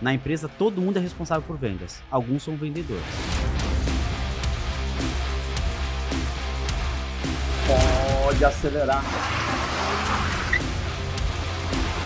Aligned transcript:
Na 0.00 0.14
empresa, 0.14 0.48
todo 0.48 0.80
mundo 0.80 0.98
é 0.98 1.00
responsável 1.00 1.42
por 1.42 1.56
vendas. 1.56 2.00
Alguns 2.08 2.44
são 2.44 2.56
vendedores. 2.56 3.02
Pode 8.24 8.44
acelerar. 8.44 9.02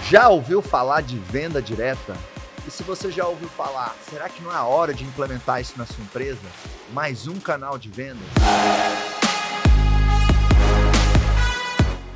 Já 0.08 0.30
ouviu 0.30 0.62
falar 0.62 1.02
de 1.02 1.18
venda 1.18 1.60
direta? 1.60 2.16
E 2.66 2.70
se 2.70 2.82
você 2.82 3.10
já 3.10 3.26
ouviu 3.26 3.50
falar, 3.50 3.94
será 4.08 4.26
que 4.26 4.42
não 4.42 4.50
é 4.50 4.56
a 4.56 4.64
hora 4.64 4.94
de 4.94 5.04
implementar 5.04 5.60
isso 5.60 5.74
na 5.76 5.84
sua 5.84 6.02
empresa? 6.02 6.48
Mais 6.94 7.26
um 7.26 7.38
canal 7.38 7.76
de 7.76 7.90
vendas? 7.90 8.26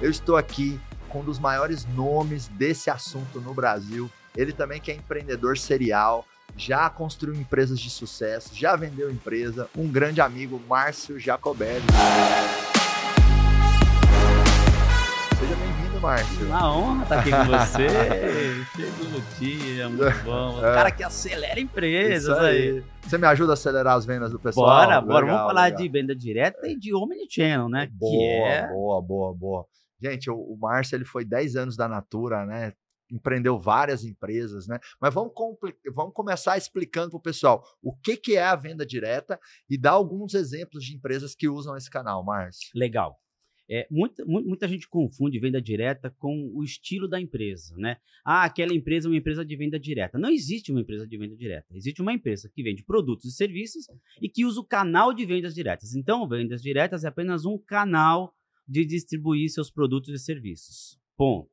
Eu 0.00 0.08
estou 0.08 0.38
aqui 0.38 0.80
com 1.10 1.20
um 1.20 1.24
dos 1.24 1.38
maiores 1.38 1.84
nomes 1.84 2.48
desse 2.48 2.88
assunto 2.88 3.42
no 3.42 3.52
Brasil. 3.52 4.10
Ele 4.36 4.52
também 4.52 4.80
que 4.80 4.90
é 4.90 4.94
empreendedor 4.94 5.56
serial, 5.56 6.24
já 6.56 6.88
construiu 6.90 7.34
empresas 7.40 7.78
de 7.80 7.88
sucesso, 7.90 8.50
já 8.54 8.76
vendeu 8.76 9.10
empresa. 9.10 9.68
Um 9.76 9.88
grande 9.90 10.20
amigo, 10.20 10.60
Márcio 10.68 11.18
Jacobelli. 11.18 11.82
Seja 15.38 15.56
bem-vindo, 15.56 16.00
Márcio. 16.00 16.46
Uma 16.46 16.76
honra 16.76 17.02
estar 17.04 17.18
aqui 17.20 17.30
com 17.30 17.44
você. 17.46 18.64
Chegou 18.76 19.18
o 19.18 19.22
dia, 19.38 19.88
muito 19.88 20.24
bom. 20.24 20.56
O 20.60 20.66
É. 20.66 20.74
cara 20.74 20.90
que 20.90 21.02
acelera 21.02 21.58
empresas 21.58 22.36
Isso 22.36 22.44
aí. 22.44 22.84
Você 23.02 23.16
me 23.18 23.26
ajuda 23.26 23.52
a 23.52 23.54
acelerar 23.54 23.96
as 23.96 24.04
vendas 24.04 24.32
do 24.32 24.38
pessoal? 24.38 24.66
Bora, 24.86 25.00
bora. 25.00 25.24
Legal, 25.24 25.36
Vamos 25.38 25.52
falar 25.52 25.64
legal. 25.66 25.80
de 25.80 25.88
venda 25.88 26.14
direta 26.14 26.66
e 26.68 26.76
de 26.78 26.94
omnichannel, 26.94 27.68
né? 27.68 27.88
Boa, 27.92 28.48
é 28.48 28.68
boa, 28.68 29.00
boa, 29.02 29.34
boa. 29.34 29.66
Gente, 30.02 30.28
o, 30.30 30.34
o 30.36 30.58
Márcio 30.60 30.94
ele 30.96 31.04
foi 31.06 31.24
10 31.24 31.56
anos 31.56 31.76
da 31.76 31.88
Natura, 31.88 32.44
né? 32.44 32.72
Empreendeu 33.10 33.58
várias 33.58 34.04
empresas, 34.04 34.66
né? 34.66 34.78
Mas 35.00 35.14
vamos, 35.14 35.32
vamos 35.94 36.12
começar 36.12 36.58
explicando 36.58 37.10
para 37.10 37.18
o 37.18 37.22
pessoal 37.22 37.62
o 37.82 37.94
que, 37.94 38.16
que 38.16 38.36
é 38.36 38.42
a 38.44 38.56
venda 38.56 38.84
direta 38.84 39.38
e 39.70 39.78
dar 39.78 39.92
alguns 39.92 40.34
exemplos 40.34 40.84
de 40.84 40.94
empresas 40.96 41.34
que 41.34 41.48
usam 41.48 41.76
esse 41.76 41.88
canal, 41.90 42.24
Márcio. 42.24 42.70
legal. 42.74 43.16
É, 43.68 43.84
muita, 43.90 44.24
mu- 44.24 44.42
muita 44.42 44.68
gente 44.68 44.88
confunde 44.88 45.40
venda 45.40 45.60
direta 45.60 46.08
com 46.18 46.52
o 46.54 46.62
estilo 46.62 47.08
da 47.08 47.20
empresa, 47.20 47.76
né? 47.76 47.96
Ah, 48.24 48.44
aquela 48.44 48.72
empresa 48.72 49.08
é 49.08 49.10
uma 49.10 49.16
empresa 49.16 49.44
de 49.44 49.56
venda 49.56 49.76
direta. 49.76 50.16
Não 50.16 50.30
existe 50.30 50.70
uma 50.70 50.80
empresa 50.80 51.04
de 51.04 51.18
venda 51.18 51.36
direta. 51.36 51.66
Existe 51.74 52.00
uma 52.00 52.12
empresa 52.12 52.48
que 52.54 52.62
vende 52.62 52.84
produtos 52.84 53.24
e 53.24 53.32
serviços 53.32 53.86
e 54.22 54.28
que 54.28 54.44
usa 54.44 54.60
o 54.60 54.64
canal 54.64 55.12
de 55.12 55.26
vendas 55.26 55.52
diretas. 55.52 55.96
Então, 55.96 56.28
vendas 56.28 56.62
diretas 56.62 57.02
é 57.02 57.08
apenas 57.08 57.44
um 57.44 57.58
canal 57.58 58.32
de 58.68 58.84
distribuir 58.84 59.48
seus 59.50 59.68
produtos 59.68 60.14
e 60.14 60.18
serviços. 60.24 60.96
Ponto. 61.16 61.50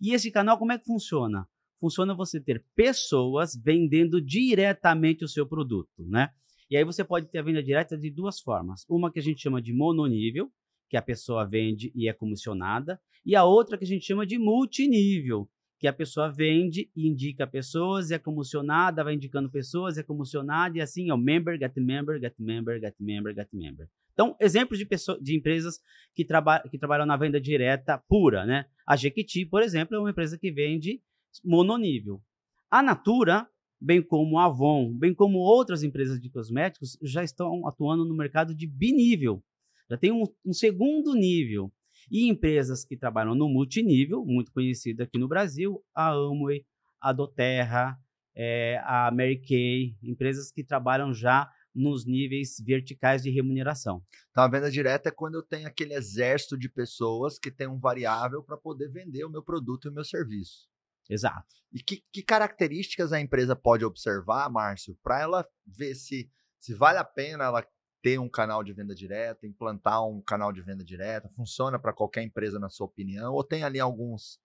E 0.00 0.12
esse 0.12 0.30
canal, 0.30 0.58
como 0.58 0.72
é 0.72 0.78
que 0.78 0.84
funciona? 0.84 1.46
Funciona 1.80 2.14
você 2.14 2.40
ter 2.40 2.64
pessoas 2.74 3.54
vendendo 3.54 4.20
diretamente 4.20 5.24
o 5.24 5.28
seu 5.28 5.46
produto, 5.46 5.90
né? 5.98 6.30
E 6.70 6.76
aí 6.76 6.84
você 6.84 7.04
pode 7.04 7.26
ter 7.28 7.38
a 7.38 7.42
venda 7.42 7.62
direta 7.62 7.96
de 7.96 8.10
duas 8.10 8.40
formas. 8.40 8.84
Uma 8.88 9.12
que 9.12 9.18
a 9.18 9.22
gente 9.22 9.42
chama 9.42 9.60
de 9.60 9.72
mononível, 9.72 10.50
que 10.88 10.96
a 10.96 11.02
pessoa 11.02 11.44
vende 11.44 11.92
e 11.94 12.08
é 12.08 12.12
comissionada, 12.12 13.00
e 13.24 13.36
a 13.36 13.44
outra 13.44 13.76
que 13.76 13.84
a 13.84 13.86
gente 13.86 14.04
chama 14.04 14.26
de 14.26 14.38
multinível, 14.38 15.48
que 15.78 15.86
a 15.86 15.92
pessoa 15.92 16.30
vende 16.30 16.90
e 16.96 17.06
indica 17.06 17.46
pessoas, 17.46 18.10
é 18.10 18.18
comissionada, 18.18 19.04
vai 19.04 19.14
indicando 19.14 19.50
pessoas, 19.50 19.98
é 19.98 20.02
comissionada, 20.02 20.78
e 20.78 20.80
assim 20.80 21.10
o 21.10 21.16
member, 21.16 21.58
get 21.58 21.76
member, 21.76 22.18
get 22.18 22.34
member, 22.38 22.80
get 22.80 22.94
member, 22.98 23.34
get 23.34 23.48
member. 23.52 23.88
Então, 24.14 24.36
exemplos 24.40 24.78
de, 24.78 24.86
pessoa, 24.86 25.20
de 25.20 25.36
empresas 25.36 25.80
que, 26.14 26.24
traba, 26.24 26.60
que 26.70 26.78
trabalham 26.78 27.04
na 27.04 27.16
venda 27.16 27.40
direta 27.40 27.98
pura, 28.08 28.46
né? 28.46 28.64
A 28.86 28.96
Jequiti, 28.96 29.44
por 29.44 29.60
exemplo, 29.60 29.96
é 29.96 29.98
uma 29.98 30.10
empresa 30.10 30.38
que 30.38 30.50
vende 30.50 31.02
mononível. 31.44 32.22
A 32.70 32.80
Natura, 32.80 33.46
bem 33.80 34.00
como 34.00 34.38
a 34.38 34.46
Avon, 34.46 34.96
bem 34.96 35.12
como 35.12 35.38
outras 35.38 35.82
empresas 35.82 36.20
de 36.20 36.30
cosméticos, 36.30 36.96
já 37.02 37.24
estão 37.24 37.66
atuando 37.66 38.04
no 38.04 38.16
mercado 38.16 38.54
de 38.54 38.66
binível. 38.66 39.42
Já 39.90 39.96
tem 39.96 40.12
um, 40.12 40.24
um 40.46 40.52
segundo 40.52 41.12
nível. 41.14 41.72
E 42.10 42.28
empresas 42.28 42.84
que 42.84 42.96
trabalham 42.96 43.34
no 43.34 43.48
multinível, 43.48 44.24
muito 44.24 44.52
conhecida 44.52 45.04
aqui 45.04 45.18
no 45.18 45.26
Brasil, 45.26 45.82
a 45.94 46.10
Amway, 46.10 46.64
a 47.00 47.12
Doterra, 47.12 47.98
eh, 48.36 48.80
a 48.84 49.10
Mary 49.10 49.40
Kay, 49.40 49.96
empresas 50.02 50.52
que 50.52 50.62
trabalham 50.62 51.14
já 51.14 51.50
nos 51.74 52.06
níveis 52.06 52.60
verticais 52.60 53.22
de 53.22 53.30
remuneração. 53.30 54.02
Então, 54.30 54.44
a 54.44 54.48
venda 54.48 54.70
direta 54.70 55.08
é 55.08 55.12
quando 55.12 55.34
eu 55.34 55.42
tenho 55.42 55.66
aquele 55.66 55.94
exército 55.94 56.56
de 56.56 56.68
pessoas 56.68 57.38
que 57.38 57.50
tem 57.50 57.66
um 57.66 57.78
variável 57.78 58.42
para 58.42 58.56
poder 58.56 58.88
vender 58.88 59.24
o 59.24 59.30
meu 59.30 59.42
produto 59.42 59.86
e 59.86 59.90
o 59.90 59.92
meu 59.92 60.04
serviço. 60.04 60.68
Exato. 61.10 61.54
E 61.72 61.82
que, 61.82 62.02
que 62.12 62.22
características 62.22 63.12
a 63.12 63.20
empresa 63.20 63.56
pode 63.56 63.84
observar, 63.84 64.48
Márcio, 64.48 64.96
para 65.02 65.20
ela 65.20 65.46
ver 65.66 65.94
se, 65.94 66.30
se 66.60 66.72
vale 66.74 66.98
a 66.98 67.04
pena 67.04 67.44
ela 67.44 67.66
ter 68.00 68.18
um 68.18 68.28
canal 68.28 68.62
de 68.62 68.72
venda 68.72 68.94
direta, 68.94 69.46
implantar 69.46 70.06
um 70.06 70.20
canal 70.22 70.52
de 70.52 70.62
venda 70.62 70.84
direta? 70.84 71.28
Funciona 71.30 71.78
para 71.78 71.92
qualquer 71.92 72.22
empresa, 72.22 72.58
na 72.58 72.68
sua 72.68 72.86
opinião? 72.86 73.34
Ou 73.34 73.42
tem 73.42 73.64
ali 73.64 73.80
alguns, 73.80 74.38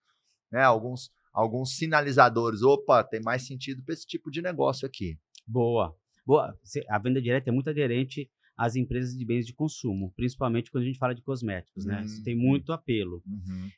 né, 0.50 0.62
alguns, 0.62 1.12
alguns 1.32 1.76
sinalizadores? 1.76 2.62
Opa, 2.62 3.04
tem 3.04 3.22
mais 3.22 3.46
sentido 3.46 3.82
para 3.82 3.94
esse 3.94 4.06
tipo 4.06 4.30
de 4.30 4.42
negócio 4.42 4.86
aqui. 4.86 5.18
Boa. 5.46 5.99
Boa. 6.26 6.54
A 6.88 6.98
venda 6.98 7.20
direta 7.20 7.50
é 7.50 7.52
muito 7.52 7.70
aderente 7.70 8.28
às 8.56 8.76
empresas 8.76 9.16
de 9.16 9.24
bens 9.24 9.46
de 9.46 9.54
consumo, 9.54 10.12
principalmente 10.14 10.70
quando 10.70 10.84
a 10.84 10.86
gente 10.86 10.98
fala 10.98 11.14
de 11.14 11.22
cosméticos, 11.22 11.86
né? 11.86 12.00
Isso 12.04 12.22
tem 12.22 12.34
muito 12.36 12.72
apelo. 12.72 13.22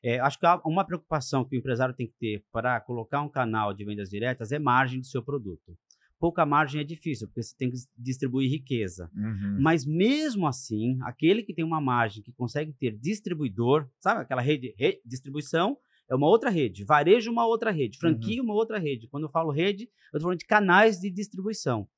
É, 0.03 0.19
acho 0.19 0.39
que 0.39 0.47
uma 0.65 0.85
preocupação 0.85 1.45
que 1.45 1.55
o 1.57 1.59
empresário 1.59 1.95
tem 1.95 2.07
que 2.09 2.15
ter 2.19 2.45
para 2.53 2.81
colocar 2.81 3.23
um 3.23 3.29
canal 3.29 3.73
de 3.73 3.85
vendas 3.85 4.11
diretas 4.11 4.51
é 4.51 4.59
margem 4.59 4.99
do 4.99 5.07
seu 5.07 5.23
produto. 5.23 5.77
Pouca 6.19 6.45
margem 6.47 6.81
é 6.81 6.85
difícil, 6.85 7.27
porque 7.29 7.43
você 7.43 7.57
tem 7.57 7.71
que 7.71 7.77
distribuir 7.99 8.49
riqueza. 8.51 9.11
Uhum. 9.15 9.59
Mas 9.61 9.85
mesmo 9.85 10.47
assim, 10.47 10.97
aquele 11.03 11.43
que 11.43 11.53
tem 11.55 11.65
uma 11.65 11.81
margem 11.81 12.23
que 12.23 12.33
consegue 12.33 12.73
ter 12.73 12.97
distribuidor, 12.97 13.89
sabe 14.01 14.21
aquela 14.23 14.41
rede, 14.43 14.73
re- 14.79 15.01
distribuição 15.05 15.77
é 16.09 16.15
uma 16.15 16.29
outra 16.29 16.51
rede, 16.51 16.85
varejo 16.85 17.31
uma 17.31 17.47
outra 17.47 17.71
rede, 17.71 17.99
franquia 17.99 18.43
uma 18.43 18.55
outra 18.55 18.79
rede. 18.79 19.09
Quando 19.09 19.25
eu 19.25 19.31
falo 19.31 19.51
rede, 19.51 19.85
eu 19.85 20.19
estou 20.19 20.23
falando 20.23 20.39
de 20.39 20.47
canais 20.47 20.99
de 21.01 21.11
distribuição. 21.11 21.89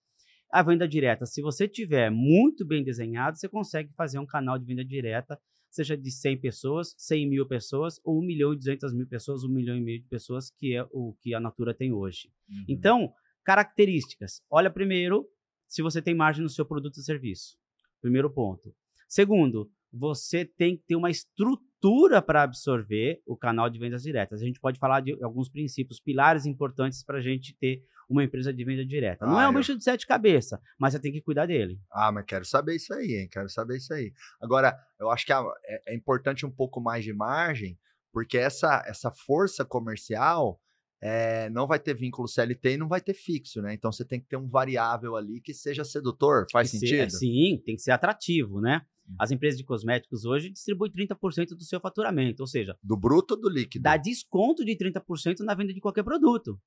A 0.55 0.63
venda 0.63 0.87
direta, 0.87 1.27
se 1.27 1.43
você 1.43 1.67
tiver 1.67 2.11
muito 2.11 2.65
bem 2.65 2.85
desenhado, 2.85 3.37
você 3.37 3.49
consegue 3.49 3.93
fazer 3.95 4.21
um 4.21 4.25
canal 4.25 4.57
de 4.57 4.65
venda 4.65 4.85
direta, 4.85 5.37
seja 5.69 5.97
de 5.97 6.09
100 6.13 6.39
pessoas, 6.39 6.95
100 6.97 7.29
mil 7.29 7.45
pessoas, 7.45 8.01
ou 8.05 8.21
1 8.21 8.25
milhão 8.25 8.53
e 8.53 8.57
200 8.57 8.95
mil 8.95 9.05
pessoas, 9.05 9.43
1 9.43 9.49
milhão 9.49 9.77
e 9.77 9.81
meio 9.81 10.01
de 10.01 10.07
pessoas, 10.07 10.51
que 10.51 10.73
é 10.73 10.87
o 10.93 11.13
que 11.21 11.35
a 11.35 11.41
Natura 11.41 11.75
tem 11.75 11.93
hoje. 11.93 12.31
Uhum. 12.49 12.65
Então, 12.69 13.13
características. 13.43 14.43
Olha 14.49 14.71
primeiro 14.71 15.29
se 15.67 15.83
você 15.83 16.01
tem 16.01 16.15
margem 16.15 16.45
no 16.45 16.49
seu 16.49 16.65
produto 16.65 16.99
ou 16.99 17.03
serviço. 17.03 17.59
Primeiro 18.01 18.31
ponto. 18.31 18.73
Segundo, 19.09 19.69
você 19.93 20.45
tem 20.45 20.77
que 20.77 20.85
ter 20.85 20.95
uma 20.95 21.11
estrutura 21.11 22.23
para 22.23 22.45
absorver 22.45 23.21
o 23.27 23.37
canal 23.37 23.69
de 23.69 23.81
vendas 23.81 24.05
diretas. 24.05 24.41
A 24.41 24.45
gente 24.45 24.61
pode 24.61 24.79
falar 24.79 25.01
de 25.01 25.21
alguns 25.21 25.49
princípios, 25.49 25.99
pilares 25.99 26.47
importantes 26.47 27.03
para 27.03 27.19
a 27.19 27.23
gente 27.23 27.57
ter 27.57 27.83
uma 28.09 28.23
empresa 28.25 28.53
de 28.53 28.65
venda 28.65 28.85
direta. 28.85 29.27
Não 29.27 29.39
Ah, 29.39 29.45
é 29.45 29.49
um 29.49 29.53
eu- 29.53 29.59
bicho 29.59 29.77
de 29.77 29.83
sete 29.85 30.07
cabeças, 30.07 30.59
mas 30.79 30.93
você 30.93 31.01
tem 31.01 31.13
que 31.13 31.21
cuidar 31.21 31.47
dele. 31.47 31.79
Ah, 31.93 32.11
mas 32.13 32.25
quero 32.27 32.45
saber 32.45 32.77
isso 32.77 32.93
aí, 32.95 33.15
hein? 33.21 33.29
Quero 33.31 33.49
saber 33.49 33.77
isso 33.77 33.93
aí. 33.95 34.13
Agora, 34.41 34.77
eu 34.99 35.11
acho 35.11 35.25
que 35.27 35.33
é, 35.33 35.43
é 35.89 35.95
importante 35.95 36.45
um 36.47 36.51
pouco 36.51 36.81
mais 36.81 37.05
de 37.05 37.13
margem, 37.13 37.79
porque 38.13 38.39
essa, 38.39 38.83
essa 38.87 39.11
força 39.11 39.65
comercial 39.65 40.61
é, 41.03 41.51
não 41.51 41.67
vai 41.67 41.79
ter 41.79 41.93
vínculo 41.95 42.27
CLT 42.27 42.71
e 42.73 42.77
não 42.79 42.89
vai 42.89 43.01
ter 43.01 43.13
fixo, 43.13 43.61
né? 43.61 43.75
Então 43.75 43.93
você 43.93 44.05
tem 44.05 44.19
que 44.21 44.27
ter 44.27 44.37
um 44.37 44.49
variável 44.49 45.17
ali 45.17 45.41
que 45.41 45.53
seja 45.53 45.85
sedutor. 45.85 46.47
Faz 46.51 46.71
que 46.71 46.79
sentido? 46.79 47.11
ser- 47.11 47.19
sim, 47.19 47.61
tem 47.65 47.77
que 47.77 47.83
ser 47.83 47.91
atrativo, 47.91 48.61
né? 48.61 48.81
Hum. 49.07 49.17
As 49.19 49.31
empresas 49.31 49.59
de 49.59 49.65
cosméticos 49.65 50.25
hoje 50.25 50.49
distribuem 50.49 50.91
30% 50.91 51.49
do 51.55 51.63
seu 51.63 51.79
faturamento, 51.79 52.43
ou 52.43 52.47
seja, 52.47 52.75
Do 52.83 52.97
bruto 52.97 53.35
ou 53.35 53.41
do 53.41 53.51
líquido? 53.51 53.83
dá 53.83 53.99
desconto 53.99 54.65
de 54.65 54.75
30% 54.75 55.41
na 55.41 55.55
venda 55.55 55.75
de 55.75 55.81
qualquer 55.81 56.03
produto. 56.05 56.59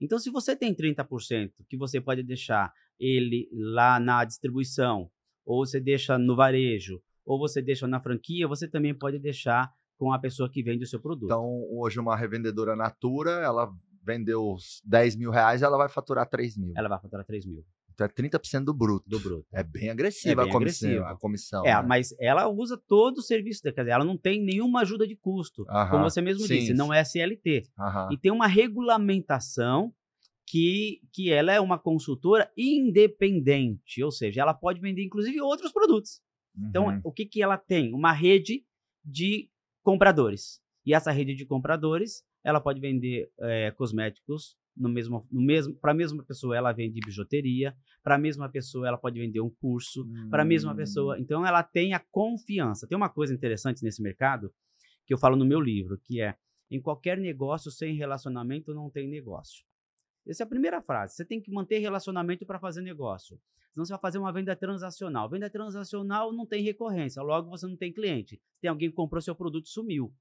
Então, 0.00 0.18
se 0.18 0.30
você 0.30 0.54
tem 0.56 0.74
30% 0.74 1.50
que 1.68 1.76
você 1.76 2.00
pode 2.00 2.22
deixar 2.22 2.72
ele 2.98 3.48
lá 3.52 3.98
na 3.98 4.24
distribuição, 4.24 5.10
ou 5.44 5.64
você 5.66 5.80
deixa 5.80 6.18
no 6.18 6.36
varejo, 6.36 7.00
ou 7.24 7.38
você 7.38 7.60
deixa 7.60 7.86
na 7.86 8.00
franquia, 8.00 8.46
você 8.48 8.68
também 8.68 8.94
pode 8.94 9.18
deixar 9.18 9.70
com 9.96 10.12
a 10.12 10.18
pessoa 10.18 10.48
que 10.50 10.62
vende 10.62 10.84
o 10.84 10.86
seu 10.86 11.00
produto. 11.00 11.26
Então, 11.26 11.44
hoje, 11.70 11.98
uma 11.98 12.16
revendedora 12.16 12.76
Natura, 12.76 13.32
ela 13.42 13.70
vendeu 14.04 14.52
os 14.52 14.80
10 14.84 15.16
mil 15.16 15.30
reais, 15.30 15.62
ela 15.62 15.76
vai 15.76 15.88
faturar 15.88 16.28
3 16.28 16.56
mil. 16.56 16.72
Ela 16.76 16.88
vai 16.88 16.98
faturar 17.00 17.26
3 17.26 17.44
mil 17.44 17.64
Então 17.92 18.06
é 18.06 18.08
30% 18.08 18.64
do 18.64 18.72
bruto. 18.72 19.04
do 19.08 19.18
bruto. 19.20 19.46
É 19.52 19.62
bem 19.62 19.90
agressiva 19.90 20.42
É 20.42 20.44
bem 20.44 20.50
a 20.50 20.52
comissão. 20.52 20.88
agressiva. 20.88 21.10
A 21.10 21.16
comissão 21.16 21.66
É, 21.66 21.74
né? 21.74 21.82
mas 21.82 22.14
ela 22.20 22.48
usa 22.48 22.76
todo 22.88 23.18
o 23.18 23.22
serviço, 23.22 23.60
quer 23.62 23.72
dizer, 23.72 23.90
ela 23.90 24.04
não 24.04 24.16
tem 24.16 24.42
nenhuma 24.42 24.80
ajuda 24.80 25.06
de 25.06 25.14
custo. 25.16 25.66
Aham, 25.68 25.90
Como 25.90 26.04
você 26.04 26.20
mesmo 26.22 26.46
sim, 26.46 26.54
disse, 26.58 26.72
não 26.74 26.94
é 26.94 27.04
CLT. 27.04 27.64
Aham. 27.78 28.08
E 28.12 28.16
tem 28.16 28.30
uma 28.32 28.46
regulamentação 28.46 29.92
que, 30.48 31.02
que 31.12 31.30
ela 31.30 31.52
é 31.52 31.60
uma 31.60 31.78
consultora 31.78 32.50
independente, 32.56 34.02
ou 34.02 34.10
seja, 34.10 34.40
ela 34.40 34.54
pode 34.54 34.80
vender 34.80 35.04
inclusive 35.04 35.40
outros 35.42 35.72
produtos. 35.72 36.22
Então, 36.58 36.86
Uhum. 36.86 37.00
o 37.04 37.12
que, 37.12 37.26
que 37.26 37.42
ela 37.42 37.58
tem? 37.58 37.92
Uma 37.92 38.12
rede 38.12 38.64
de 39.04 39.50
compradores. 39.82 40.60
E 40.84 40.94
essa 40.94 41.10
rede 41.10 41.34
de 41.34 41.44
compradores, 41.44 42.24
ela 42.42 42.60
pode 42.60 42.80
vender 42.80 43.30
eh, 43.40 43.70
cosméticos 43.72 44.56
no 44.74 44.88
mesmo, 44.88 45.26
no 45.30 45.40
mesmo, 45.40 45.74
para 45.74 45.90
a 45.90 45.94
mesma 45.94 46.24
pessoa 46.24 46.56
ela 46.56 46.72
vende 46.72 47.00
bijuteria, 47.04 47.76
para 48.02 48.14
a 48.14 48.18
mesma 48.18 48.48
pessoa 48.48 48.86
ela 48.88 48.96
pode 48.96 49.18
vender 49.20 49.40
um 49.40 49.50
curso, 49.50 50.02
hum. 50.04 50.28
para 50.30 50.42
a 50.42 50.46
mesma 50.46 50.74
pessoa. 50.74 51.16
Hum. 51.16 51.20
Então 51.20 51.44
ela 51.44 51.62
tem 51.62 51.92
a 51.92 51.98
confiança. 51.98 52.86
Tem 52.86 52.96
uma 52.96 53.08
coisa 53.10 53.34
interessante 53.34 53.82
nesse 53.82 54.00
mercado 54.00 54.50
que 55.06 55.12
eu 55.12 55.18
falo 55.18 55.36
no 55.36 55.44
meu 55.44 55.60
livro, 55.60 55.98
que 56.02 56.20
é 56.20 56.36
em 56.70 56.80
qualquer 56.80 57.18
negócio 57.18 57.70
sem 57.70 57.94
relacionamento 57.94 58.72
não 58.74 58.88
tem 58.90 59.08
negócio. 59.08 59.67
Essa 60.28 60.42
é 60.42 60.44
a 60.44 60.48
primeira 60.48 60.82
frase. 60.82 61.14
Você 61.14 61.24
tem 61.24 61.40
que 61.40 61.50
manter 61.50 61.78
relacionamento 61.78 62.44
para 62.44 62.58
fazer 62.58 62.82
negócio. 62.82 63.40
Senão 63.72 63.86
você 63.86 63.92
vai 63.92 64.00
fazer 64.00 64.18
uma 64.18 64.32
venda 64.32 64.54
transacional. 64.54 65.28
Venda 65.28 65.48
transacional 65.48 66.32
não 66.32 66.44
tem 66.44 66.62
recorrência, 66.62 67.22
logo 67.22 67.48
você 67.48 67.66
não 67.66 67.76
tem 67.76 67.92
cliente. 67.92 68.40
Tem 68.60 68.68
alguém 68.68 68.90
que 68.90 68.96
comprou 68.96 69.22
seu 69.22 69.34
produto 69.34 69.66
e 69.66 69.70
sumiu. 69.70 70.12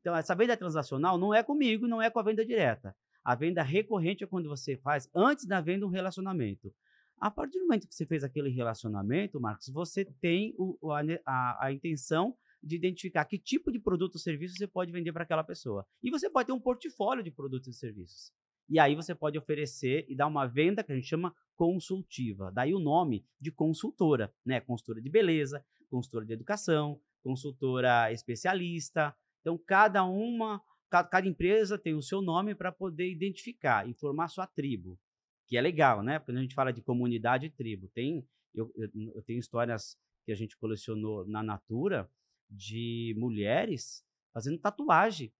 Então, 0.00 0.14
essa 0.16 0.34
venda 0.34 0.56
transacional 0.56 1.18
não 1.18 1.34
é 1.34 1.42
comigo, 1.42 1.86
não 1.86 2.00
é 2.00 2.10
com 2.10 2.18
a 2.18 2.22
venda 2.22 2.44
direta. 2.44 2.94
A 3.24 3.34
venda 3.34 3.62
recorrente 3.62 4.22
é 4.22 4.26
quando 4.26 4.48
você 4.48 4.76
faz, 4.76 5.08
antes 5.14 5.46
da 5.46 5.60
venda, 5.60 5.86
um 5.86 5.90
relacionamento. 5.90 6.72
A 7.18 7.30
partir 7.30 7.58
do 7.58 7.66
momento 7.66 7.88
que 7.88 7.94
você 7.94 8.04
fez 8.04 8.22
aquele 8.22 8.50
relacionamento, 8.50 9.40
Marcos, 9.40 9.68
você 9.68 10.04
tem 10.20 10.54
o, 10.58 10.92
a, 10.92 11.00
a, 11.24 11.66
a 11.66 11.72
intenção 11.72 12.36
de 12.62 12.76
identificar 12.76 13.24
que 13.24 13.38
tipo 13.38 13.70
de 13.72 13.78
produto 13.78 14.14
ou 14.14 14.20
serviço 14.20 14.56
você 14.56 14.66
pode 14.66 14.92
vender 14.92 15.12
para 15.12 15.22
aquela 15.22 15.44
pessoa. 15.44 15.86
E 16.02 16.10
você 16.10 16.28
pode 16.28 16.46
ter 16.46 16.52
um 16.52 16.60
portfólio 16.60 17.22
de 17.22 17.30
produtos 17.30 17.68
e 17.68 17.72
serviços. 17.72 18.30
E 18.68 18.78
aí 18.78 18.94
você 18.94 19.14
pode 19.14 19.38
oferecer 19.38 20.06
e 20.08 20.14
dar 20.14 20.26
uma 20.26 20.46
venda 20.46 20.82
que 20.82 20.92
a 20.92 20.94
gente 20.94 21.06
chama 21.06 21.34
consultiva. 21.54 22.50
Daí 22.52 22.74
o 22.74 22.78
nome 22.78 23.24
de 23.40 23.50
consultora, 23.50 24.32
né? 24.44 24.60
Consultora 24.60 25.00
de 25.00 25.10
beleza, 25.10 25.64
consultora 25.88 26.24
de 26.24 26.32
educação, 26.32 27.00
consultora 27.22 28.10
especialista. 28.12 29.14
Então, 29.40 29.58
cada 29.58 30.04
uma 30.04 30.62
cada 30.90 31.26
empresa 31.26 31.76
tem 31.76 31.94
o 31.94 32.02
seu 32.02 32.22
nome 32.22 32.54
para 32.54 32.70
poder 32.70 33.10
identificar 33.10 33.88
e 33.88 33.92
formar 33.94 34.28
sua 34.28 34.46
tribo, 34.46 34.96
que 35.44 35.56
é 35.56 35.60
legal, 35.60 36.04
né? 36.04 36.20
Quando 36.20 36.36
a 36.36 36.40
gente 36.40 36.54
fala 36.54 36.72
de 36.72 36.80
comunidade 36.82 37.46
e 37.46 37.50
tribo, 37.50 37.88
tem 37.88 38.24
eu, 38.54 38.72
eu, 38.76 38.88
eu 39.16 39.22
tenho 39.22 39.40
histórias 39.40 39.98
que 40.24 40.30
a 40.30 40.36
gente 40.36 40.56
colecionou 40.56 41.26
na 41.26 41.42
Natura 41.42 42.08
de 42.48 43.14
mulheres 43.18 44.04
fazendo 44.32 44.58
tatuagem 44.58 45.32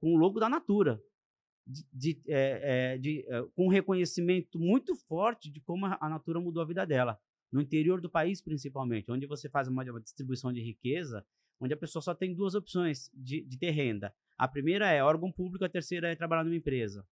com 0.00 0.14
o 0.14 0.16
logo 0.16 0.38
da 0.38 0.48
Natura, 0.48 1.02
de, 1.66 1.86
de, 1.92 2.22
é, 2.28 2.98
de 2.98 3.24
é, 3.28 3.42
com 3.54 3.66
um 3.66 3.70
reconhecimento 3.70 4.58
muito 4.58 4.94
forte 4.94 5.50
de 5.50 5.60
como 5.60 5.86
a 5.86 6.08
Natura 6.08 6.40
mudou 6.40 6.62
a 6.62 6.66
vida 6.66 6.84
dela. 6.84 7.18
No 7.52 7.60
interior 7.60 8.00
do 8.00 8.10
país, 8.10 8.40
principalmente, 8.40 9.10
onde 9.10 9.26
você 9.26 9.48
faz 9.48 9.68
uma, 9.68 9.82
uma 9.84 10.00
distribuição 10.00 10.52
de 10.52 10.60
riqueza, 10.60 11.24
onde 11.60 11.74
a 11.74 11.76
pessoa 11.76 12.02
só 12.02 12.14
tem 12.14 12.34
duas 12.34 12.54
opções 12.54 13.10
de, 13.12 13.42
de 13.42 13.58
ter 13.58 13.70
renda. 13.70 14.14
A 14.38 14.48
primeira 14.48 14.90
é 14.90 15.04
órgão 15.04 15.30
público, 15.30 15.64
a 15.64 15.68
terceira 15.68 16.10
é 16.10 16.16
trabalhar 16.16 16.44
numa 16.44 16.56
empresa 16.56 17.06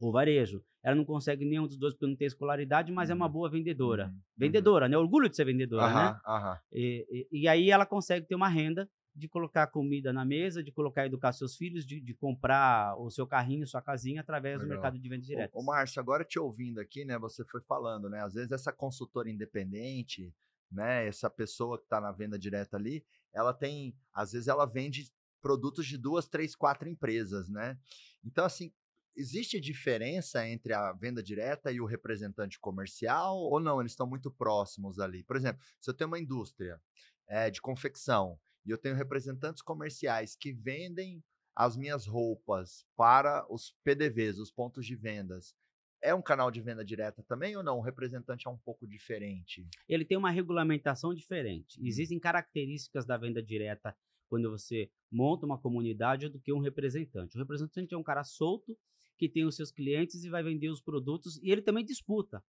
ou 0.00 0.12
varejo. 0.12 0.62
Ela 0.82 0.96
não 0.96 1.04
consegue 1.04 1.44
nenhum 1.44 1.66
dos 1.66 1.76
dois 1.76 1.94
porque 1.94 2.06
não 2.06 2.16
tem 2.16 2.26
escolaridade, 2.26 2.90
mas 2.90 3.08
uhum. 3.08 3.14
é 3.14 3.16
uma 3.16 3.26
uhum. 3.26 3.32
boa 3.32 3.50
vendedora. 3.50 4.06
Uhum. 4.06 4.20
Vendedora, 4.36 4.88
né? 4.88 4.98
Orgulho 4.98 5.28
de 5.28 5.36
ser 5.36 5.44
vendedora, 5.44 5.86
uhum. 5.86 5.94
né? 5.94 6.58
E, 6.72 7.28
e, 7.32 7.40
e, 7.42 7.48
aí 7.48 7.70
ela 7.70 7.86
consegue 7.86 8.26
ter 8.26 8.34
uma 8.34 8.48
renda 8.48 8.88
de 9.14 9.28
colocar 9.28 9.66
comida 9.66 10.12
na 10.12 10.24
mesa, 10.24 10.62
de 10.62 10.72
colocar 10.72 11.06
educar 11.06 11.32
seus 11.32 11.54
filhos, 11.56 11.84
de, 11.84 12.00
de 12.00 12.14
comprar 12.14 12.96
o 12.98 13.10
seu 13.10 13.26
carrinho, 13.26 13.66
sua 13.66 13.82
casinha 13.82 14.22
através 14.22 14.54
Legal. 14.54 14.66
do 14.66 14.70
mercado 14.70 14.98
de 14.98 15.08
vendas 15.08 15.26
diretas. 15.26 15.54
Ô, 15.54 15.62
Márcio, 15.62 16.00
agora 16.00 16.24
te 16.24 16.38
ouvindo 16.38 16.80
aqui, 16.80 17.04
né? 17.04 17.18
Você 17.18 17.44
foi 17.44 17.60
falando, 17.60 18.08
né? 18.08 18.22
Às 18.22 18.34
vezes 18.34 18.52
essa 18.52 18.72
consultora 18.72 19.30
independente, 19.30 20.34
né? 20.70 21.06
Essa 21.06 21.28
pessoa 21.28 21.78
que 21.78 21.84
está 21.84 22.00
na 22.00 22.10
venda 22.10 22.38
direta 22.38 22.76
ali, 22.76 23.04
ela 23.32 23.52
tem, 23.52 23.94
às 24.14 24.32
vezes 24.32 24.48
ela 24.48 24.64
vende 24.64 25.12
produtos 25.42 25.86
de 25.86 25.98
duas, 25.98 26.26
três, 26.26 26.54
quatro 26.56 26.88
empresas, 26.88 27.50
né? 27.50 27.78
Então, 28.24 28.44
assim, 28.44 28.72
existe 29.14 29.60
diferença 29.60 30.46
entre 30.48 30.72
a 30.72 30.92
venda 30.92 31.22
direta 31.22 31.70
e 31.70 31.80
o 31.80 31.86
representante 31.86 32.58
comercial 32.58 33.36
ou 33.36 33.60
não? 33.60 33.80
Eles 33.80 33.92
estão 33.92 34.06
muito 34.06 34.30
próximos 34.30 34.98
ali. 34.98 35.22
Por 35.22 35.36
exemplo, 35.36 35.62
se 35.78 35.90
eu 35.90 35.94
tenho 35.94 36.08
uma 36.08 36.18
indústria 36.18 36.80
é, 37.28 37.50
de 37.50 37.60
confecção 37.60 38.38
e 38.64 38.70
eu 38.70 38.78
tenho 38.78 38.94
representantes 38.94 39.62
comerciais 39.62 40.36
que 40.36 40.52
vendem 40.52 41.22
as 41.54 41.76
minhas 41.76 42.06
roupas 42.06 42.86
para 42.96 43.46
os 43.52 43.76
PDVs, 43.84 44.38
os 44.38 44.50
pontos 44.50 44.86
de 44.86 44.96
vendas, 44.96 45.54
é 46.02 46.14
um 46.14 46.22
canal 46.22 46.50
de 46.50 46.60
venda 46.60 46.84
direta 46.84 47.22
também 47.22 47.56
ou 47.56 47.62
não? 47.62 47.78
O 47.78 47.82
representante 47.82 48.48
é 48.48 48.50
um 48.50 48.58
pouco 48.58 48.86
diferente? 48.86 49.66
Ele 49.88 50.04
tem 50.04 50.18
uma 50.18 50.30
regulamentação 50.30 51.14
diferente. 51.14 51.80
Hum. 51.80 51.86
Existem 51.86 52.18
características 52.18 53.06
da 53.06 53.16
venda 53.16 53.42
direta 53.42 53.96
quando 54.28 54.50
você 54.50 54.90
monta 55.10 55.46
uma 55.46 55.58
comunidade 55.58 56.28
do 56.28 56.40
que 56.40 56.52
um 56.52 56.58
representante. 56.58 57.36
O 57.36 57.38
representante 57.38 57.94
é 57.94 57.98
um 57.98 58.02
cara 58.02 58.24
solto 58.24 58.76
que 59.16 59.28
tem 59.28 59.44
os 59.44 59.54
seus 59.54 59.70
clientes 59.70 60.24
e 60.24 60.30
vai 60.30 60.42
vender 60.42 60.70
os 60.70 60.80
produtos 60.80 61.38
e 61.42 61.50
ele 61.50 61.62
também 61.62 61.84
disputa. 61.84 62.42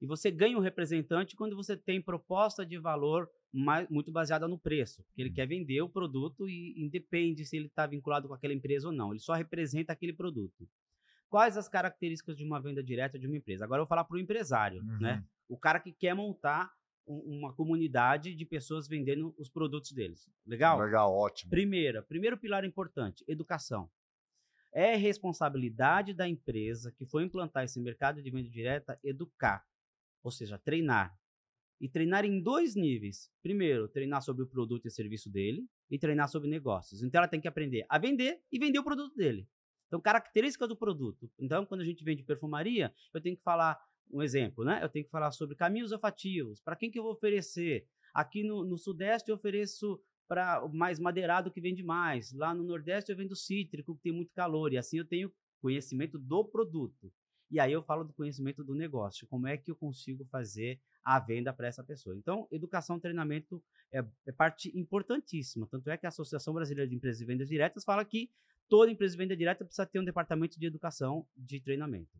E 0.00 0.06
você 0.06 0.30
ganha 0.30 0.58
um 0.58 0.60
representante 0.60 1.36
quando 1.36 1.56
você 1.56 1.76
tem 1.76 2.02
proposta 2.02 2.66
de 2.66 2.78
valor 2.78 3.30
mais, 3.52 3.88
muito 3.88 4.12
baseada 4.12 4.46
no 4.46 4.58
preço, 4.58 5.02
porque 5.04 5.22
ele 5.22 5.30
quer 5.30 5.46
vender 5.46 5.80
o 5.82 5.88
produto 5.88 6.48
e 6.48 6.74
independe 6.76 7.44
se 7.44 7.56
ele 7.56 7.66
está 7.66 7.86
vinculado 7.86 8.28
com 8.28 8.34
aquela 8.34 8.54
empresa 8.54 8.88
ou 8.88 8.92
não, 8.92 9.10
ele 9.10 9.20
só 9.20 9.34
representa 9.34 9.92
aquele 9.92 10.12
produto. 10.12 10.68
Quais 11.28 11.56
as 11.56 11.68
características 11.68 12.36
de 12.36 12.44
uma 12.44 12.60
venda 12.60 12.82
direta 12.82 13.18
de 13.18 13.26
uma 13.26 13.36
empresa? 13.36 13.64
Agora 13.64 13.80
eu 13.80 13.84
vou 13.84 13.88
falar 13.88 14.04
para 14.04 14.16
o 14.16 14.20
empresário, 14.20 14.82
né? 14.82 14.92
uhum. 14.92 15.00
né? 15.00 15.24
O 15.48 15.56
cara 15.56 15.80
que 15.80 15.92
quer 15.92 16.14
montar 16.14 16.72
uma 17.06 17.52
comunidade 17.52 18.34
de 18.34 18.44
pessoas 18.44 18.86
vendendo 18.86 19.34
os 19.36 19.48
produtos 19.48 19.92
deles. 19.92 20.30
Legal? 20.46 20.78
Legal, 20.78 21.12
ótimo. 21.12 21.50
Primeira, 21.50 22.02
primeiro 22.02 22.38
pilar 22.38 22.64
importante, 22.64 23.24
educação. 23.26 23.90
É 24.72 24.94
responsabilidade 24.94 26.14
da 26.14 26.28
empresa 26.28 26.92
que 26.92 27.04
foi 27.04 27.24
implantar 27.24 27.64
esse 27.64 27.80
mercado 27.80 28.22
de 28.22 28.30
venda 28.30 28.48
direta 28.48 28.98
educar, 29.02 29.66
ou 30.22 30.30
seja, 30.30 30.58
treinar. 30.58 31.18
E 31.80 31.88
treinar 31.88 32.24
em 32.24 32.42
dois 32.42 32.74
níveis. 32.74 33.30
Primeiro, 33.42 33.88
treinar 33.88 34.22
sobre 34.22 34.42
o 34.42 34.46
produto 34.46 34.86
e 34.86 34.90
serviço 34.90 35.30
dele 35.30 35.66
e 35.90 35.98
treinar 35.98 36.28
sobre 36.28 36.48
negócios. 36.48 37.02
Então 37.02 37.18
ela 37.18 37.28
tem 37.28 37.40
que 37.40 37.48
aprender 37.48 37.86
a 37.88 37.98
vender 37.98 38.40
e 38.52 38.58
vender 38.58 38.78
o 38.78 38.84
produto 38.84 39.14
dele. 39.16 39.48
Então, 39.90 40.00
características 40.00 40.68
do 40.68 40.76
produto. 40.76 41.28
Então, 41.36 41.66
quando 41.66 41.80
a 41.80 41.84
gente 41.84 42.04
vende 42.04 42.22
perfumaria, 42.22 42.94
eu 43.12 43.20
tenho 43.20 43.36
que 43.36 43.42
falar 43.42 43.76
um 44.12 44.22
exemplo, 44.22 44.64
né? 44.64 44.78
Eu 44.82 44.88
tenho 44.88 45.04
que 45.04 45.10
falar 45.10 45.32
sobre 45.32 45.56
caminhos 45.56 45.90
olfativos. 45.90 46.60
Para 46.60 46.76
quem 46.76 46.90
que 46.90 46.98
eu 46.98 47.02
vou 47.02 47.12
oferecer? 47.12 47.86
Aqui 48.14 48.44
no, 48.44 48.64
no 48.64 48.78
Sudeste 48.78 49.30
eu 49.30 49.36
ofereço 49.36 50.00
para 50.28 50.64
mais 50.72 51.00
madeirado 51.00 51.50
que 51.50 51.60
vende 51.60 51.82
mais. 51.82 52.32
Lá 52.32 52.54
no 52.54 52.62
Nordeste 52.62 53.10
eu 53.10 53.16
vendo 53.16 53.34
cítrico 53.34 53.96
que 53.96 54.02
tem 54.02 54.12
muito 54.12 54.32
calor. 54.32 54.72
E 54.72 54.78
assim 54.78 54.98
eu 54.98 55.04
tenho 55.04 55.32
conhecimento 55.60 56.18
do 56.18 56.44
produto. 56.44 57.12
E 57.50 57.58
aí 57.58 57.72
eu 57.72 57.82
falo 57.82 58.04
do 58.04 58.12
conhecimento 58.12 58.62
do 58.62 58.74
negócio. 58.74 59.26
Como 59.26 59.46
é 59.46 59.56
que 59.56 59.70
eu 59.70 59.76
consigo 59.76 60.24
fazer 60.26 60.80
a 61.02 61.18
venda 61.18 61.52
para 61.52 61.66
essa 61.66 61.82
pessoa? 61.82 62.16
Então, 62.16 62.46
educação 62.50 62.96
e 62.96 63.00
treinamento 63.00 63.62
é, 63.92 64.04
é, 64.26 64.32
parte 64.32 64.70
importantíssima. 64.78 65.66
Tanto 65.68 65.90
é 65.90 65.96
que 65.96 66.06
a 66.06 66.10
Associação 66.10 66.54
Brasileira 66.54 66.88
de 66.88 66.94
Empresas 66.94 67.18
de 67.18 67.24
Vendas 67.24 67.48
Diretas 67.48 67.82
fala 67.82 68.04
que 68.04 68.30
toda 68.68 68.90
empresa 68.90 69.12
de 69.12 69.18
venda 69.18 69.36
direta 69.36 69.64
precisa 69.64 69.84
ter 69.84 69.98
um 69.98 70.04
departamento 70.04 70.58
de 70.60 70.64
educação 70.64 71.26
de 71.36 71.60
treinamento. 71.60 72.16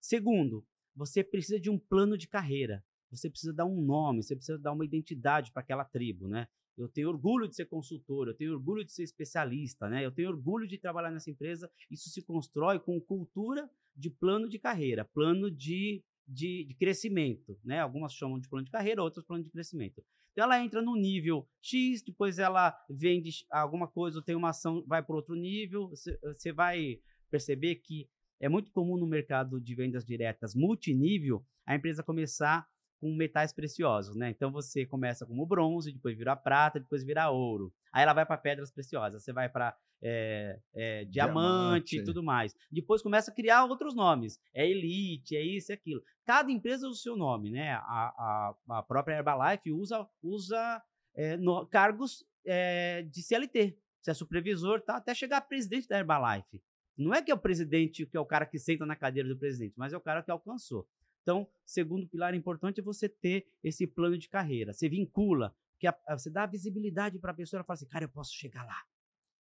Segundo, 0.00 0.66
você 0.96 1.22
precisa 1.22 1.60
de 1.60 1.70
um 1.70 1.78
plano 1.78 2.18
de 2.18 2.26
carreira. 2.26 2.84
Você 3.08 3.30
precisa 3.30 3.52
dar 3.52 3.66
um 3.66 3.80
nome, 3.80 4.22
você 4.22 4.34
precisa 4.34 4.58
dar 4.58 4.72
uma 4.72 4.84
identidade 4.84 5.52
para 5.52 5.62
aquela 5.62 5.84
tribo, 5.84 6.26
né? 6.26 6.48
Eu 6.76 6.88
tenho 6.88 7.08
orgulho 7.08 7.46
de 7.46 7.54
ser 7.54 7.66
consultor, 7.66 8.28
eu 8.28 8.34
tenho 8.34 8.52
orgulho 8.52 8.84
de 8.84 8.90
ser 8.90 9.02
especialista, 9.02 9.88
né? 9.88 10.04
Eu 10.04 10.10
tenho 10.10 10.30
orgulho 10.30 10.66
de 10.66 10.78
trabalhar 10.78 11.10
nessa 11.10 11.30
empresa. 11.30 11.70
Isso 11.90 12.08
se 12.08 12.22
constrói 12.22 12.80
com 12.80 12.98
cultura 13.00 13.70
de 13.94 14.10
plano 14.10 14.48
de 14.48 14.58
carreira, 14.58 15.04
plano 15.04 15.50
de, 15.50 16.02
de, 16.26 16.64
de 16.64 16.74
crescimento, 16.74 17.58
né? 17.64 17.80
Algumas 17.80 18.12
chamam 18.12 18.38
de 18.38 18.48
plano 18.48 18.64
de 18.64 18.70
carreira, 18.70 19.02
outras 19.02 19.24
plano 19.24 19.44
de 19.44 19.50
crescimento. 19.50 20.02
Então 20.32 20.44
ela 20.44 20.62
entra 20.62 20.80
no 20.80 20.96
nível 20.96 21.46
X, 21.60 22.02
depois 22.02 22.38
ela 22.38 22.74
vende 22.88 23.30
alguma 23.50 23.86
coisa, 23.86 24.22
tem 24.22 24.34
uma 24.34 24.50
ação, 24.50 24.82
vai 24.86 25.02
para 25.02 25.14
outro 25.14 25.34
nível. 25.34 25.90
Você 25.90 26.52
vai 26.52 26.98
perceber 27.30 27.76
que 27.76 28.08
é 28.40 28.48
muito 28.48 28.72
comum 28.72 28.96
no 28.96 29.06
mercado 29.06 29.60
de 29.60 29.74
vendas 29.74 30.04
diretas 30.04 30.54
multinível 30.54 31.44
a 31.64 31.76
empresa 31.76 32.02
começar 32.02 32.66
com 33.02 33.12
metais 33.12 33.52
preciosos, 33.52 34.14
né? 34.14 34.30
Então 34.30 34.52
você 34.52 34.86
começa 34.86 35.26
como 35.26 35.44
bronze, 35.44 35.90
depois 35.90 36.16
vira 36.16 36.36
prata, 36.36 36.78
depois 36.78 37.02
vira 37.02 37.28
ouro. 37.28 37.74
Aí 37.92 38.04
ela 38.04 38.12
vai 38.12 38.24
para 38.24 38.36
pedras 38.36 38.70
preciosas, 38.70 39.24
você 39.24 39.32
vai 39.32 39.48
para 39.48 39.76
é, 40.00 40.60
é, 40.72 41.04
diamante, 41.06 41.96
diamante 41.96 41.98
e 41.98 42.04
tudo 42.04 42.22
mais. 42.22 42.54
Depois 42.70 43.02
começa 43.02 43.32
a 43.32 43.34
criar 43.34 43.64
outros 43.64 43.92
nomes. 43.92 44.38
É 44.54 44.64
elite, 44.64 45.34
é 45.34 45.42
isso 45.42 45.72
e 45.72 45.74
aquilo. 45.74 46.00
Cada 46.24 46.52
empresa 46.52 46.86
usa 46.86 46.96
o 46.96 47.02
seu 47.02 47.16
nome, 47.16 47.50
né? 47.50 47.72
A, 47.72 47.80
a, 47.80 48.54
a 48.78 48.82
própria 48.84 49.16
Herbalife 49.16 49.72
usa, 49.72 50.08
usa 50.22 50.80
é, 51.16 51.36
no, 51.36 51.66
cargos 51.66 52.24
é, 52.46 53.02
de 53.02 53.20
CLT. 53.20 53.76
Você 54.00 54.12
é 54.12 54.14
supervisor, 54.14 54.80
tá? 54.80 54.98
Até 54.98 55.12
chegar 55.12 55.38
a 55.38 55.40
presidente 55.40 55.88
da 55.88 55.98
Herbalife. 55.98 56.62
Não 56.96 57.12
é 57.12 57.20
que 57.20 57.32
é 57.32 57.34
o 57.34 57.38
presidente, 57.38 58.06
que 58.06 58.16
é 58.16 58.20
o 58.20 58.26
cara 58.26 58.46
que 58.46 58.60
senta 58.60 58.86
na 58.86 58.94
cadeira 58.94 59.28
do 59.28 59.36
presidente, 59.36 59.74
mas 59.76 59.92
é 59.92 59.96
o 59.96 60.00
cara 60.00 60.22
que 60.22 60.30
alcançou. 60.30 60.86
Então, 61.22 61.48
segundo 61.64 62.06
pilar 62.08 62.34
importante 62.34 62.80
é 62.80 62.82
você 62.82 63.08
ter 63.08 63.46
esse 63.62 63.86
plano 63.86 64.18
de 64.18 64.28
carreira. 64.28 64.72
Você 64.72 64.88
vincula, 64.88 65.54
que 65.78 65.88
você 66.10 66.30
dá 66.30 66.46
visibilidade 66.46 67.18
para 67.18 67.32
a 67.32 67.34
pessoa, 67.34 67.58
ela 67.58 67.64
fala 67.64 67.74
assim, 67.74 67.86
cara, 67.86 68.04
eu 68.04 68.08
posso 68.08 68.34
chegar 68.34 68.64
lá, 68.64 68.82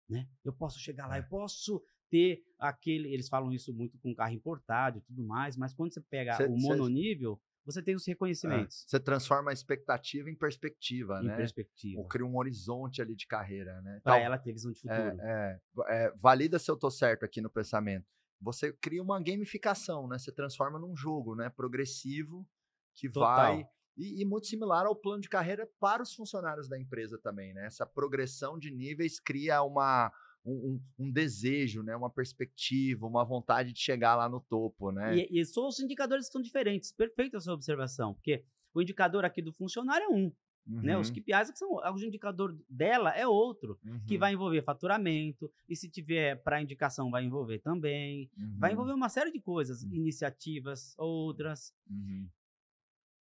né? 0.08 0.28
Eu 0.44 0.52
posso 0.52 0.78
chegar 0.78 1.06
lá, 1.06 1.18
eu 1.18 1.24
é. 1.24 1.26
posso 1.28 1.82
ter 2.10 2.44
aquele. 2.58 3.12
Eles 3.12 3.28
falam 3.28 3.52
isso 3.52 3.72
muito 3.72 3.98
com 3.98 4.14
carro 4.14 4.32
importado 4.32 4.98
e 4.98 5.00
tudo 5.02 5.22
mais, 5.22 5.56
mas 5.56 5.74
quando 5.74 5.92
você 5.92 6.00
pega 6.00 6.36
Cê- 6.36 6.46
o 6.46 6.56
mononível, 6.56 7.40
você 7.64 7.82
tem 7.82 7.94
os 7.94 8.06
É, 8.06 8.08
reconhecimentos 8.08 8.84
Você 8.86 8.98
transforma 9.00 9.50
a 9.50 9.52
expectativa 9.52 10.30
em 10.30 10.34
perspectiva, 10.34 11.20
em 11.20 11.26
né? 11.26 11.36
perspectiva. 11.36 12.00
Ou 12.00 12.08
cria 12.08 12.26
um 12.26 12.36
horizonte 12.36 13.02
ali 13.02 13.14
de 13.14 13.26
carreira, 13.26 13.80
né? 13.82 14.00
Para 14.02 14.18
ela 14.18 14.38
ter 14.38 14.52
visão 14.52 14.72
de 14.72 14.80
futuro. 14.80 15.18
É, 15.18 15.60
é, 15.90 16.04
é, 16.06 16.10
valida 16.16 16.58
se 16.58 16.70
eu 16.70 16.76
tô 16.76 16.90
certo 16.90 17.24
aqui 17.24 17.40
no 17.40 17.50
pensamento. 17.50 18.06
Você 18.40 18.72
cria 18.72 19.02
uma 19.02 19.20
gamificação, 19.22 20.06
né? 20.06 20.18
Você 20.18 20.32
transforma 20.32 20.78
num 20.78 20.96
jogo, 20.96 21.34
né? 21.34 21.48
Progressivo 21.50 22.46
que 22.94 23.08
Total. 23.10 23.36
vai 23.36 23.68
e, 23.96 24.22
e 24.22 24.24
muito 24.24 24.46
similar 24.46 24.86
ao 24.86 24.94
plano 24.94 25.20
de 25.20 25.28
carreira 25.28 25.68
para 25.80 26.02
os 26.02 26.14
funcionários 26.14 26.68
da 26.68 26.78
empresa 26.78 27.18
também, 27.18 27.52
né? 27.52 27.66
Essa 27.66 27.84
progressão 27.84 28.58
de 28.58 28.70
níveis 28.70 29.18
cria 29.18 29.62
uma 29.62 30.12
um, 30.44 30.80
um- 30.98 31.10
desejo, 31.10 31.82
né? 31.82 31.96
Uma 31.96 32.08
perspectiva, 32.08 33.06
uma 33.06 33.24
vontade 33.24 33.72
de 33.72 33.80
chegar 33.80 34.14
lá 34.14 34.28
no 34.28 34.40
topo, 34.40 34.92
né? 34.92 35.16
E, 35.16 35.40
e 35.40 35.44
são 35.44 35.66
os 35.66 35.80
indicadores 35.80 36.26
que 36.26 36.32
são 36.32 36.40
diferentes. 36.40 36.92
Perfeita 36.92 37.36
a 37.36 37.40
sua 37.40 37.54
observação, 37.54 38.14
porque 38.14 38.44
o 38.72 38.80
indicador 38.80 39.24
aqui 39.24 39.42
do 39.42 39.52
funcionário 39.52 40.04
é 40.04 40.08
um, 40.08 40.32
né? 40.80 40.96
Os 40.98 41.10
Uhum, 41.10 41.14
KPIs 41.14 41.50
que 41.50 41.58
são 41.58 41.70
o 41.72 41.98
indicador 42.02 42.56
dela 42.68 43.10
é 43.10 43.26
outro, 43.26 43.78
que 44.06 44.16
uhum, 44.16 44.18
vai 44.18 44.32
envolver 44.32 44.62
faturamento 44.62 45.50
e 45.68 45.76
se 45.76 45.88
tiver 45.88 46.36
para 46.42 46.62
indicação 46.62 47.10
vai 47.10 47.24
envolver 47.24 47.58
também, 47.60 48.30
vai 48.58 48.72
uhum, 48.72 48.72
envolver 48.72 48.92
uma 48.92 49.08
série 49.08 49.30
de 49.32 49.40
coisas, 49.40 49.82
Uhum. 49.82 49.92
iniciativas, 49.92 50.94
outras. 50.98 51.74
uhum. 51.90 52.30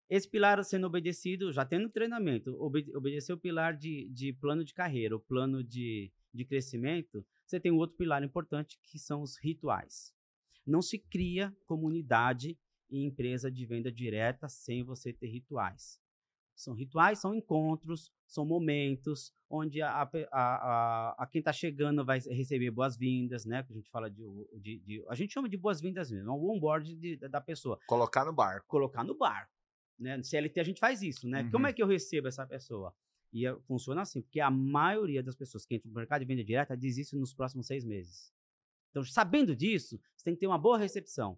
Esse 0.09 0.29
pilar 0.29 0.63
sendo 0.63 0.85
obedecido, 0.87 1.51
já 1.51 1.65
tendo 1.65 1.89
treinamento, 1.89 2.55
obe 2.61 2.85
obedecer 2.95 3.33
o 3.33 3.37
pilar 3.37 3.75
de, 3.75 4.07
de 4.09 4.33
plano 4.33 4.63
de 4.63 4.73
carreira, 4.73 5.15
o 5.15 5.19
plano 5.19 5.63
de, 5.63 6.11
de 6.33 6.45
crescimento, 6.45 7.25
você 7.45 7.59
tem 7.59 7.71
um 7.71 7.77
outro 7.77 7.95
pilar 7.97 8.23
importante 8.23 8.79
que 8.83 8.99
são 8.99 9.21
os 9.21 9.37
rituais. 9.37 10.13
Não 10.65 10.81
se 10.81 10.99
cria 10.99 11.55
comunidade 11.65 12.57
e 12.89 13.03
empresa 13.03 13.49
de 13.51 13.65
venda 13.65 13.91
direta 13.91 14.47
sem 14.47 14.83
você 14.83 15.11
ter 15.11 15.27
rituais. 15.27 15.99
São 16.55 16.73
rituais, 16.73 17.19
são 17.19 17.35
encontros, 17.35 18.11
são 18.25 18.45
momentos 18.45 19.33
onde 19.49 19.81
a, 19.81 19.91
a, 19.91 20.09
a, 20.31 21.15
a- 21.23 21.27
quem 21.27 21.39
está 21.39 21.51
chegando 21.51 22.05
vai 22.05 22.19
receber 22.19 22.71
boas-vindas, 22.71 23.45
né? 23.45 23.61
Que 23.63 23.73
a 23.73 23.75
gente 23.75 23.89
fala 23.89 24.09
de, 24.09 24.23
de- 24.61 24.79
de- 24.79 25.05
a 25.09 25.15
gente 25.15 25.33
chama 25.33 25.49
de 25.49 25.57
boas-vindas 25.57 26.09
mesmo, 26.11 26.29
é 26.29 26.33
o 26.33 26.49
onboard 26.49 26.95
de- 26.95 27.17
da 27.17 27.41
pessoa 27.41 27.77
Colocar 27.87 28.23
no 28.25 28.31
barco. 28.33 28.65
colocar 28.67 29.03
no 29.03 29.15
barco. 29.17 29.51
Né? 29.99 30.15
No 30.17 30.23
CLT 30.23 30.59
a 30.59 30.63
gente 30.63 30.79
faz 30.79 31.01
isso, 31.01 31.27
né? 31.27 31.43
Uhum. 31.43 31.51
Como 31.51 31.67
é 31.67 31.73
que 31.73 31.83
eu 31.83 31.87
recebo 31.87 32.27
essa 32.27 32.45
pessoa? 32.47 32.93
E 33.33 33.45
eh, 33.45 33.55
funciona 33.67 34.01
assim, 34.01 34.21
porque 34.21 34.39
a 34.39 34.49
maioria 34.49 35.21
das 35.21 35.35
pessoas 35.35 35.65
que 35.65 35.75
entram 35.75 35.89
no 35.91 35.95
mercado 35.95 36.21
de 36.21 36.25
venda 36.25 36.43
direta 36.43 36.75
desiste 36.75 37.15
nos 37.17 37.33
próximos 37.33 37.67
seis 37.67 37.83
meses. 37.83 38.33
Então, 38.91 39.03
sabendo 39.03 39.53
disso, 39.53 39.99
você 40.15 40.23
tem 40.23 40.33
que 40.35 40.39
ter 40.39 40.47
uma 40.47 40.57
boa 40.57 40.77
recepção. 40.77 41.37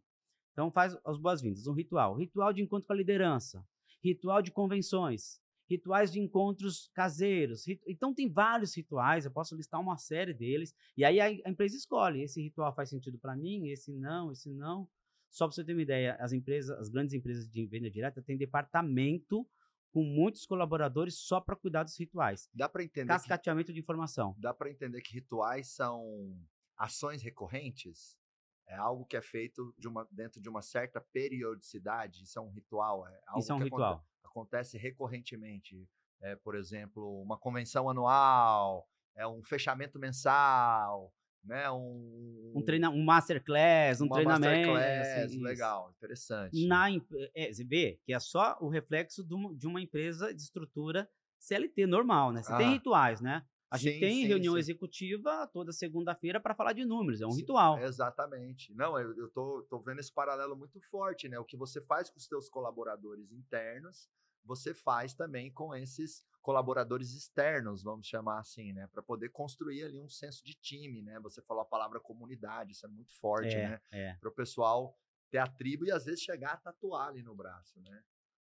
Então, 0.53 0.71
faz 0.71 0.95
as 1.03 1.17
boas-vindas. 1.17 1.65
Um 1.65 1.73
ritual. 1.73 2.15
Ritual 2.15 2.53
de 2.53 2.61
encontro 2.61 2.85
com 2.87 2.93
a 2.93 2.95
liderança. 2.95 3.65
Ritual 4.03 4.41
de 4.41 4.51
convenções. 4.51 5.39
Rituais 5.69 6.11
de 6.11 6.19
encontros 6.19 6.89
caseiros. 6.93 7.65
Então, 7.85 8.13
tem 8.13 8.29
vários 8.29 8.75
rituais, 8.75 9.25
eu 9.25 9.31
posso 9.31 9.55
listar 9.55 9.81
uma 9.81 9.97
série 9.97 10.33
deles. 10.33 10.73
E 10.95 11.03
aí 11.03 11.19
a 11.19 11.49
empresa 11.49 11.75
escolhe. 11.75 12.21
Esse 12.21 12.41
ritual 12.41 12.73
faz 12.73 12.89
sentido 12.89 13.17
para 13.17 13.35
mim, 13.35 13.67
esse 13.67 13.91
não, 13.91 14.31
esse 14.31 14.49
não. 14.49 14.87
Só 15.29 15.45
para 15.45 15.55
você 15.55 15.63
ter 15.63 15.73
uma 15.73 15.81
ideia, 15.81 16.15
as 16.19 16.31
empresas, 16.31 16.77
as 16.79 16.89
grandes 16.89 17.13
empresas 17.13 17.49
de 17.49 17.65
venda 17.65 17.89
direta 17.89 18.21
têm 18.21 18.37
departamento 18.37 19.45
com 19.91 20.03
muitos 20.03 20.45
colaboradores 20.45 21.15
só 21.15 21.41
para 21.41 21.55
cuidar 21.55 21.83
dos 21.83 21.97
rituais. 21.97 22.49
Dá 22.53 22.69
para 22.69 22.83
entender 22.83 23.07
que 23.07 23.19
Cascateamento 23.19 23.73
de 23.73 23.79
informação. 23.79 24.35
dá 24.37 24.53
para 24.53 24.69
entender 24.69 25.01
que 25.01 25.13
rituais 25.13 25.69
são 25.69 26.33
ações 26.77 27.21
recorrentes? 27.21 28.17
É 28.67 28.75
algo 28.75 29.05
que 29.05 29.15
é 29.15 29.21
feito 29.21 29.73
de 29.77 29.87
uma, 29.87 30.05
dentro 30.11 30.41
de 30.41 30.49
uma 30.49 30.61
certa 30.61 30.99
periodicidade? 30.99 32.23
Isso 32.23 32.37
é 32.37 32.41
um 32.41 32.49
ritual? 32.49 33.07
É 33.07 33.19
algo 33.27 33.39
Isso 33.39 33.51
é 33.51 33.55
um 33.55 33.59
que 33.59 33.67
aconte- 33.67 33.81
ritual. 33.81 34.05
acontece 34.23 34.77
recorrentemente? 34.77 35.87
É, 36.19 36.35
por 36.35 36.55
exemplo, 36.55 37.21
uma 37.21 37.37
convenção 37.37 37.87
anual, 37.89 38.87
é 39.15 39.25
um 39.27 39.43
fechamento 39.43 39.99
mensal, 39.99 41.13
né? 41.43 41.69
Um, 41.69 42.53
Um, 42.55 42.61
treina, 42.63 42.89
um 42.89 43.03
masterclass, 43.05 44.01
um 44.01 44.09
treinamento. 44.09 44.71
masterclass, 44.71 45.25
assim, 45.31 45.41
legal, 45.43 45.91
interessante. 45.95 46.67
Na, 46.67 46.87
é, 47.35 47.53
você 47.53 47.63
vê 47.63 47.99
que 48.03 48.13
é 48.13 48.19
só 48.19 48.57
o 48.59 48.67
reflexo 48.67 49.23
de 49.23 49.67
uma, 49.67 49.79
empresa 49.81 50.33
de 50.33 50.41
estrutura 50.41 51.07
CLT 51.39 51.85
normal, 51.85 52.31
né? 52.33 52.41
Você 52.41 52.55
tem 52.57 52.67
Ah. 52.67 52.71
rituais, 52.71 53.21
né? 53.21 53.45
A 53.69 53.77
gente 53.77 53.95
Sim, 53.95 53.99
tem 53.99 54.21
sim, 54.21 54.27
reunião 54.27 54.53
sim. 54.53 54.59
executiva 54.59 55.45
toda 55.47 55.71
segunda-feira 55.73 56.39
para 56.39 56.55
falar 56.55 56.73
de 56.73 56.85
números, 56.85 57.21
é 57.21 57.27
um 57.27 57.33
ritual. 57.33 57.77
Exatamente. 57.79 58.73
Não, 58.73 58.97
eu, 58.97 59.15
eu 59.17 59.29
tô, 59.29 59.63
tô 59.69 59.79
vendo 59.79 59.99
esse 59.99 60.11
paralelo 60.13 60.55
muito 60.55 60.79
forte, 60.89 61.27
né? 61.27 61.37
O 61.37 61.45
que 61.45 61.57
você 61.57 61.81
faz 61.81 62.09
com 62.09 62.17
os 62.17 62.25
seus 62.25 62.49
colaboradores 62.49 63.31
internos, 63.31 64.09
você 64.43 64.73
faz 64.73 65.13
também 65.13 65.51
com 65.51 65.75
esses 65.75 66.25
colaboradores 66.41 67.11
externos, 67.13 67.83
vamos 67.83 68.07
chamar 68.07 68.39
assim, 68.39 68.71
né? 68.71 68.87
Para 68.87 69.03
poder 69.03 69.29
construir 69.29 69.83
ali 69.83 69.99
um 69.99 70.07
senso 70.07 70.43
de 70.45 70.53
time, 70.53 71.01
né? 71.01 71.19
Você 71.19 71.41
falou 71.41 71.61
a 71.61 71.65
palavra 71.65 71.99
comunidade, 71.99 72.71
isso 72.71 72.85
é 72.85 72.89
muito 72.89 73.13
forte, 73.19 73.55
É, 73.55 73.69
né? 73.69 73.81
é. 73.91 74.13
Para 74.15 74.29
o 74.29 74.33
pessoal 74.33 74.97
ter 75.29 75.39
a 75.39 75.47
tribo 75.47 75.85
e 75.85 75.91
às 75.91 76.05
vezes 76.05 76.21
chegar 76.21 76.53
a 76.53 76.57
tatuar 76.57 77.09
ali 77.09 77.21
no 77.21 77.35
braço, 77.35 77.81
né? 77.81 78.01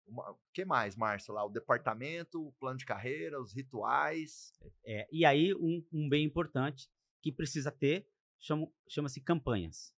O 0.09 0.37
que 0.53 0.65
mais, 0.65 0.97
Márcio? 0.97 1.35
Lá, 1.35 1.45
o 1.45 1.51
departamento, 1.51 2.41
o 2.47 2.53
plano 2.53 2.79
de 2.79 2.85
carreira, 2.85 3.41
os 3.41 3.53
rituais. 3.53 4.53
É, 4.85 5.09
e 5.11 5.25
aí, 5.25 5.55
um, 5.55 5.85
um 5.93 6.09
bem 6.09 6.25
importante 6.25 6.89
que 7.23 7.33
precisa 7.33 7.71
ter 7.73 8.09
chama- 8.39 8.71
chama-se 8.89 9.21
campanhas. 9.21 9.95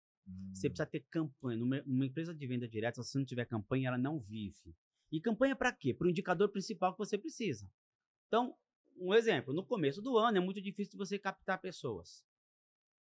Você 0.53 0.69
Hum, 0.69 0.71
precisa 0.71 0.87
ter 0.87 1.01
campanha. 1.11 1.59
Numa, 1.59 1.83
numa 1.83 2.07
empresa 2.07 2.35
de 2.35 2.47
venda 2.47 2.67
direta, 2.69 3.03
se 3.03 3.11
você 3.11 3.19
não 3.19 3.25
tiver 3.25 3.45
campanha, 3.47 3.89
ela 3.89 3.99
não 3.99 4.19
vive. 4.19 4.75
E 5.11 5.21
campanha 5.21 5.55
para 5.55 5.73
quê? 5.73 5.93
Para 5.95 6.07
o 6.07 6.11
indicador 6.11 6.49
principal 6.51 6.93
que 6.93 6.99
você 6.99 7.17
precisa. 7.19 7.71
Então, 8.29 8.57
um 8.97 9.15
exemplo: 9.15 9.53
no 9.53 9.65
começo 9.65 10.01
do 10.03 10.17
ano 10.19 10.39
é 10.39 10.41
muito 10.41 10.61
difícil 10.61 10.97
você 10.99 11.19
captar 11.19 11.61
pessoas. 11.61 12.25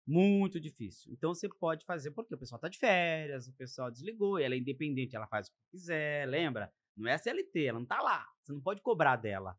Muito 0.08 0.60
difícil. 0.60 1.12
Então 1.12 1.34
você 1.34 1.50
pode 1.50 1.84
fazer, 1.84 2.12
porque 2.12 2.36
o 2.36 2.38
pessoal 2.38 2.58
está 2.58 2.70
de 2.70 2.78
férias, 2.78 3.48
o 3.48 3.54
pessoal 3.54 3.90
desligou, 3.90 4.38
ela 4.38 4.54
é 4.54 4.58
independente, 4.58 5.16
ela 5.16 5.26
faz 5.26 5.48
o 5.48 5.52
que 5.52 5.58
quiser, 5.72 6.28
lembra? 6.28 6.72
Não 6.96 7.10
é 7.10 7.18
CLT, 7.18 7.66
ela 7.66 7.80
não 7.80 7.84
está 7.84 8.02
lá. 8.02 8.28
Você 8.42 8.54
não 8.54 8.62
pode 8.62 8.82
cobrar 8.82 9.16
dela. 9.16 9.58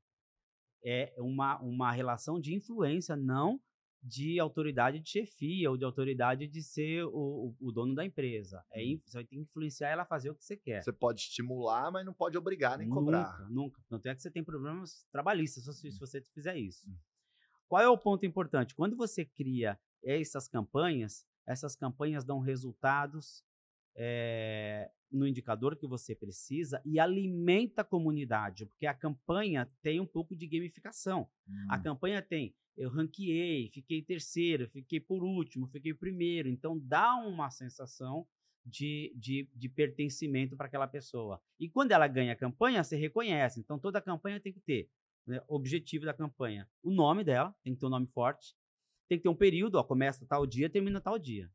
É 0.85 1.14
uma, 1.19 1.61
uma 1.61 1.93
relação 1.93 2.40
de 2.40 2.55
influência, 2.55 3.16
não 3.16 3.61
de 4.02 4.38
autoridade 4.38 5.00
de 5.00 5.09
chefia 5.11 5.69
ou 5.69 5.76
de 5.76 5.85
autoridade 5.85 6.47
de 6.47 6.62
ser 6.62 7.05
o, 7.07 7.11
o, 7.11 7.57
o 7.61 7.73
dono 7.73 7.95
da 7.95 8.05
empresa. 8.05 8.64
É, 8.71 8.83
Uhum. 8.85 9.00
você 9.05 9.19
ter 9.19 9.25
que 9.25 9.37
influenciar 9.37 9.88
ela 9.88 10.02
a 10.02 10.07
fazer 10.07 10.31
o 10.31 10.35
que 10.35 10.45
você 10.45 10.57
quer. 10.57 10.83
Você 10.83 10.93
pode 10.93 11.23
estimular, 11.23 11.90
mas 11.90 12.07
não 12.07 12.14
pode 12.14 12.38
obrigar 12.38 12.78
nem 12.78 12.88
cobrar. 12.88 13.40
Nunca, 13.40 13.49
nunca. 13.50 13.83
Tanto 13.88 14.07
é 14.07 14.14
que 14.14 14.23
você 14.23 14.31
tem 14.31 14.45
problemas 14.45 15.05
trabalhistas 15.11 15.64
se, 15.76 15.90
se 15.90 15.99
você 15.99 16.21
fizer 16.33 16.57
isso. 16.57 16.88
Hum. 16.88 16.97
Qual 17.69 17.83
é 17.83 17.88
o 17.88 17.99
ponto 17.99 18.25
importante? 18.25 18.76
Quando 18.76 18.97
você 18.97 19.25
cria 19.25 19.76
essas 20.05 20.47
campanhas, 20.47 21.26
essas 21.45 21.75
campanhas 21.75 22.25
dão 22.25 22.38
resultados 22.38 23.45
eh, 23.97 24.91
no 25.11 25.26
indicador 25.26 25.76
que 25.76 25.87
você 25.87 26.15
precisa 26.15 26.81
e 26.85 26.99
alimenta 27.00 27.83
a 27.83 27.85
comunidade, 27.85 28.67
porque 28.67 28.87
a 28.87 28.95
campanha 28.95 29.71
tem 29.83 30.00
um 30.00 30.07
pouco 30.07 30.35
de 30.37 30.47
gamificação. 30.47 31.29
A 31.69 31.76
Hum. 31.79 31.83
campanha 31.83 32.21
tem, 32.23 32.55
eu 32.76 32.91
ranqueei, 32.91 33.71
fiquei 33.71 34.03
terceiro, 34.03 34.69
fiquei 34.69 35.00
por 35.00 35.25
último, 35.25 35.67
fiquei 35.69 35.95
primeiro. 35.95 36.49
Então 36.49 36.79
dá 36.79 37.15
uma 37.17 37.50
sensação 37.50 38.26
de, 38.65 39.12
de, 39.17 39.49
de 39.55 39.69
pertencimento 39.69 40.57
para 40.57 40.67
aquela 40.67 40.87
pessoa. 40.88 41.41
E 41.59 41.69
quando 41.69 41.93
ela 41.93 42.07
ganha 42.09 42.33
a 42.33 42.37
campanha, 42.37 42.83
você 42.83 42.97
reconhece. 42.97 43.61
Então 43.61 43.79
toda 43.79 44.00
campanha 44.03 44.41
tem 44.41 44.53
que 44.53 44.61
ter 44.61 44.91
né, 45.26 45.41
objetivo 45.49 46.05
da 46.05 46.12
campanha. 46.12 46.69
O 46.83 46.91
nome 46.91 47.25
dela, 47.25 47.55
tem 47.62 47.75
que 47.75 47.81
ter 47.81 47.87
um 47.87 47.91
nome 47.91 48.07
forte. 48.09 48.55
Tem 49.09 49.19
que 49.19 49.23
ter 49.23 49.29
um 49.29 49.37
período, 49.37 49.76
ó, 49.76 49.85
começa 49.85 50.26
tal 50.26 50.45
dia, 50.47 50.69
termina 50.69 51.00
tal 51.00 51.19
dia. 51.19 51.50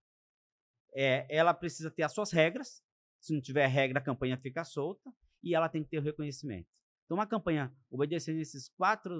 É, 0.94 1.26
ela 1.30 1.54
precisa 1.54 1.90
ter 1.90 2.04
as 2.04 2.14
suas 2.14 2.32
regras. 2.32 2.84
Se 3.20 3.34
não 3.34 3.42
tiver 3.42 3.68
regra, 3.68 4.00
a 4.00 4.04
campanha 4.04 4.38
fica 4.38 4.64
solta. 4.64 5.12
E 5.44 5.56
ela 5.56 5.70
tem 5.70 5.84
que 5.84 5.90
ter 5.90 6.00
o 6.00 6.02
reconhecimento. 6.02 6.68
Então, 7.06 7.18
uma 7.18 7.28
campanha 7.28 7.74
obedecendo 7.90 8.40
esses 8.40 8.70
quatro 8.70 9.20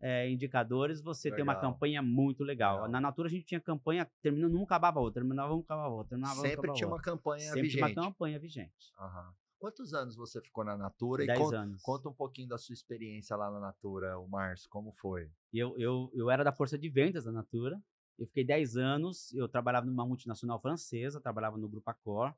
é, 0.00 0.30
indicadores, 0.30 1.00
você 1.02 1.30
tem 1.30 1.42
uma 1.42 1.54
Legal. 1.54 1.72
campanha 1.72 2.02
muito 2.02 2.42
legal. 2.42 2.76
Legal. 2.76 2.90
Na 2.90 3.00
Natura, 3.00 3.28
a 3.28 3.30
gente 3.30 3.44
tinha 3.44 3.60
campanha 3.60 4.10
terminando 4.22 4.54
um, 4.58 4.64
acabava 4.64 4.98
outra, 4.98 5.20
terminava 5.20 5.54
um, 5.54 5.60
acabava 5.60 5.94
outra, 5.94 6.10
terminava 6.10 6.40
Sempre 6.40 6.72
tinha 6.72 6.86
uma 6.88 6.96
outra. 6.96 7.12
campanha 7.12 7.44
Sempre 7.44 7.62
vigente. 7.62 7.76
tinha 7.76 8.02
uma 8.02 8.10
campanha 8.10 8.38
vigente. 8.38 8.92
Aham. 8.98 9.34
Quantos 9.58 9.92
anos 9.92 10.16
você 10.16 10.40
ficou 10.40 10.64
na 10.64 10.74
Natura? 10.74 11.26
Dez 11.26 11.38
e 11.38 11.42
conta, 11.42 11.58
anos. 11.58 11.82
conta 11.82 12.08
um 12.08 12.14
pouquinho 12.14 12.48
da 12.48 12.56
sua 12.56 12.72
experiência 12.72 13.36
lá 13.36 13.50
na 13.50 13.60
Natura, 13.60 14.18
o 14.18 14.26
Márcio, 14.26 14.70
como 14.70 14.90
foi? 14.92 15.30
Eu, 15.52 15.78
eu, 15.78 16.10
eu 16.14 16.30
era 16.30 16.42
da 16.42 16.50
força 16.50 16.78
de 16.78 16.88
vendas 16.88 17.24
da 17.24 17.32
Natura. 17.32 17.78
Eu 18.20 18.26
fiquei 18.28 18.44
10 18.44 18.76
anos, 18.78 19.34
eu 19.34 19.48
trabalhava 19.48 19.86
numa 19.86 20.06
multinacional 20.06 20.60
francesa, 20.60 21.20
trabalhava 21.22 21.58
no 21.58 21.68
Grupo 21.70 21.90
Accor. 21.90 22.34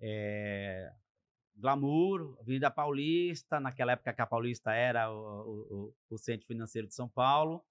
É, 0.00 0.92
Glamour, 1.56 2.36
Avenida 2.40 2.70
Paulista, 2.70 3.60
naquela 3.60 3.92
época 3.92 4.12
que 4.12 4.22
a 4.22 4.26
Paulista 4.26 4.72
era 4.74 5.10
o, 5.12 5.92
o, 6.10 6.14
o- 6.14 6.18
centro 6.18 6.46
financeiro 6.46 6.86
de 6.88 6.94
São 6.94 7.08
Paulo. 7.08 7.64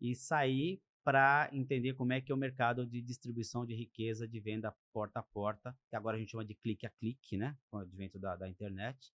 E 0.00 0.14
saí 0.14 0.80
para 1.04 1.48
entender 1.52 1.94
como 1.94 2.12
é 2.12 2.20
que 2.20 2.32
é 2.32 2.34
o 2.34 2.38
mercado 2.38 2.86
de 2.86 3.00
distribuição 3.02 3.64
de 3.66 3.74
riqueza 3.74 4.28
de 4.28 4.40
venda 4.40 4.74
porta 4.92 5.20
a 5.20 5.22
porta, 5.22 5.76
que 5.90 5.96
agora 5.96 6.16
a 6.16 6.20
gente 6.20 6.32
chama 6.32 6.44
de 6.44 6.54
clique 6.54 6.86
a 6.86 6.90
clique, 6.90 7.36
né, 7.36 7.56
com 7.70 7.78
o 7.78 7.80
advento 7.80 8.18
da, 8.18 8.36
da 8.36 8.48
internet. 8.48 9.12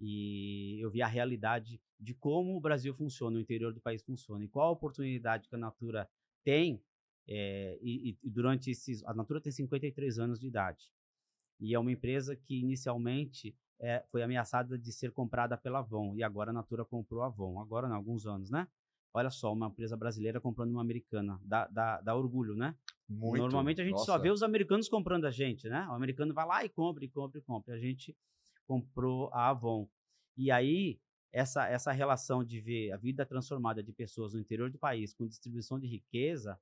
E 0.00 0.78
eu 0.80 0.90
vi 0.90 1.02
a 1.02 1.06
realidade 1.06 1.80
de 1.98 2.14
como 2.14 2.56
o 2.56 2.60
Brasil 2.60 2.94
funciona, 2.94 3.36
o 3.36 3.40
interior 3.40 3.72
do 3.72 3.80
país 3.80 4.02
funciona, 4.02 4.44
e 4.44 4.48
qual 4.48 4.68
a 4.68 4.72
oportunidade 4.72 5.48
que 5.48 5.54
a 5.54 5.58
Natura 5.58 6.08
tem. 6.44 6.82
É, 7.28 7.78
e, 7.82 8.16
e 8.22 8.30
durante 8.30 8.70
esses. 8.70 9.04
A 9.04 9.12
Natura 9.12 9.40
tem 9.40 9.52
53 9.52 10.18
anos 10.18 10.40
de 10.40 10.46
idade. 10.46 10.90
E 11.60 11.74
é 11.74 11.78
uma 11.78 11.92
empresa 11.92 12.34
que 12.34 12.58
inicialmente 12.58 13.54
é, 13.80 14.04
foi 14.10 14.22
ameaçada 14.22 14.78
de 14.78 14.92
ser 14.92 15.12
comprada 15.12 15.56
pela 15.56 15.80
Avon. 15.80 16.14
E 16.16 16.22
agora 16.22 16.50
a 16.50 16.54
Natura 16.54 16.84
comprou 16.84 17.22
a 17.22 17.26
Avon. 17.26 17.60
Agora, 17.60 17.88
não, 17.88 17.96
alguns 17.96 18.26
anos, 18.26 18.50
né? 18.50 18.66
Olha 19.12 19.30
só, 19.30 19.52
uma 19.52 19.66
empresa 19.66 19.96
brasileira 19.96 20.40
comprando 20.40 20.70
uma 20.70 20.80
americana. 20.80 21.40
Dá, 21.44 21.66
dá, 21.66 22.00
dá 22.00 22.14
orgulho, 22.14 22.54
né? 22.54 22.74
Muito. 23.08 23.42
Normalmente 23.42 23.80
a 23.80 23.84
gente 23.84 23.94
Nossa. 23.94 24.06
só 24.06 24.18
vê 24.18 24.30
os 24.30 24.42
americanos 24.42 24.88
comprando 24.88 25.24
a 25.26 25.30
gente, 25.30 25.68
né? 25.68 25.86
O 25.88 25.92
americano 25.92 26.32
vai 26.32 26.46
lá 26.46 26.64
e 26.64 26.68
compra, 26.68 27.04
e 27.04 27.08
compra, 27.08 27.38
e 27.38 27.42
compra. 27.42 27.74
A 27.74 27.78
gente 27.78 28.16
comprou 28.66 29.30
a 29.32 29.48
Avon. 29.48 29.88
E 30.36 30.50
aí, 30.50 31.00
essa, 31.32 31.66
essa 31.66 31.90
relação 31.90 32.44
de 32.44 32.60
ver 32.60 32.92
a 32.92 32.96
vida 32.96 33.24
transformada 33.26 33.82
de 33.82 33.92
pessoas 33.92 34.34
no 34.34 34.40
interior 34.40 34.70
do 34.70 34.78
país 34.78 35.14
com 35.14 35.26
distribuição 35.26 35.78
de 35.78 35.86
riqueza 35.86 36.58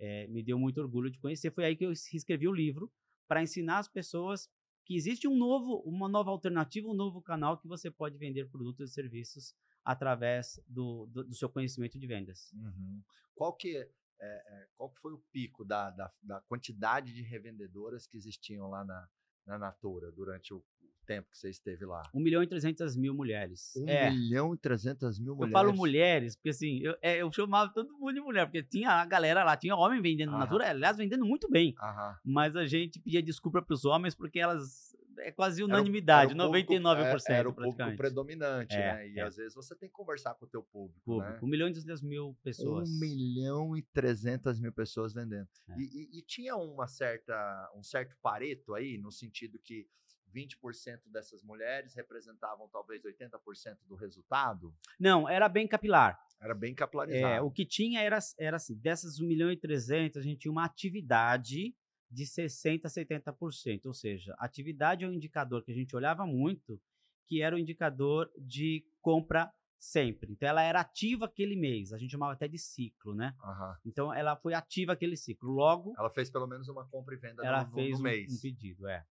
é, 0.00 0.26
me 0.26 0.42
deu 0.42 0.58
muito 0.58 0.80
orgulho 0.80 1.10
de 1.10 1.18
conhecer. 1.18 1.52
Foi 1.52 1.64
aí 1.64 1.76
que 1.76 1.84
eu 1.84 1.92
escrevi 1.92 2.48
o 2.48 2.52
livro 2.52 2.90
para 3.28 3.42
ensinar 3.42 3.78
as 3.78 3.88
pessoas 3.88 4.50
que 4.84 4.96
existe 4.96 5.28
um 5.28 5.36
novo, 5.36 5.82
uma 5.86 6.08
nova 6.08 6.30
alternativa, 6.30 6.88
um 6.88 6.94
novo 6.94 7.22
canal 7.22 7.58
que 7.58 7.68
você 7.68 7.90
pode 7.90 8.18
vender 8.18 8.48
produtos 8.48 8.90
e 8.90 8.94
serviços 8.94 9.54
através 9.84 10.58
do, 10.66 11.06
do, 11.06 11.24
do 11.24 11.34
seu 11.34 11.48
conhecimento 11.48 11.98
de 11.98 12.06
vendas. 12.06 12.50
Uhum. 12.54 13.00
Qual 13.34 13.54
que 13.54 13.88
é, 14.20 14.66
qual 14.76 14.92
foi 15.00 15.12
o 15.12 15.22
pico 15.32 15.64
da, 15.64 15.90
da, 15.90 16.12
da, 16.22 16.40
quantidade 16.42 17.12
de 17.12 17.22
revendedoras 17.22 18.06
que 18.06 18.16
existiam 18.16 18.68
lá 18.68 18.84
na, 18.84 19.08
na 19.46 19.58
Natura 19.58 20.10
durante 20.12 20.54
o, 20.54 20.62
tempo 21.10 21.28
que 21.28 21.36
você 21.36 21.50
esteve 21.50 21.84
lá? 21.84 22.02
1 22.14 22.20
milhão 22.20 22.40
e 22.40 22.46
300 22.46 22.96
mil 22.96 23.12
mulheres. 23.12 23.72
1 23.76 23.88
é. 23.88 24.10
milhão 24.10 24.54
e 24.54 24.58
300 24.58 25.18
mil 25.18 25.34
mulheres. 25.34 25.52
Eu 25.52 25.60
falo 25.60 25.76
mulheres, 25.76 26.36
porque 26.36 26.50
assim, 26.50 26.78
eu, 26.78 26.96
é, 27.02 27.16
eu 27.16 27.32
chamava 27.32 27.72
todo 27.72 27.92
mundo 27.98 28.14
de 28.14 28.20
mulher, 28.20 28.46
porque 28.46 28.62
tinha 28.62 28.90
a 28.90 29.04
galera 29.04 29.42
lá, 29.42 29.56
tinha 29.56 29.74
homem 29.74 30.00
vendendo 30.00 30.30
Aham. 30.30 30.38
Natura, 30.38 30.70
aliás, 30.70 30.96
vendendo 30.96 31.26
muito 31.26 31.50
bem. 31.50 31.74
Aham. 31.80 32.16
Mas 32.24 32.54
a 32.54 32.64
gente 32.64 33.00
pedia 33.00 33.20
desculpa 33.20 33.60
para 33.60 33.74
os 33.74 33.84
homens 33.84 34.14
porque 34.14 34.38
elas 34.38 34.96
é 35.22 35.32
quase 35.32 35.62
unanimidade, 35.62 36.32
era 36.32 36.42
o, 36.42 36.54
era 36.54 36.58
o 36.58 36.62
99%. 36.62 36.72
Público, 36.82 37.32
era 37.32 37.48
o 37.48 37.54
público 37.54 37.96
predominante, 37.96 38.76
é, 38.76 38.94
né? 38.94 39.08
E 39.08 39.18
é. 39.18 39.22
às 39.22 39.36
vezes 39.36 39.54
você 39.54 39.74
tem 39.74 39.88
que 39.88 39.94
conversar 39.94 40.34
com 40.34 40.44
o 40.44 40.48
teu 40.48 40.62
público. 40.62 41.00
público 41.04 41.32
né? 41.32 41.38
1 41.42 41.46
milhão 41.46 41.68
e 41.68 41.72
200 41.72 42.02
mil 42.02 42.36
pessoas. 42.42 42.88
1 42.88 42.98
milhão 42.98 43.76
e 43.76 43.82
300 43.82 44.60
mil 44.60 44.72
pessoas 44.72 45.12
vendendo. 45.12 45.48
É. 45.68 45.78
E, 45.78 45.82
e, 45.82 46.18
e, 46.18 46.22
tinha 46.22 46.56
uma 46.56 46.86
certa, 46.86 47.70
um 47.76 47.82
certo 47.82 48.16
pareto 48.22 48.74
aí, 48.74 48.98
no 48.98 49.10
sentido 49.10 49.58
que 49.58 49.86
20% 50.34 51.00
dessas 51.06 51.42
mulheres 51.42 51.94
representavam 51.94 52.68
talvez 52.68 53.02
80% 53.02 53.78
do 53.86 53.94
resultado? 53.96 54.74
Não, 54.98 55.28
era 55.28 55.48
bem 55.48 55.66
capilar. 55.66 56.18
Era 56.40 56.54
bem 56.54 56.74
capilarizado. 56.74 57.34
É, 57.34 57.40
o 57.42 57.50
que 57.50 57.66
tinha 57.66 58.00
era, 58.00 58.18
era 58.38 58.56
assim, 58.56 58.74
dessas 58.74 59.20
1 59.20 59.26
milhão 59.26 59.50
e 59.52 59.56
300, 59.56 60.18
a 60.18 60.22
gente 60.22 60.40
tinha 60.40 60.52
uma 60.52 60.64
atividade 60.64 61.74
de 62.10 62.24
60% 62.24 62.84
a 62.84 62.88
70%. 62.88 63.86
Ou 63.86 63.94
seja, 63.94 64.34
atividade 64.38 65.04
é 65.04 65.08
um 65.08 65.12
indicador 65.12 65.62
que 65.62 65.70
a 65.70 65.74
gente 65.74 65.94
olhava 65.94 66.26
muito, 66.26 66.80
que 67.26 67.40
era 67.40 67.54
o 67.54 67.58
indicador 67.58 68.30
de 68.36 68.84
compra 69.00 69.52
sempre. 69.78 70.32
Então 70.32 70.48
ela 70.48 70.62
era 70.62 70.80
ativa 70.80 71.24
aquele 71.24 71.56
mês, 71.56 71.92
a 71.92 71.98
gente 71.98 72.10
chamava 72.10 72.34
até 72.34 72.46
de 72.46 72.58
ciclo, 72.58 73.14
né? 73.14 73.34
Uhum. 73.42 73.74
Então 73.86 74.12
ela 74.12 74.36
foi 74.36 74.52
ativa 74.52 74.92
aquele 74.92 75.16
ciclo. 75.16 75.50
Logo. 75.50 75.94
Ela 75.96 76.10
fez 76.10 76.30
pelo 76.30 76.46
menos 76.46 76.68
uma 76.68 76.86
compra 76.86 77.14
e 77.14 77.18
venda 77.18 77.44
ela 77.44 77.64
no, 77.64 77.72
fez 77.72 77.96
no 77.96 78.02
mês. 78.02 78.32
Um, 78.32 78.40
pedido, 78.40 78.86
é. 78.86 79.06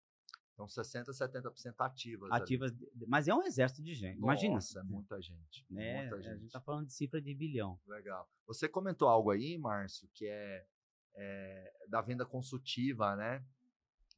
Então 0.54 0.68
60%, 0.68 1.06
70% 1.06 1.74
ativas. 1.80 2.32
Ativas, 2.32 2.72
ali. 2.72 3.06
mas 3.08 3.28
é 3.28 3.34
um 3.34 3.42
exército 3.44 3.82
de 3.82 3.94
gente. 3.94 4.20
Nossa, 4.20 4.46
Imagina. 4.46 4.82
é 4.82 4.84
muita 4.84 5.22
gente. 5.22 5.66
Né? 5.70 6.02
Muita 6.02 6.22
gente. 6.22 6.34
A 6.34 6.38
gente 6.38 6.52
tá 6.52 6.60
falando 6.62 6.86
de 6.86 6.94
cifra 6.94 7.22
de 7.22 7.34
bilhão. 7.34 7.80
Legal. 7.88 8.30
Você 8.46 8.68
comentou 8.68 9.08
algo 9.08 9.32
aí, 9.32 9.58
Márcio, 9.58 10.10
que 10.14 10.28
é 10.28 10.66
é, 11.20 11.74
da 11.88 12.02
venda 12.02 12.26
consultiva, 12.26 13.16
né? 13.16 13.44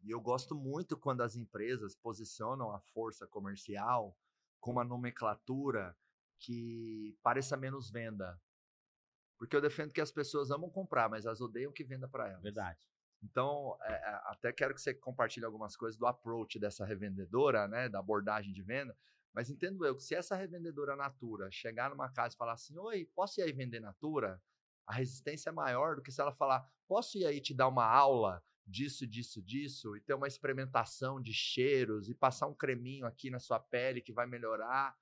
E 0.04 0.12
eu 0.12 0.22
gosto 0.22 0.56
muito 0.56 0.98
quando 0.98 1.22
as 1.22 1.36
empresas 1.36 1.96
posicionam 1.96 2.72
a 2.72 2.80
força 2.80 3.28
comercial 3.28 4.16
com 4.60 4.72
uma 4.72 4.84
nomenclatura 4.84 5.96
que 6.40 7.18
pareça 7.22 7.58
menos 7.58 7.90
venda. 7.90 8.40
Porque 9.38 9.56
eu 9.56 9.62
defendo 9.62 9.92
que 9.92 10.02
as 10.02 10.12
pessoas 10.12 10.52
amam 10.52 10.70
comprar, 10.70 11.10
mas 11.10 11.26
elas 11.26 11.42
odeiam 11.42 11.72
que 11.72 11.84
venda 11.84 12.08
para 12.08 12.30
elas. 12.30 12.44
Verdade. 12.44 12.80
Então, 13.24 13.78
é, 13.84 14.22
até 14.26 14.52
quero 14.52 14.74
que 14.74 14.82
você 14.82 14.94
compartilhe 14.94 15.46
algumas 15.46 15.76
coisas 15.76 15.98
do 15.98 16.08
approach 16.08 16.60
dessa 16.60 16.86
revendedora, 16.86 17.68
né, 17.68 17.88
da 17.88 18.00
abordagem 18.00 18.54
de 18.54 18.64
venda. 18.64 18.96
Mas 19.34 19.50
entendo 19.50 19.86
eu 19.86 19.96
que 19.96 20.04
se 20.04 20.16
essa 20.16 20.36
revendedora 20.36 20.96
Natura 20.96 21.50
chegar 21.52 21.90
numa 21.90 22.12
casa 22.12 22.36
e 22.36 22.38
falar 22.38 22.54
assim: 22.54 22.78
Oi, 22.78 23.06
posso 23.16 23.40
ir 23.40 23.44
aí 23.44 23.52
vender 23.52 23.80
Natura? 23.80 24.42
A 24.86 24.94
resistência 24.94 25.50
é 25.50 25.54
maior 25.54 25.96
do 25.96 26.02
que 26.02 26.12
se 26.12 26.22
ela 26.22 26.32
falar: 26.32 26.68
posso 26.88 27.18
ir 27.18 27.26
aí 27.26 27.40
te 27.40 27.54
dar 27.54 27.68
uma 27.68 27.86
aula 27.86 28.44
disso, 28.66 29.06
disso, 29.06 29.42
disso, 29.42 29.96
e 29.96 30.02
ter 30.02 30.14
uma 30.14 30.28
experimentação 30.28 31.22
de 31.22 31.34
cheiros 31.34 32.10
e 32.10 32.16
passar 32.16 32.48
um 32.48 32.54
creminho 32.54 33.06
aqui 33.06 33.30
na 33.30 33.40
sua 33.40 33.60
pele 33.60 34.02
que 34.02 34.14
vai 34.14 34.26
melhorar, 34.26 34.96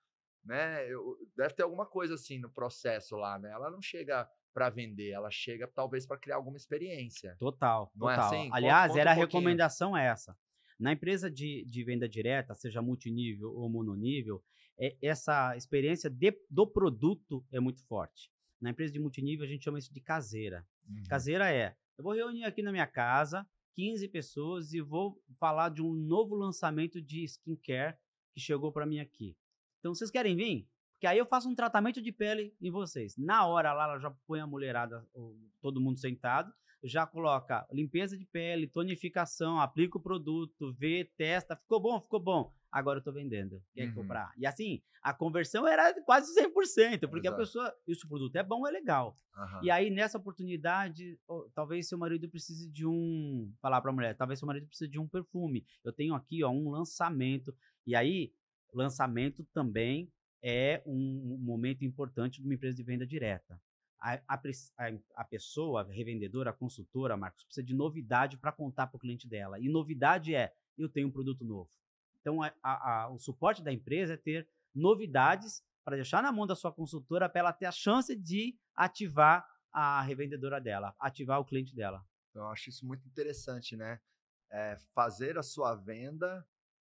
né? 0.44 0.88
Eu, 0.92 1.18
deve 1.36 1.54
ter 1.54 1.64
alguma 1.64 1.86
coisa 1.86 2.16
assim 2.16 2.40
no 2.40 2.50
processo 2.50 3.16
lá, 3.16 3.38
né? 3.38 3.52
Ela 3.52 3.70
não 3.70 3.82
chega 3.82 4.30
para 4.54 4.70
vender, 4.70 5.12
ela 5.12 5.30
chega 5.30 5.68
talvez 5.68 6.06
para 6.06 6.18
criar 6.18 6.38
alguma 6.38 6.58
experiência. 6.58 7.36
Total, 7.40 7.92
não 7.96 8.10
é 8.10 8.16
total. 8.16 8.34
É 8.34 8.38
assim? 8.38 8.50
Aliás, 8.52 8.88
conta, 8.88 8.90
conta 8.90 9.02
era 9.02 9.10
um 9.10 9.14
a 9.14 9.16
recomendação 9.16 9.98
essa. 9.98 10.38
Na 10.80 10.94
empresa 10.94 11.30
de, 11.30 11.66
de 11.66 11.84
venda 11.84 12.08
direta, 12.08 12.56
seja 12.56 12.82
multinível 12.82 13.54
ou 13.54 13.70
mononível, 13.70 14.42
é, 14.80 14.96
essa 15.02 15.56
experiência 15.58 16.10
de, 16.10 16.34
do 16.50 16.66
produto 16.66 17.46
é 17.52 17.60
muito 17.60 17.86
forte. 17.86 18.32
Na 18.62 18.72
empresa 18.72 18.94
de 18.94 19.00
multinível, 19.00 19.46
a 19.46 19.50
gente 19.50 19.64
chama 19.64 19.80
isso 19.80 19.94
de 19.94 20.02
caseira. 20.02 20.68
Uhum. 20.88 21.04
Caseira 21.08 21.52
é, 21.52 21.76
eu 21.98 22.04
vou 22.04 22.14
reunir 22.14 22.44
aqui 22.44 22.62
na 22.62 22.72
minha 22.72 22.88
casa 22.88 23.48
15 23.76 24.08
pessoas 24.10 24.74
e 24.74 24.82
vou 24.82 25.22
falar 25.40 25.70
de 25.70 25.82
um 25.82 25.94
novo 25.94 26.36
lançamento 26.36 27.02
de 27.02 27.24
skincare 27.24 27.98
que 28.34 28.40
chegou 28.40 28.72
para 28.72 28.86
mim 28.86 29.00
aqui. 29.00 29.38
Então, 29.80 29.94
vocês 29.94 30.12
querem 30.12 30.36
vir? 30.36 30.68
Porque 30.94 31.08
aí 31.08 31.18
eu 31.18 31.26
faço 31.26 31.48
um 31.48 31.56
tratamento 31.56 32.02
de 32.02 32.12
pele 32.12 32.54
em 32.62 32.70
vocês. 32.70 33.16
Na 33.16 33.48
hora 33.48 33.72
lá, 33.72 33.86
ela 33.86 34.00
já 34.00 34.12
põe 34.28 34.42
a 34.42 34.48
mulherada, 34.48 35.08
todo 35.62 35.80
mundo 35.80 35.98
sentado, 35.98 36.54
já 36.84 37.08
coloca 37.08 37.66
limpeza 37.72 38.18
de 38.18 38.26
pele, 38.26 38.68
tonificação, 38.68 39.60
aplica 39.62 39.98
o 39.98 40.02
produto, 40.02 40.74
vê, 40.74 41.10
testa, 41.16 41.56
ficou 41.56 41.80
bom, 41.80 42.02
ficou 42.02 42.20
bom. 42.20 42.54
Agora 42.72 43.00
eu 43.00 43.04
tô 43.04 43.12
vendendo, 43.12 43.64
quer 43.74 43.88
uhum. 43.88 43.96
comprar? 43.96 44.32
E 44.38 44.46
assim, 44.46 44.82
a 45.02 45.14
conversão 45.14 45.68
era 45.68 45.94
quase 46.04 46.34
100%, 46.36 47.10
porque 47.10 47.28
Exato. 47.28 47.30
a 47.30 47.38
pessoa, 47.38 47.76
e 47.88 47.96
se 47.96 48.06
o 48.06 48.08
produto 48.08 48.36
é 48.36 48.44
bom, 48.44 48.68
é 48.68 48.72
legal. 48.72 49.18
Uhum. 49.36 49.64
E 49.64 49.72
aí 49.72 49.90
nessa 49.90 50.18
oportunidade, 50.18 51.20
talvez 51.54 51.88
seu 51.88 51.98
marido 51.98 52.30
precise 52.30 52.70
de 52.70 52.86
um, 52.86 53.52
falar 53.62 53.82
para 53.82 53.92
a 53.92 53.94
mulher, 53.94 54.16
talvez 54.16 54.40
seu 54.40 54.48
marido 54.48 54.68
precise 54.68 54.90
de 54.90 55.00
um 55.00 55.08
perfume. 55.08 55.66
Eu 55.84 55.92
tenho 55.92 56.14
aqui, 56.14 56.44
ó, 56.44 56.50
um 56.50 56.70
lançamento. 56.70 57.56
E 57.88 57.96
aí, 57.96 58.32
lançamento 58.74 59.44
também 59.54 60.12
é 60.44 60.82
um 60.86 61.38
momento 61.42 61.84
importante 61.84 62.42
de 62.42 62.48
uma 62.48 62.54
empresa 62.54 62.76
de 62.76 62.84
venda 62.84 63.06
direta 63.06 63.60
a, 64.02 64.20
a, 64.28 64.40
a, 65.16 65.24
pessoa, 65.26 65.82
a 65.82 65.92
revendedora, 65.92 66.50
a 66.50 66.54
consultora, 66.54 67.18
Marcos, 67.18 67.44
precisa 67.44 67.66
de 67.66 67.74
novidade 67.74 68.38
para 68.38 68.52
contar 68.52 68.88
para 68.88 68.98
o 68.98 69.00
cliente 69.00 69.28
dela. 69.28 69.60
E 69.60 69.68
novidade 69.68 70.34
é, 70.34 70.54
eu 70.78 70.90
tenho 70.90 71.08
um 71.08 71.12
produto 71.12 71.44
novo. 71.44 71.70
Então, 72.22 72.40
a, 72.62 73.10
o 73.12 73.18
suporte 73.18 73.64
da 73.64 73.72
empresa 73.72 74.14
é 74.14 74.18
ter 74.18 74.48
novidades 74.74 75.64
para 75.84 75.96
deixar 75.96 76.22
na 76.22 76.32
mão 76.32 76.46
da 76.46 76.56
sua 76.56 76.72
consultora 76.72 77.30
para 77.30 77.40
ela 77.40 77.54
ter 77.54 77.66
a 77.66 77.72
chance 77.72 78.16
de 78.16 78.58
ativar 78.76 79.48
a 79.72 80.02
revendedora 80.02 80.60
dela, 80.60 80.96
ativar 81.00 81.40
o 81.40 81.46
cliente 81.46 81.76
dela. 81.76 82.06
Eu 82.34 82.48
acho 82.48 82.70
isso 82.70 82.86
muito 82.86 83.08
interessante, 83.08 83.76
né? 83.76 84.00
É 84.52 84.78
fazer 84.94 85.38
a 85.38 85.44
sua 85.44 85.76
venda 85.76 86.46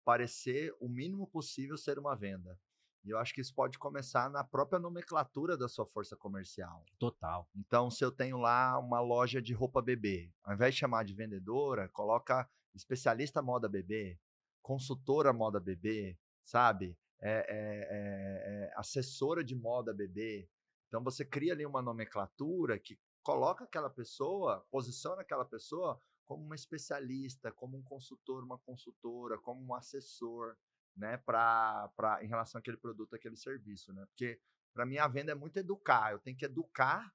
parecer 0.05 0.73
o 0.79 0.87
mínimo 0.87 1.27
possível 1.27 1.77
ser 1.77 1.99
uma 1.99 2.15
venda. 2.15 2.57
E 3.03 3.09
eu 3.09 3.17
acho 3.17 3.33
que 3.33 3.41
isso 3.41 3.53
pode 3.53 3.77
começar 3.77 4.29
na 4.29 4.43
própria 4.43 4.79
nomenclatura 4.79 5.57
da 5.57 5.67
sua 5.67 5.85
força 5.85 6.15
comercial. 6.15 6.85
Total. 6.97 7.47
Então, 7.55 7.89
se 7.89 8.03
eu 8.03 8.11
tenho 8.11 8.37
lá 8.37 8.79
uma 8.79 8.99
loja 8.99 9.41
de 9.41 9.53
roupa 9.53 9.81
bebê, 9.81 10.31
ao 10.43 10.53
invés 10.53 10.73
de 10.73 10.79
chamar 10.79 11.03
de 11.03 11.13
vendedora, 11.13 11.89
coloca 11.89 12.49
especialista 12.73 13.41
moda 13.41 13.67
bebê, 13.67 14.19
consultora 14.67 15.31
moda 15.31 15.61
bebê, 15.61 16.19
sabe? 16.43 16.97
É, 17.21 17.31
é, 17.31 17.39
é, 17.39 18.65
é 18.65 18.73
assessora 18.75 19.41
de 19.41 19.55
moda 19.55 19.93
bebê. 19.93 20.49
Então, 20.89 21.01
você 21.01 21.23
cria 21.23 21.53
ali 21.53 21.65
uma 21.65 21.81
nomenclatura 21.81 22.77
que 22.77 22.99
coloca 23.23 23.63
aquela 23.63 23.89
pessoa, 23.89 24.67
posiciona 24.69 25.21
aquela 25.21 25.45
pessoa 25.45 26.01
como 26.25 26.43
uma 26.43 26.55
especialista, 26.55 27.49
como 27.49 27.77
um 27.77 27.81
consultor, 27.81 28.43
uma 28.43 28.57
consultora, 28.57 29.37
como 29.37 29.65
um 29.65 29.73
assessor 29.73 30.57
né, 30.97 31.15
pra, 31.15 31.89
pra, 31.95 32.21
em 32.21 32.27
relação 32.27 32.59
àquele 32.59 32.75
produto, 32.75 33.15
aquele 33.15 33.37
serviço, 33.37 33.93
né? 33.93 34.05
Porque 34.07 34.37
para 34.73 34.85
mim 34.85 34.97
a 34.97 35.07
venda 35.07 35.31
é 35.31 35.35
muito 35.35 35.57
educar, 35.57 36.11
eu 36.11 36.19
tenho 36.19 36.35
que 36.35 36.43
educar 36.43 37.09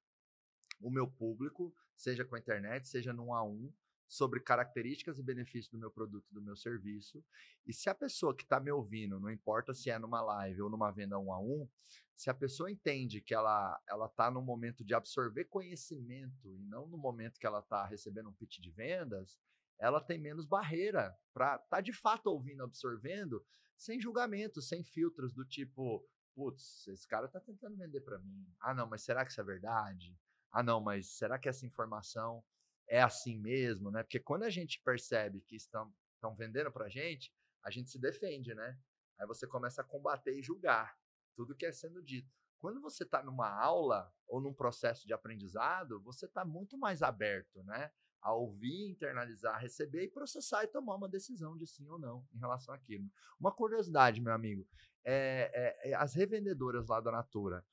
o 0.81 0.89
meu 0.89 1.07
público, 1.07 1.71
seja 1.95 2.25
com 2.25 2.35
a 2.35 2.39
internet, 2.39 2.87
seja 2.87 3.13
no 3.13 3.27
um 3.27 3.33
a 3.35 3.43
um, 3.43 3.71
sobre 4.07 4.39
características 4.39 5.17
e 5.17 5.23
benefícios 5.23 5.69
do 5.69 5.77
meu 5.77 5.89
produto, 5.89 6.25
do 6.31 6.41
meu 6.41 6.55
serviço. 6.55 7.23
E 7.65 7.73
se 7.73 7.89
a 7.89 7.95
pessoa 7.95 8.35
que 8.35 8.43
está 8.43 8.59
me 8.59 8.71
ouvindo, 8.71 9.19
não 9.19 9.29
importa 9.29 9.73
se 9.73 9.89
é 9.89 9.97
numa 9.97 10.21
live 10.21 10.61
ou 10.61 10.69
numa 10.69 10.91
venda 10.91 11.17
um 11.17 11.33
a 11.33 11.39
um, 11.39 11.67
se 12.15 12.29
a 12.29 12.33
pessoa 12.33 12.71
entende 12.71 13.21
que 13.21 13.33
ela 13.33 13.79
ela 13.87 14.05
está 14.05 14.29
no 14.29 14.41
momento 14.41 14.83
de 14.83 14.93
absorver 14.93 15.45
conhecimento 15.45 16.53
e 16.53 16.59
não 16.59 16.87
no 16.87 16.97
momento 16.97 17.39
que 17.39 17.47
ela 17.47 17.59
está 17.59 17.85
recebendo 17.85 18.29
um 18.29 18.33
pitch 18.33 18.59
de 18.59 18.69
vendas, 18.69 19.37
ela 19.79 19.99
tem 19.99 20.19
menos 20.19 20.45
barreira 20.45 21.17
para 21.33 21.55
estar 21.55 21.67
tá 21.67 21.81
de 21.81 21.91
fato 21.91 22.27
ouvindo, 22.27 22.63
absorvendo, 22.63 23.43
sem 23.75 23.99
julgamento, 23.99 24.61
sem 24.61 24.83
filtros 24.83 25.33
do 25.33 25.43
tipo, 25.43 26.07
putz, 26.35 26.87
esse 26.87 27.07
cara 27.07 27.25
está 27.25 27.39
tentando 27.39 27.75
vender 27.75 28.01
para 28.01 28.19
mim. 28.19 28.47
Ah, 28.59 28.73
não, 28.73 28.87
mas 28.87 29.01
será 29.01 29.25
que 29.25 29.31
isso 29.31 29.41
é 29.41 29.43
verdade? 29.43 30.17
Ah, 30.51 30.63
não, 30.63 30.79
mas 30.79 31.07
será 31.07 31.39
que 31.39 31.49
essa 31.49 31.65
informação 31.65 32.43
é 32.87 33.01
assim 33.01 33.39
mesmo, 33.39 33.91
né? 33.91 34.03
Porque 34.03 34.19
quando 34.19 34.43
a 34.43 34.49
gente 34.49 34.81
percebe 34.83 35.41
que 35.41 35.55
estão, 35.55 35.93
estão 36.15 36.35
vendendo 36.35 36.71
para 36.71 36.85
a 36.85 36.89
gente, 36.89 37.33
a 37.63 37.71
gente 37.71 37.89
se 37.89 37.99
defende, 37.99 38.53
né? 38.53 38.77
Aí 39.17 39.27
você 39.27 39.47
começa 39.47 39.81
a 39.81 39.85
combater 39.85 40.37
e 40.37 40.43
julgar 40.43 40.97
tudo 41.35 41.55
que 41.55 41.65
é 41.65 41.71
sendo 41.71 42.01
dito. 42.01 42.31
Quando 42.59 42.79
você 42.79 43.03
está 43.03 43.21
numa 43.21 43.49
aula 43.49 44.13
ou 44.27 44.39
num 44.39 44.53
processo 44.53 45.05
de 45.05 45.13
aprendizado, 45.13 46.01
você 46.01 46.25
está 46.25 46.45
muito 46.45 46.77
mais 46.77 47.01
aberto, 47.01 47.63
né? 47.63 47.91
A 48.21 48.33
ouvir, 48.33 48.89
internalizar, 48.89 49.59
receber 49.59 50.03
e 50.03 50.09
processar 50.09 50.63
e 50.63 50.67
tomar 50.67 50.95
uma 50.95 51.09
decisão 51.09 51.57
de 51.57 51.67
sim 51.67 51.89
ou 51.89 51.99
não 51.99 52.25
em 52.33 52.39
relação 52.39 52.73
àquilo. 52.73 53.05
Uma 53.37 53.51
curiosidade, 53.51 54.21
meu 54.21 54.33
amigo, 54.33 54.65
é, 55.03 55.51
é, 55.53 55.91
é 55.91 55.93
as 55.95 56.13
revendedoras 56.13 56.87
lá 56.87 57.01
da 57.01 57.11
Natura, 57.11 57.65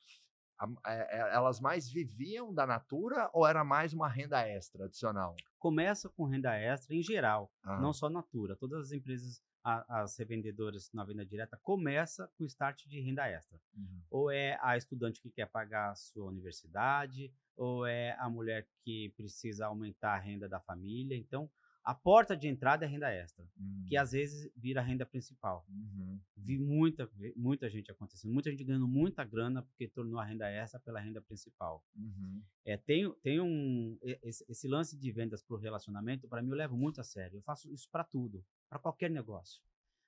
é, 0.86 1.18
é, 1.18 1.34
elas 1.34 1.60
mais 1.60 1.88
viviam 1.88 2.52
da 2.52 2.66
Natura 2.66 3.30
ou 3.32 3.46
era 3.46 3.64
mais 3.64 3.92
uma 3.92 4.08
renda 4.08 4.46
extra 4.46 4.84
adicional? 4.84 5.34
Começa 5.58 6.08
com 6.08 6.24
renda 6.24 6.54
extra 6.54 6.94
em 6.94 7.02
geral, 7.02 7.50
ah. 7.62 7.80
não 7.80 7.92
só 7.92 8.08
Natura. 8.08 8.56
Todas 8.56 8.86
as 8.86 8.92
empresas, 8.92 9.42
a, 9.64 10.02
as 10.02 10.16
revendedoras 10.18 10.90
na 10.92 11.04
venda 11.04 11.24
direta, 11.24 11.58
começa 11.62 12.30
com 12.36 12.44
start 12.44 12.86
de 12.86 13.00
renda 13.00 13.26
extra. 13.28 13.60
Uhum. 13.76 14.02
Ou 14.10 14.30
é 14.30 14.58
a 14.62 14.76
estudante 14.76 15.20
que 15.20 15.30
quer 15.30 15.46
pagar 15.46 15.90
a 15.90 15.94
sua 15.94 16.26
universidade, 16.26 17.32
ou 17.56 17.86
é 17.86 18.16
a 18.18 18.28
mulher 18.28 18.66
que 18.82 19.10
precisa 19.16 19.66
aumentar 19.66 20.14
a 20.14 20.18
renda 20.18 20.48
da 20.48 20.60
família. 20.60 21.16
Então, 21.16 21.50
a 21.90 21.94
porta 21.94 22.36
de 22.36 22.46
entrada 22.46 22.84
é 22.84 22.88
renda 22.88 23.10
extra, 23.10 23.44
uhum. 23.58 23.84
que 23.88 23.96
às 23.96 24.12
vezes 24.12 24.48
vira 24.56 24.80
renda 24.80 25.04
principal. 25.04 25.66
Uhum. 25.68 26.20
Vi 26.36 26.56
muita, 26.56 27.10
muita 27.34 27.68
gente 27.68 27.90
acontecendo, 27.90 28.32
muita 28.32 28.48
gente 28.48 28.62
ganhando 28.62 28.86
muita 28.86 29.24
grana 29.24 29.60
porque 29.62 29.88
tornou 29.88 30.20
a 30.20 30.24
renda 30.24 30.48
extra 30.48 30.78
pela 30.78 31.00
renda 31.00 31.20
principal. 31.20 31.84
Uhum. 31.96 32.40
É, 32.64 32.76
tem, 32.76 33.12
tem 33.22 33.40
um 33.40 33.98
esse, 34.22 34.44
esse 34.48 34.68
lance 34.68 34.96
de 34.96 35.10
vendas 35.10 35.42
para 35.42 35.56
o 35.56 35.58
relacionamento, 35.58 36.28
para 36.28 36.40
mim 36.40 36.50
eu 36.50 36.56
levo 36.56 36.76
muito 36.76 37.00
a 37.00 37.04
sério. 37.04 37.38
Eu 37.38 37.42
faço 37.42 37.68
isso 37.72 37.88
para 37.90 38.04
tudo, 38.04 38.44
para 38.68 38.78
qualquer 38.78 39.10
negócio, 39.10 39.60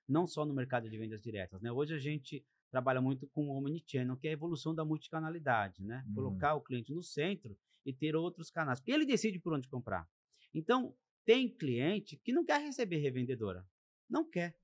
não 0.08 0.24
só 0.24 0.44
no 0.44 0.54
mercado 0.54 0.88
de 0.88 0.96
vendas 0.96 1.20
diretas. 1.20 1.60
Né? 1.60 1.72
Hoje 1.72 1.94
a 1.94 1.98
gente 1.98 2.46
trabalha 2.70 3.00
muito 3.00 3.26
com 3.26 3.48
o 3.48 3.56
omnichannel, 3.56 4.16
que 4.16 4.28
é 4.28 4.30
a 4.30 4.34
evolução 4.34 4.72
da 4.72 4.84
multicanalidade, 4.84 5.82
né? 5.82 6.04
Uhum. 6.06 6.14
Colocar 6.14 6.54
o 6.54 6.60
cliente 6.60 6.94
no 6.94 7.02
centro 7.02 7.58
e 7.84 7.92
ter 7.92 8.14
outros 8.14 8.52
canais, 8.52 8.78
porque 8.78 8.92
ele 8.92 9.04
decide 9.04 9.40
por 9.40 9.52
onde 9.52 9.66
comprar. 9.66 10.08
Então, 10.54 10.94
tem 11.24 11.48
cliente 11.48 12.16
que 12.16 12.32
não 12.32 12.44
quer 12.44 12.60
receber 12.60 12.98
revendedora. 12.98 13.66
Não 14.08 14.28
quer. 14.28 14.56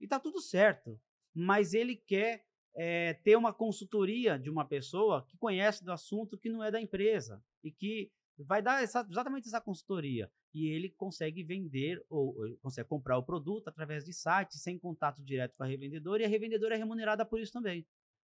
E 0.00 0.06
tá 0.06 0.18
tudo 0.18 0.40
certo. 0.40 1.00
Mas 1.34 1.74
ele 1.74 1.96
quer 1.96 2.44
é, 2.74 3.14
ter 3.14 3.36
uma 3.36 3.52
consultoria 3.52 4.38
de 4.38 4.50
uma 4.50 4.66
pessoa 4.66 5.24
que 5.26 5.36
conhece 5.36 5.84
do 5.84 5.92
assunto 5.92 6.38
que 6.38 6.48
não 6.48 6.62
é 6.62 6.70
da 6.70 6.80
empresa 6.80 7.42
e 7.62 7.70
que 7.70 8.10
vai 8.38 8.62
dar 8.62 8.82
essa, 8.82 9.06
exatamente 9.08 9.48
essa 9.48 9.60
consultoria. 9.60 10.30
E 10.54 10.68
ele 10.68 10.90
consegue 10.90 11.42
vender 11.42 12.04
ou, 12.08 12.36
ou, 12.36 12.56
consegue 12.58 12.88
comprar 12.88 13.18
o 13.18 13.24
produto 13.24 13.68
através 13.68 14.04
de 14.04 14.12
site, 14.12 14.58
sem 14.58 14.78
contato 14.78 15.22
direto 15.22 15.56
com 15.56 15.62
a 15.62 15.66
revendedora, 15.66 16.22
e 16.22 16.26
a 16.26 16.28
revendedora 16.28 16.74
é 16.74 16.78
remunerada 16.78 17.24
por 17.24 17.40
isso 17.40 17.52
também. 17.52 17.86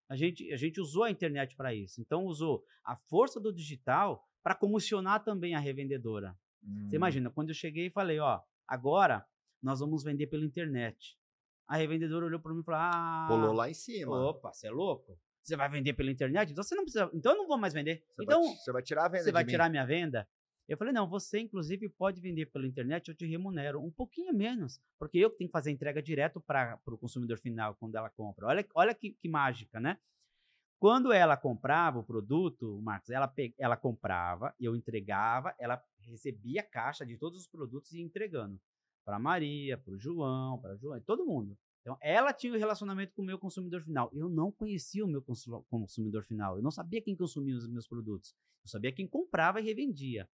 A 0.08 0.16
gente, 0.16 0.50
a 0.52 0.56
gente 0.56 0.80
usou 0.80 1.04
a 1.04 1.10
internet 1.10 1.54
para 1.54 1.74
isso. 1.74 2.00
Então, 2.00 2.24
usou 2.24 2.64
a 2.82 2.96
força 2.96 3.38
do 3.38 3.52
digital 3.52 4.26
para 4.42 4.54
comissionar 4.54 5.22
também 5.22 5.54
a 5.54 5.60
revendedora. 5.60 6.34
Hum. 6.62 6.88
Você 6.88 6.96
imagina, 6.96 7.30
quando 7.30 7.50
eu 7.50 7.54
cheguei 7.54 7.86
e 7.86 7.90
falei, 7.90 8.18
ó, 8.18 8.40
agora 8.66 9.26
nós 9.62 9.80
vamos 9.80 10.02
vender 10.02 10.26
pela 10.26 10.44
internet. 10.44 11.16
A 11.66 11.76
revendedora 11.76 12.26
olhou 12.26 12.40
para 12.40 12.54
mim 12.54 12.60
e 12.60 12.64
falou: 12.64 12.80
Ah. 12.80 13.26
Pulou 13.28 13.52
lá 13.52 13.68
em 13.68 13.74
cima. 13.74 14.16
Opa, 14.30 14.52
você 14.52 14.68
é 14.68 14.70
louco? 14.70 15.18
Você 15.42 15.56
vai 15.56 15.68
vender 15.68 15.92
pela 15.92 16.10
internet? 16.10 16.52
Então 16.52 16.62
você 16.62 16.74
não 16.74 16.84
precisa. 16.84 17.10
Então 17.12 17.32
eu 17.32 17.38
não 17.38 17.46
vou 17.46 17.58
mais 17.58 17.74
vender. 17.74 18.02
Você 18.16 18.22
então 18.22 18.42
vai, 18.42 18.54
você 18.56 18.72
vai 18.72 18.82
tirar 18.82 19.04
a 19.04 19.08
venda. 19.08 19.24
Você 19.24 19.32
vai 19.32 19.44
mim. 19.44 19.50
tirar 19.50 19.66
a 19.66 19.68
minha 19.68 19.84
venda? 19.84 20.28
Eu 20.68 20.76
falei, 20.76 20.92
não, 20.92 21.08
você 21.08 21.40
inclusive 21.40 21.88
pode 21.88 22.20
vender 22.20 22.44
pela 22.46 22.66
internet, 22.66 23.08
eu 23.08 23.14
te 23.14 23.24
remunero 23.24 23.80
um 23.82 23.90
pouquinho 23.90 24.34
menos, 24.34 24.78
porque 24.98 25.16
eu 25.16 25.30
tenho 25.30 25.48
que 25.48 25.52
fazer 25.52 25.70
entrega 25.70 26.02
direto 26.02 26.42
para 26.42 26.78
o 26.86 26.98
consumidor 26.98 27.38
final 27.38 27.74
quando 27.76 27.96
ela 27.96 28.10
compra. 28.10 28.46
Olha, 28.46 28.66
olha 28.74 28.94
que, 28.94 29.12
que 29.12 29.30
mágica, 29.30 29.80
né? 29.80 29.98
Quando 30.78 31.12
ela 31.12 31.36
comprava 31.36 31.98
o 31.98 32.04
produto, 32.04 32.80
Marcos, 32.82 33.10
ela, 33.10 33.32
ela 33.58 33.76
comprava, 33.76 34.54
eu 34.60 34.76
entregava, 34.76 35.54
ela 35.58 35.82
recebia 36.00 36.60
a 36.60 36.64
caixa 36.64 37.04
de 37.04 37.16
todos 37.16 37.40
os 37.40 37.46
produtos 37.48 37.92
e 37.92 37.98
ia 37.98 38.04
entregando 38.04 38.60
para 39.04 39.18
Maria, 39.18 39.76
para 39.78 39.94
o 39.94 39.98
João, 39.98 40.60
para 40.60 40.76
João, 40.76 41.00
todo 41.00 41.24
mundo. 41.24 41.58
Então, 41.80 41.96
ela 42.02 42.32
tinha 42.32 42.52
um 42.52 42.58
relacionamento 42.58 43.14
com 43.14 43.22
o 43.22 43.24
meu 43.24 43.38
consumidor 43.38 43.80
final. 43.80 44.10
Eu 44.12 44.28
não 44.28 44.52
conhecia 44.52 45.04
o 45.04 45.08
meu 45.08 45.24
consumidor 45.70 46.22
final. 46.22 46.56
Eu 46.56 46.62
não 46.62 46.70
sabia 46.70 47.00
quem 47.00 47.16
consumia 47.16 47.56
os 47.56 47.66
meus 47.66 47.88
produtos. 47.88 48.34
Eu 48.62 48.68
sabia 48.68 48.92
quem 48.92 49.08
comprava 49.08 49.60
e 49.60 49.64
revendia. 49.64 50.28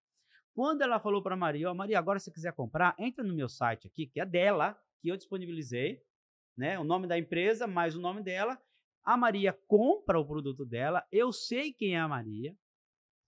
Quando 0.52 0.82
ela 0.82 0.98
falou 0.98 1.22
para 1.22 1.36
Maria, 1.36 1.68
ó, 1.68 1.72
oh, 1.72 1.74
Maria, 1.74 1.98
agora 1.98 2.18
se 2.18 2.32
quiser 2.32 2.52
comprar, 2.52 2.94
entra 2.98 3.24
no 3.24 3.34
meu 3.34 3.48
site 3.48 3.86
aqui, 3.86 4.06
que 4.06 4.20
é 4.20 4.26
dela, 4.26 4.76
que 5.00 5.08
eu 5.08 5.16
disponibilizei, 5.16 6.02
né? 6.56 6.78
O 6.78 6.84
nome 6.84 7.06
da 7.06 7.16
empresa 7.16 7.66
mais 7.66 7.94
o 7.94 8.00
nome 8.00 8.22
dela, 8.22 8.60
a 9.04 9.16
Maria 9.16 9.52
compra 9.66 10.18
o 10.18 10.26
produto 10.26 10.64
dela, 10.64 11.06
eu 11.12 11.32
sei 11.32 11.72
quem 11.72 11.94
é 11.94 12.00
a 12.00 12.08
Maria, 12.08 12.56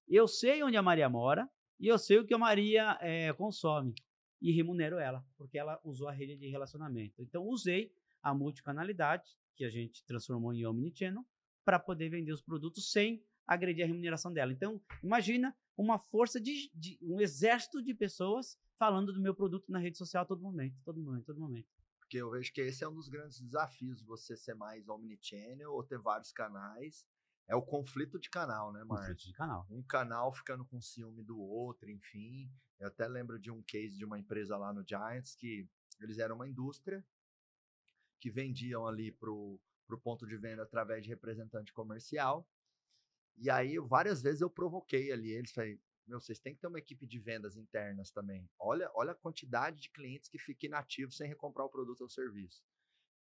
eu 0.09 0.27
sei 0.27 0.63
onde 0.63 0.77
a 0.77 0.83
Maria 0.83 1.09
mora 1.09 1.49
e 1.79 1.87
eu 1.87 1.99
sei 1.99 2.19
o 2.19 2.27
que 2.27 2.35
a 2.35 2.39
Maria 2.39 2.97
é, 3.01 3.33
consome 3.35 3.95
e 4.41 4.53
remunero 4.53 4.99
ela, 4.99 5.25
porque 5.37 5.59
ela 5.59 5.81
usou 5.85 6.09
a 6.09 6.13
rede 6.13 6.37
de 6.37 6.49
relacionamento. 6.49 7.23
Então, 7.23 7.47
usei 7.47 7.93
a 8.23 8.35
multicanalidade, 8.35 9.25
que 9.55 9.65
a 9.65 9.71
gente 9.71 10.05
transformou 10.05 10.53
em 10.53 10.65
Omnichannel, 10.67 11.25
para 11.65 11.79
poder 11.79 12.09
vender 12.09 12.33
os 12.33 12.43
produtos 12.43 12.93
sem 12.93 13.23
agredir 13.47 13.85
a 13.85 13.87
remuneração 13.87 14.33
dela. 14.33 14.53
Então, 14.53 14.81
imagina 15.03 15.57
uma 15.77 15.99
força 15.99 16.41
de, 16.41 16.71
de, 16.75 16.99
um 17.03 17.21
exército 17.21 17.83
de 17.83 17.95
pessoas 17.95 18.59
falando 18.79 19.13
do 19.13 19.21
meu 19.21 19.35
produto 19.35 19.71
na 19.71 19.79
rede 19.79 19.97
social 19.97 20.23
a 20.23 20.27
todo 20.27 20.43
momento, 20.43 20.77
todo 20.85 21.01
momento, 21.01 21.25
todo 21.25 21.41
momento. 21.41 21.69
Porque 22.07 22.19
eu 22.19 22.31
vejo 22.31 22.53
que 22.53 22.61
esse 22.61 22.85
é 22.85 22.89
um 22.89 22.95
dos 22.95 23.09
grandes 23.09 23.41
desafios, 23.41 24.01
você 24.01 24.37
ser 24.37 24.55
mais 24.55 24.89
omnichannel 24.89 25.73
ou 25.73 25.83
ter 25.83 25.99
vários 25.99 26.33
canais. 26.33 27.05
É 27.49 27.57
o 27.57 27.63
conflito 27.63 28.17
de 28.21 28.31
canal, 28.31 28.73
né, 28.73 28.85
Marcos? 28.85 29.09
Conflito 29.09 29.27
de 29.27 29.33
canal. 29.33 29.67
Um 29.69 29.83
canal 29.83 30.33
ficando 30.33 30.65
com 30.65 30.81
ciúme 30.81 31.25
do 31.25 31.37
outro, 31.37 31.91
enfim. 31.91 32.49
Eu 32.79 32.87
até 32.87 33.09
lembro 33.09 33.41
de 33.41 33.51
um 33.51 33.61
case 33.61 33.99
de 33.99 34.05
uma 34.05 34.21
empresa 34.21 34.57
lá 34.57 34.73
no 34.73 34.87
Giants 34.87 35.35
que 35.35 35.69
eles 36.01 36.19
eram 36.19 36.37
uma 36.37 36.47
indústria 36.47 37.05
que 38.21 38.31
vendiam 38.31 38.87
ali 38.87 39.11
pro, 39.11 39.61
pro 39.85 39.99
ponto 39.99 40.29
de 40.29 40.37
venda 40.37 40.63
através 40.63 41.03
de 41.03 41.09
representante 41.09 41.73
comercial. 41.73 42.49
E 43.37 43.51
aí, 43.51 43.79
várias 43.81 44.23
vezes 44.23 44.41
eu 44.43 44.49
provoquei 44.49 45.11
ali 45.11 45.33
eles, 45.33 45.51
falei, 45.51 45.81
meu, 46.07 46.21
vocês 46.21 46.39
têm 46.39 46.55
que 46.55 46.61
ter 46.61 46.67
uma 46.67 46.79
equipe 46.79 47.07
de 47.07 47.19
vendas 47.19 47.57
internas 47.57 48.11
também. 48.11 48.49
Olha, 48.59 48.91
olha 48.95 49.13
a 49.13 49.15
quantidade 49.15 49.81
de 49.81 49.91
clientes 49.91 50.29
que 50.29 50.39
fica 50.39 50.67
inativo 50.67 51.11
sem 51.13 51.29
recomprar 51.29 51.67
o 51.67 51.71
produto 51.71 52.03
ou 52.03 52.09
serviço. 52.09 52.63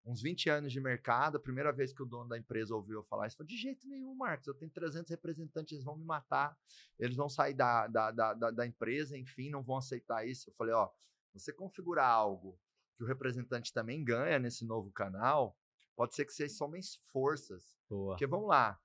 Uns 0.05 0.23
20 0.23 0.49
anos 0.51 0.73
de 0.73 0.81
mercado, 0.81 1.37
a 1.37 1.41
primeira 1.41 1.73
vez 1.73 1.93
que 1.93 2.01
o 2.01 2.07
dono 2.07 2.29
da 2.29 2.39
empresa 2.39 2.75
ouviu 2.77 3.01
eu 3.01 3.05
falar 3.05 3.27
isso, 3.27 3.37
falou, 3.37 3.49
de 3.49 3.57
jeito 3.57 3.89
nenhum, 3.89 4.15
Marcos, 4.15 4.47
eu 4.47 4.55
tenho 4.55 4.71
300 4.71 5.11
representantes, 5.11 5.73
eles 5.73 5.85
vão 5.85 5.97
me 5.97 6.05
matar, 6.05 6.57
eles 6.97 7.17
vão 7.17 7.29
sair 7.29 7.55
da, 7.55 7.89
da, 7.89 8.13
da, 8.13 8.35
da, 8.35 8.51
da 8.53 8.67
empresa, 8.67 9.19
enfim, 9.19 9.51
não 9.51 9.65
vão 9.65 9.79
aceitar 9.79 10.25
isso. 10.25 10.49
Eu 10.49 10.55
falei, 10.55 10.75
ó, 10.75 10.89
você 11.35 11.53
configurar 11.53 12.09
algo 12.09 12.57
que 12.97 13.03
o 13.03 13.07
representante 13.07 13.73
também 13.73 14.05
ganha 14.05 14.39
nesse 14.39 14.65
novo 14.65 14.93
canal, 14.93 15.59
pode 15.97 16.15
ser 16.15 16.25
que 16.25 16.33
vocês 16.33 16.57
somem 16.57 16.81
forças. 17.13 17.77
Boa. 17.89 18.13
Porque 18.13 18.29
vamos 18.29 18.49
lá, 18.49 18.81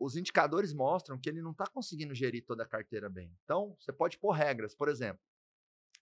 os 0.00 0.16
indicadores 0.16 0.72
mostram 0.72 1.18
que 1.18 1.28
ele 1.28 1.42
não 1.42 1.50
está 1.50 1.66
conseguindo 1.66 2.14
gerir 2.14 2.42
toda 2.46 2.62
a 2.62 2.66
carteira 2.66 3.10
bem. 3.10 3.36
Então, 3.44 3.76
você 3.78 3.92
pode 3.92 4.18
pôr 4.18 4.32
regras. 4.32 4.74
Por 4.74 4.88
exemplo, 4.88 5.22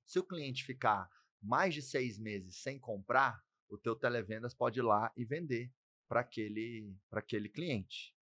se 0.06 0.20
o 0.20 0.24
cliente 0.24 0.64
ficar 0.64 1.10
mais 1.42 1.74
de 1.74 1.82
seis 1.82 2.16
meses 2.16 2.62
sem 2.62 2.78
comprar, 2.78 3.44
o 3.68 3.76
teu 3.76 3.96
televendas 3.96 4.54
pode 4.54 4.78
ir 4.78 4.82
lá 4.82 5.12
e 5.16 5.24
vender 5.24 5.72
para 6.08 6.20
aquele, 6.20 6.96
aquele 7.10 7.48
cliente. 7.48 8.14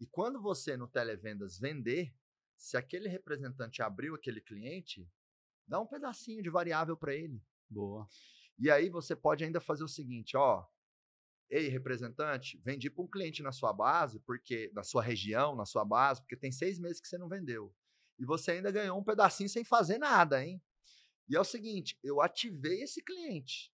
E 0.00 0.06
quando 0.06 0.42
você 0.42 0.76
no 0.76 0.88
televendas 0.88 1.58
vender, 1.58 2.12
se 2.56 2.76
aquele 2.76 3.08
representante 3.08 3.82
abriu 3.82 4.14
aquele 4.14 4.40
cliente, 4.40 5.08
dá 5.66 5.80
um 5.80 5.86
pedacinho 5.86 6.42
de 6.42 6.50
variável 6.50 6.96
para 6.96 7.14
ele. 7.14 7.40
Boa. 7.70 8.08
E 8.58 8.70
aí 8.70 8.90
você 8.90 9.14
pode 9.14 9.44
ainda 9.44 9.60
fazer 9.60 9.84
o 9.84 9.88
seguinte, 9.88 10.36
ó, 10.36 10.66
Ei, 11.48 11.68
representante, 11.68 12.60
vendi 12.64 12.90
para 12.90 13.04
um 13.04 13.08
cliente 13.08 13.42
na 13.42 13.52
sua 13.52 13.72
base, 13.72 14.18
porque 14.20 14.70
na 14.74 14.82
sua 14.82 15.02
região, 15.02 15.54
na 15.54 15.64
sua 15.64 15.84
base, 15.84 16.20
porque 16.20 16.36
tem 16.36 16.50
seis 16.50 16.78
meses 16.78 17.00
que 17.00 17.06
você 17.06 17.16
não 17.16 17.28
vendeu. 17.28 17.72
E 18.18 18.24
você 18.24 18.52
ainda 18.52 18.70
ganhou 18.72 18.98
um 18.98 19.04
pedacinho 19.04 19.48
sem 19.48 19.64
fazer 19.64 19.98
nada, 19.98 20.44
hein? 20.44 20.60
E 21.28 21.36
é 21.36 21.40
o 21.40 21.44
seguinte, 21.44 21.98
eu 22.02 22.20
ativei 22.20 22.82
esse 22.82 23.02
cliente. 23.02 23.72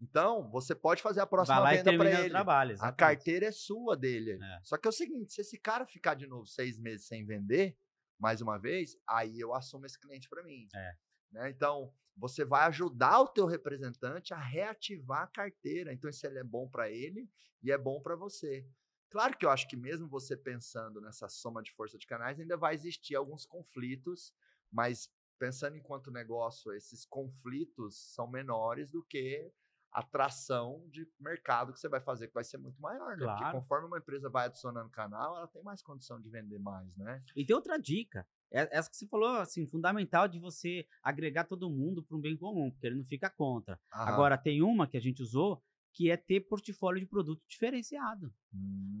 Então, 0.00 0.48
você 0.50 0.74
pode 0.74 1.02
fazer 1.02 1.20
a 1.20 1.26
próxima 1.26 1.60
Vai 1.60 1.76
lá 1.76 1.82
venda 1.82 1.98
para 1.98 2.20
ele. 2.20 2.30
trabalho. 2.30 2.76
A 2.80 2.92
carteira 2.92 3.46
é 3.46 3.52
sua 3.52 3.96
dele. 3.96 4.38
É. 4.40 4.60
Só 4.62 4.76
que 4.76 4.86
é 4.86 4.90
o 4.90 4.92
seguinte, 4.92 5.32
se 5.32 5.40
esse 5.40 5.58
cara 5.58 5.86
ficar 5.86 6.14
de 6.14 6.26
novo 6.26 6.46
seis 6.46 6.78
meses 6.78 7.06
sem 7.06 7.26
vender, 7.26 7.76
mais 8.18 8.40
uma 8.40 8.58
vez, 8.58 8.96
aí 9.08 9.40
eu 9.40 9.54
assumo 9.54 9.86
esse 9.86 9.98
cliente 9.98 10.28
para 10.28 10.42
mim. 10.44 10.68
É. 10.74 10.92
Né? 11.32 11.50
Então, 11.50 11.92
você 12.18 12.44
vai 12.44 12.66
ajudar 12.66 13.20
o 13.20 13.28
teu 13.28 13.46
representante 13.46 14.34
a 14.34 14.38
reativar 14.38 15.22
a 15.22 15.26
carteira. 15.26 15.92
Então, 15.92 16.10
isso 16.10 16.26
é 16.26 16.44
bom 16.44 16.68
para 16.68 16.90
ele 16.90 17.28
e 17.62 17.70
é 17.70 17.78
bom 17.78 18.00
para 18.00 18.16
você. 18.16 18.66
Claro 19.10 19.36
que 19.38 19.46
eu 19.46 19.50
acho 19.50 19.66
que 19.68 19.76
mesmo 19.76 20.08
você 20.08 20.36
pensando 20.36 21.00
nessa 21.00 21.28
soma 21.28 21.62
de 21.62 21.72
força 21.72 21.96
de 21.96 22.06
canais, 22.06 22.38
ainda 22.38 22.56
vai 22.56 22.74
existir 22.74 23.14
alguns 23.14 23.46
conflitos, 23.46 24.34
mas 24.70 25.08
pensando 25.38 25.76
enquanto 25.76 26.10
negócio, 26.10 26.72
esses 26.72 27.06
conflitos 27.06 27.96
são 28.14 28.28
menores 28.28 28.90
do 28.90 29.02
que 29.02 29.50
a 29.90 30.02
tração 30.02 30.86
de 30.90 31.08
mercado 31.18 31.72
que 31.72 31.80
você 31.80 31.88
vai 31.88 32.00
fazer, 32.00 32.28
que 32.28 32.34
vai 32.34 32.44
ser 32.44 32.58
muito 32.58 32.80
maior, 32.80 33.16
né? 33.16 33.26
Porque 33.28 33.44
Claro. 33.44 33.58
conforme 33.58 33.86
uma 33.86 33.98
empresa 33.98 34.28
vai 34.28 34.46
adicionando 34.46 34.90
canal, 34.90 35.36
ela 35.36 35.48
tem 35.48 35.62
mais 35.62 35.80
condição 35.82 36.20
de 36.20 36.28
vender 36.28 36.58
mais, 36.58 36.94
né? 36.96 37.24
E 37.34 37.44
tem 37.46 37.56
outra 37.56 37.78
dica. 37.78 38.28
É- 38.50 38.68
Essa 38.78 38.90
que 38.90 38.96
você 38.96 39.06
falou, 39.06 39.28
assim, 39.36 39.66
fundamental 39.66 40.26
de 40.28 40.38
você 40.38 40.86
agregar 41.02 41.44
todo 41.44 41.70
mundo 41.70 42.02
para 42.02 42.16
um 42.16 42.20
bem 42.20 42.36
comum, 42.36 42.70
porque 42.70 42.86
ele 42.86 42.96
não 42.96 43.04
fica 43.04 43.28
contra. 43.30 43.78
Aham. 43.92 44.12
Agora, 44.12 44.38
tem 44.38 44.62
uma 44.62 44.86
que 44.86 44.96
a 44.96 45.00
gente 45.00 45.22
usou, 45.22 45.62
que 45.92 46.10
é 46.10 46.16
ter 46.16 46.40
portfólio 46.40 47.00
de 47.00 47.06
produto 47.06 47.42
diferenciado. 47.48 48.32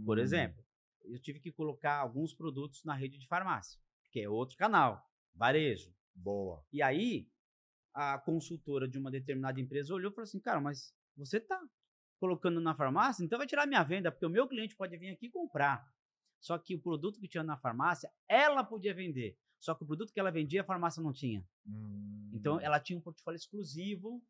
Por 0.04 0.18
Hum, 0.18 0.22
exemplo, 0.22 0.64
eu 1.04 1.18
tive 1.18 1.40
que 1.40 1.52
colocar 1.52 1.96
alguns 1.98 2.34
produtos 2.34 2.84
na 2.84 2.94
rede 2.94 3.18
de 3.18 3.26
farmácia, 3.26 3.78
que 4.10 4.20
é 4.20 4.28
outro 4.28 4.56
canal, 4.56 5.02
varejo. 5.34 5.92
Boa. 6.14 6.64
E 6.72 6.82
aí, 6.82 7.28
a 7.94 8.18
consultora 8.18 8.88
de 8.88 8.98
uma 8.98 9.10
determinada 9.10 9.60
empresa 9.60 9.94
olhou 9.94 10.10
e 10.10 10.14
falou 10.14 10.24
assim: 10.24 10.40
cara, 10.40 10.60
mas 10.60 10.94
você 11.16 11.38
está 11.38 11.60
colocando 12.18 12.60
na 12.60 12.74
farmácia, 12.74 13.24
então 13.24 13.38
vai 13.38 13.46
tirar 13.46 13.66
minha 13.66 13.82
venda, 13.84 14.10
porque 14.10 14.26
o 14.26 14.30
meu 14.30 14.48
cliente 14.48 14.74
pode 14.76 14.96
vir 14.96 15.10
aqui 15.10 15.30
comprar. 15.30 15.86
Só 16.40 16.56
que 16.58 16.74
o 16.74 16.80
produto 16.80 17.18
que 17.20 17.28
tinha 17.28 17.42
na 17.42 17.56
farmácia, 17.56 18.10
ela 18.28 18.62
podia 18.64 18.94
vender. 18.94 19.36
Só 19.58 19.74
que 19.74 19.82
o 19.82 19.86
produto 19.86 20.12
que 20.12 20.20
ela 20.20 20.30
vendia, 20.30 20.60
a 20.60 20.64
farmácia 20.64 21.02
não 21.02 21.12
tinha. 21.12 21.44
Então, 22.32 22.56
Hum. 22.56 22.60
ela 22.60 22.78
tinha 22.78 22.98
um 22.98 23.02
portfólio 23.02 23.36
exclusivo 23.36 24.22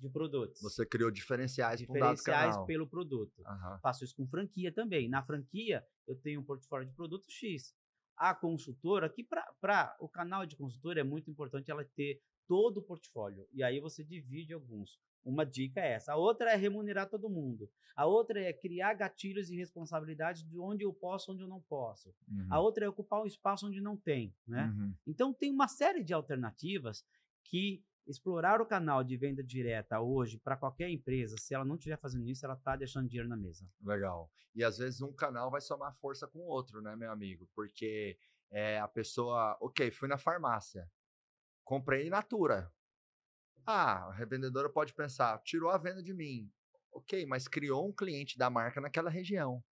de 0.00 0.08
produtos. 0.08 0.60
Você 0.60 0.84
criou 0.86 1.10
diferenciais, 1.10 1.80
diferenciais 1.80 2.56
pelo 2.66 2.86
produto. 2.86 3.42
Aham. 3.46 3.78
Faço 3.80 4.04
isso 4.04 4.14
com 4.14 4.26
franquia 4.26 4.72
também. 4.72 5.08
Na 5.08 5.22
franquia, 5.22 5.84
eu 6.06 6.16
tenho 6.16 6.40
um 6.40 6.44
portfólio 6.44 6.86
de 6.88 6.94
produto 6.94 7.30
X. 7.30 7.74
A 8.16 8.32
consultora, 8.34 9.08
que 9.08 9.24
para 9.24 9.96
o 9.98 10.08
canal 10.08 10.46
de 10.46 10.56
consultora 10.56 11.00
é 11.00 11.04
muito 11.04 11.30
importante 11.30 11.70
ela 11.70 11.84
ter 11.96 12.22
todo 12.46 12.78
o 12.78 12.82
portfólio. 12.82 13.48
E 13.52 13.62
aí 13.62 13.80
você 13.80 14.04
divide 14.04 14.52
alguns. 14.52 15.00
Uma 15.24 15.44
dica 15.46 15.80
é 15.80 15.92
essa. 15.92 16.12
A 16.12 16.16
outra 16.16 16.50
é 16.52 16.56
remunerar 16.56 17.08
todo 17.08 17.30
mundo. 17.30 17.70
A 17.96 18.04
outra 18.06 18.40
é 18.40 18.52
criar 18.52 18.94
gatilhos 18.94 19.50
e 19.50 19.56
responsabilidades 19.56 20.42
de 20.42 20.58
onde 20.58 20.84
eu 20.84 20.92
posso, 20.92 21.32
onde 21.32 21.42
eu 21.42 21.48
não 21.48 21.60
posso. 21.62 22.14
A 22.50 22.58
Uhum. 22.58 22.64
outra 22.64 22.84
é 22.84 22.88
ocupar 22.88 23.22
um 23.22 23.26
espaço 23.26 23.66
onde 23.66 23.80
não 23.80 23.96
tem, 23.96 24.34
né? 24.46 24.66
Uhum. 24.76 24.94
Então 25.06 25.32
tem 25.32 25.50
uma 25.50 25.68
série 25.68 26.02
de 26.04 26.12
alternativas 26.12 27.04
que 27.44 27.82
explorar 28.06 28.60
o 28.60 28.66
canal 28.66 29.02
de 29.02 29.16
venda 29.16 29.42
direta 29.42 29.98
hoje 30.00 30.38
para 30.38 30.56
qualquer 30.58 30.90
empresa, 30.90 31.36
se 31.38 31.54
ela 31.54 31.64
não 31.64 31.76
estiver 31.76 31.96
fazendo 31.98 32.28
isso, 32.28 32.44
ela 32.44 32.54
está 32.54 32.76
deixando 32.76 33.08
dinheiro 33.08 33.28
na 33.28 33.36
mesa. 33.36 33.66
Legal. 33.82 34.30
E 34.54 34.62
às 34.62 34.76
vezes 34.76 35.00
um 35.00 35.12
canal 35.12 35.50
vai 35.50 35.60
somar 35.62 35.94
força 35.96 36.26
com 36.28 36.40
o 36.40 36.46
outro, 36.46 36.82
né, 36.82 36.94
meu 36.96 37.10
amigo? 37.10 37.48
Porque 37.54 38.18
é, 38.50 38.78
a 38.78 38.86
pessoa, 38.86 39.56
ok, 39.60 39.90
fui 39.90 40.06
na 40.06 40.18
farmácia, 40.18 40.86
comprei 41.64 42.10
Natura. 42.10 42.70
Ah, 43.66 44.08
a 44.08 44.12
revendedora 44.12 44.68
pode 44.68 44.92
pensar, 44.92 45.38
tirou 45.42 45.70
a 45.70 45.78
venda 45.78 46.02
de 46.02 46.12
mim. 46.12 46.50
Ok, 46.92 47.24
mas 47.26 47.48
criou 47.48 47.88
um 47.88 47.92
cliente 47.92 48.36
da 48.36 48.50
marca 48.50 48.80
naquela 48.80 49.08
região. 49.08 49.64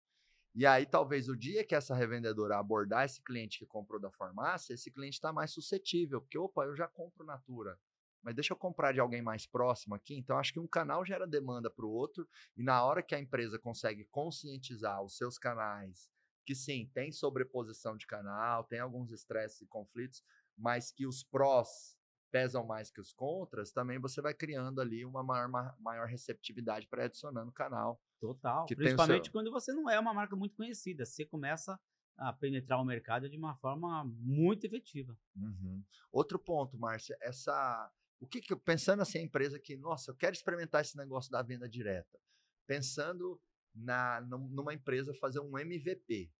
E 0.55 0.65
aí, 0.65 0.87
talvez 0.87 1.29
o 1.29 1.37
dia 1.37 1.65
que 1.65 1.75
essa 1.75 1.95
revendedora 1.95 2.59
abordar 2.59 3.05
esse 3.05 3.23
cliente 3.23 3.59
que 3.59 3.67
comprou 3.67 4.01
da 4.01 4.11
farmácia, 4.11 4.75
esse 4.75 4.91
cliente 4.91 5.15
está 5.15 5.33
mais 5.33 5.53
suscetível, 5.53 6.21
porque, 6.21 6.39
opa, 6.39 6.65
eu 6.65 6.75
já 6.75 6.89
compro 6.89 7.25
Natura. 7.25 7.79
Mas 8.23 8.35
deixa 8.35 8.53
eu 8.53 8.57
comprar 8.57 8.93
de 8.93 9.01
alguém 9.01 9.23
mais 9.23 9.47
próximo 9.47 9.95
aqui. 9.95 10.15
Então, 10.17 10.39
acho 10.39 10.53
que 10.53 10.61
um 10.61 10.67
canal 10.67 11.05
gera 11.05 11.27
demanda 11.27 11.71
para 11.71 11.87
o 11.87 11.91
outro, 11.91 12.29
e 12.57 12.63
na 12.63 12.85
hora 12.85 13.03
que 13.03 13.15
a 13.15 13.21
empresa 13.21 13.59
consegue 13.59 14.05
conscientizar 14.11 15.03
os 15.03 15.17
seus 15.17 15.39
canais, 15.39 16.11
que 16.45 16.55
sim, 16.55 16.91
tem 16.93 17.13
sobreposição 17.13 17.97
de 17.97 18.07
canal, 18.07 18.65
tem 18.65 18.81
alguns 18.81 19.11
estresses 19.11 19.61
e 19.61 19.67
conflitos, 19.67 20.23
mas 20.57 20.91
que 20.91 21.07
os 21.07 21.23
prós 21.23 21.97
pesam 22.31 22.65
mais 22.65 22.91
que 22.91 23.01
os 23.01 23.13
contras, 23.13 23.73
também 23.73 23.99
você 23.99 24.21
vai 24.23 24.33
criando 24.35 24.81
ali 24.81 25.05
uma 25.05 25.23
maior, 25.23 25.49
ma- 25.49 25.77
maior 25.81 26.07
receptividade 26.07 26.87
para 26.89 27.05
adicionando 27.05 27.53
canal. 27.53 28.01
Total. 28.21 28.67
Principalmente 28.67 29.25
seu- 29.25 29.33
quando 29.33 29.51
você 29.51 29.73
não 29.73 29.89
é 29.91 29.99
uma 29.99 30.15
marca 30.15 30.37
muito 30.37 30.55
conhecida. 30.55 31.05
Você 31.05 31.25
começa 31.25 31.79
a 32.17 32.33
penetrar 32.33 32.81
o 32.81 32.85
mercado 32.85 33.29
de 33.31 33.37
uma 33.39 33.57
forma 33.57 34.05
muito 34.05 34.65
efetiva. 34.67 35.17
Uhum. 35.35 35.83
Outro 36.13 36.39
ponto, 36.39 36.79
Márcia, 36.79 37.17
essa. 37.23 37.91
O 38.21 38.27
que, 38.27 38.41
que 38.43 38.55
pensando 38.55 39.01
assim, 39.01 39.19
a 39.19 39.23
empresa 39.23 39.59
que, 39.59 39.77
nossa, 39.77 40.11
eu 40.11 40.15
quero 40.15 40.35
experimentar 40.35 40.83
esse 40.83 40.97
negócio 40.97 41.31
da 41.31 41.41
venda 41.43 41.67
direta. 41.69 42.19
Pensando 42.67 43.41
na, 43.75 44.21
num- 44.21 44.49
numa 44.49 44.75
empresa 44.75 45.15
fazer 45.15 45.41
um 45.41 45.59
MVP, 45.59 46.31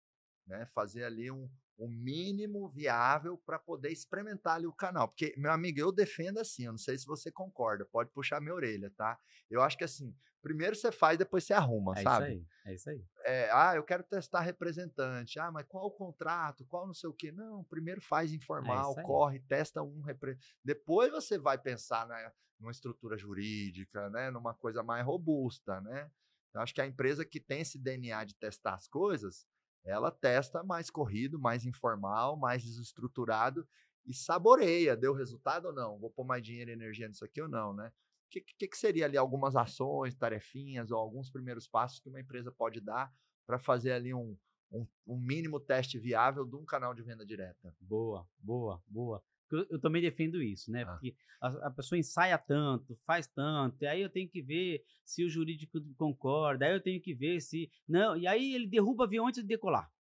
né? 0.51 0.67
Fazer 0.75 1.05
ali 1.05 1.31
um, 1.31 1.49
um 1.79 1.89
mínimo 1.89 2.69
viável 2.69 3.39
para 3.39 3.59
poder 3.59 3.91
experimentar 3.91 4.57
ali 4.57 4.67
o 4.67 4.73
canal. 4.73 5.09
Porque, 5.09 5.33
meu 5.39 5.53
amigo, 5.53 5.79
eu 5.81 5.91
defendo 5.93 6.39
assim, 6.39 6.67
eu 6.67 6.73
não 6.73 6.79
sei 6.79 6.99
se 6.99 7.07
você 7.07 7.31
concorda, 7.33 7.87
pode 7.87 8.11
puxar 8.11 8.41
minha 8.41 8.55
orelha, 8.55 8.91
tá? 8.97 9.19
Eu 9.49 9.63
acho 9.63 9.79
que 9.79 9.85
assim, 9.85 10.15
primeiro 10.43 10.75
você 10.77 10.91
faz, 10.93 11.17
depois 11.17 11.45
você 11.45 11.55
arruma, 11.55 11.97
É 11.99 12.03
sabe? 12.03 12.25
isso 12.25 12.33
aí. 12.33 12.47
É 12.67 12.75
isso 12.75 12.91
aí. 12.91 13.05
é, 13.25 13.51
ah, 13.53 13.73
eu 13.77 13.83
quero 13.85 14.03
testar 14.03 14.41
representante. 14.41 15.39
Ah, 15.39 15.51
mas 15.51 15.65
qual 15.67 15.87
o 15.87 15.91
contrato? 15.91 16.65
Qual 16.67 16.87
não 16.87 16.95
sei 16.95 17.09
o 17.09 17.15
quê? 17.15 17.31
Não, 17.33 17.65
primeiro 17.65 18.01
faz 18.01 18.33
informal, 18.33 18.89
É 18.89 18.91
isso 18.91 19.01
aí. 19.01 19.07
corre, 19.07 19.41
testa 19.41 19.83
um. 19.83 20.03
repre- 20.03 20.37
Depois 20.65 21.11
você 21.11 21.39
vai 21.39 21.57
pensar 21.57 22.07
na, 22.07 22.33
numa 22.59 22.71
estrutura 22.73 23.17
jurídica, 23.17 24.11
né? 24.11 24.31
Numa 24.31 24.53
coisa 24.55 24.83
mais 24.83 25.05
robusta, 25.07 25.81
né? 25.81 26.11
Eu 26.53 26.61
acho 26.61 26.75
que 26.75 26.81
a 26.81 26.87
empresa 26.87 27.25
que 27.25 27.39
tem 27.41 27.61
esse 27.61 27.79
DNA 27.79 28.25
de 28.25 28.35
testar 28.35 28.75
as 28.75 28.89
coisas, 28.89 29.47
ela 29.85 30.11
testa 30.11 30.63
mais 30.63 30.91
corrido, 30.91 31.39
mais 31.39 31.65
informal, 31.65 32.37
mais 32.37 32.63
desestruturado 32.63 33.67
e 34.07 34.15
saboreia. 34.15 34.97
Deu 34.97 35.13
resultado 35.13 35.67
ou 35.67 35.73
não? 35.73 35.99
Vou 35.99 36.11
pôr 36.11 36.25
mais 36.25 36.43
dinheiro 36.43 36.71
e 36.71 36.75
energia 36.75 37.09
nisso 37.09 37.25
aqui 37.25 37.41
ou 37.41 37.49
não, 37.49 37.73
né? 37.73 37.89
O 38.27 38.31
que, 38.31 38.41
que, 38.41 38.69
que 38.69 38.77
seria 38.79 39.07
ali 39.07 39.17
algumas 39.17 39.57
ações, 39.57 40.15
tarefinhas 40.15 40.91
ou 40.91 40.99
alguns 40.99 41.31
primeiros 41.31 41.67
passos 41.67 41.99
que 41.99 42.09
uma 42.09 42.21
empresa 42.21 42.53
pode 42.53 42.81
dar 42.81 43.13
para 43.45 43.59
fazer 43.59 43.93
ali 43.93 44.15
um, 44.15 44.37
um, 44.71 44.87
um 45.07 45.19
mínimo 45.19 45.59
teste 45.59 45.99
viável 45.99 46.45
de 46.45 46.55
um 46.55 46.65
canal 46.65 46.95
de 46.95 47.03
venda 47.03 47.27
direta? 47.27 47.75
Boa, 47.81 48.29
boa, 48.39 48.81
boa. 48.87 49.23
Eu, 49.51 49.67
eu 49.71 49.81
também 49.81 50.03
defendo 50.03 50.43
isso, 50.43 50.71
né? 50.71 50.83
Ah. 50.83 50.93
Porque 50.93 51.15
a, 51.41 51.49
a 51.67 51.71
pessoa 51.71 51.99
ensaia 51.99 52.39
tanto, 52.39 52.99
faz 53.07 53.27
tanto, 53.27 53.83
e 53.83 53.87
aí 53.87 54.01
eu 54.01 54.11
tenho 54.11 54.29
que 54.29 54.43
ver 54.43 54.85
se 55.05 55.25
o 55.25 55.31
jurídico 55.31 55.81
concorda, 55.97 56.67
aí 56.67 56.73
eu 56.73 56.81
tenho 56.81 57.01
que 57.01 57.15
ver 57.15 57.41
se. 57.41 57.71
Não, 57.89 58.17
e 58.17 58.27
aí 58.27 58.55
ele 58.55 58.67
derruba 58.67 59.05
avião 59.05 59.27
antes 59.27 59.43
de 59.43 59.49
decolar. 59.49 59.91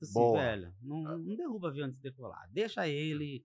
Assim, 0.00 0.14
Boa. 0.14 0.40
velho, 0.40 0.74
não, 0.82 1.18
não 1.18 1.36
derruba 1.36 1.68
avião 1.68 1.86
antes 1.86 1.96
de 1.96 2.02
decolar. 2.02 2.48
Deixa 2.50 2.88
ele. 2.88 3.44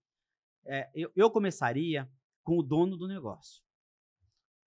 é, 0.66 0.90
eu, 0.96 1.12
eu 1.16 1.30
começaria 1.30 2.10
com 2.44 2.58
o 2.58 2.64
dono 2.64 2.98
do 2.98 3.08
negócio. 3.08 3.62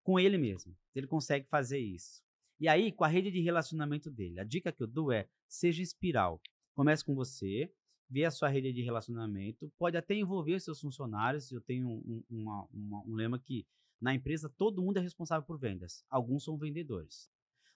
Com 0.02 0.18
ele 0.18 0.38
mesmo. 0.38 0.76
Se 0.92 0.98
ele 0.98 1.06
consegue 1.06 1.46
fazer 1.48 1.78
isso. 1.78 2.22
E 2.58 2.68
aí, 2.68 2.92
com 2.92 3.04
a 3.04 3.08
rede 3.08 3.30
de 3.30 3.40
relacionamento 3.40 4.10
dele. 4.10 4.38
A 4.38 4.44
dica 4.44 4.70
que 4.70 4.82
eu 4.82 4.86
dou 4.86 5.10
é: 5.10 5.28
seja 5.48 5.82
espiral. 5.82 6.40
Comece 6.74 7.04
com 7.04 7.14
você, 7.14 7.72
vê 8.10 8.24
a 8.24 8.30
sua 8.30 8.48
rede 8.48 8.72
de 8.72 8.82
relacionamento, 8.82 9.70
pode 9.78 9.96
até 9.96 10.14
envolver 10.14 10.58
seus 10.60 10.80
funcionários. 10.80 11.50
Eu 11.52 11.60
tenho 11.60 11.88
um, 11.88 12.02
um- 12.06 12.24
uma- 12.42 12.66
uma- 12.72 13.02
um 13.06 13.14
lema 13.14 13.38
que 13.38 13.64
na 14.00 14.12
empresa 14.14 14.48
todo 14.58 14.82
mundo 14.82 14.96
é 14.96 15.00
responsável 15.00 15.46
por 15.46 15.58
vendas, 15.58 16.04
alguns 16.10 16.42
são 16.44 16.56
vendedores. 16.58 17.28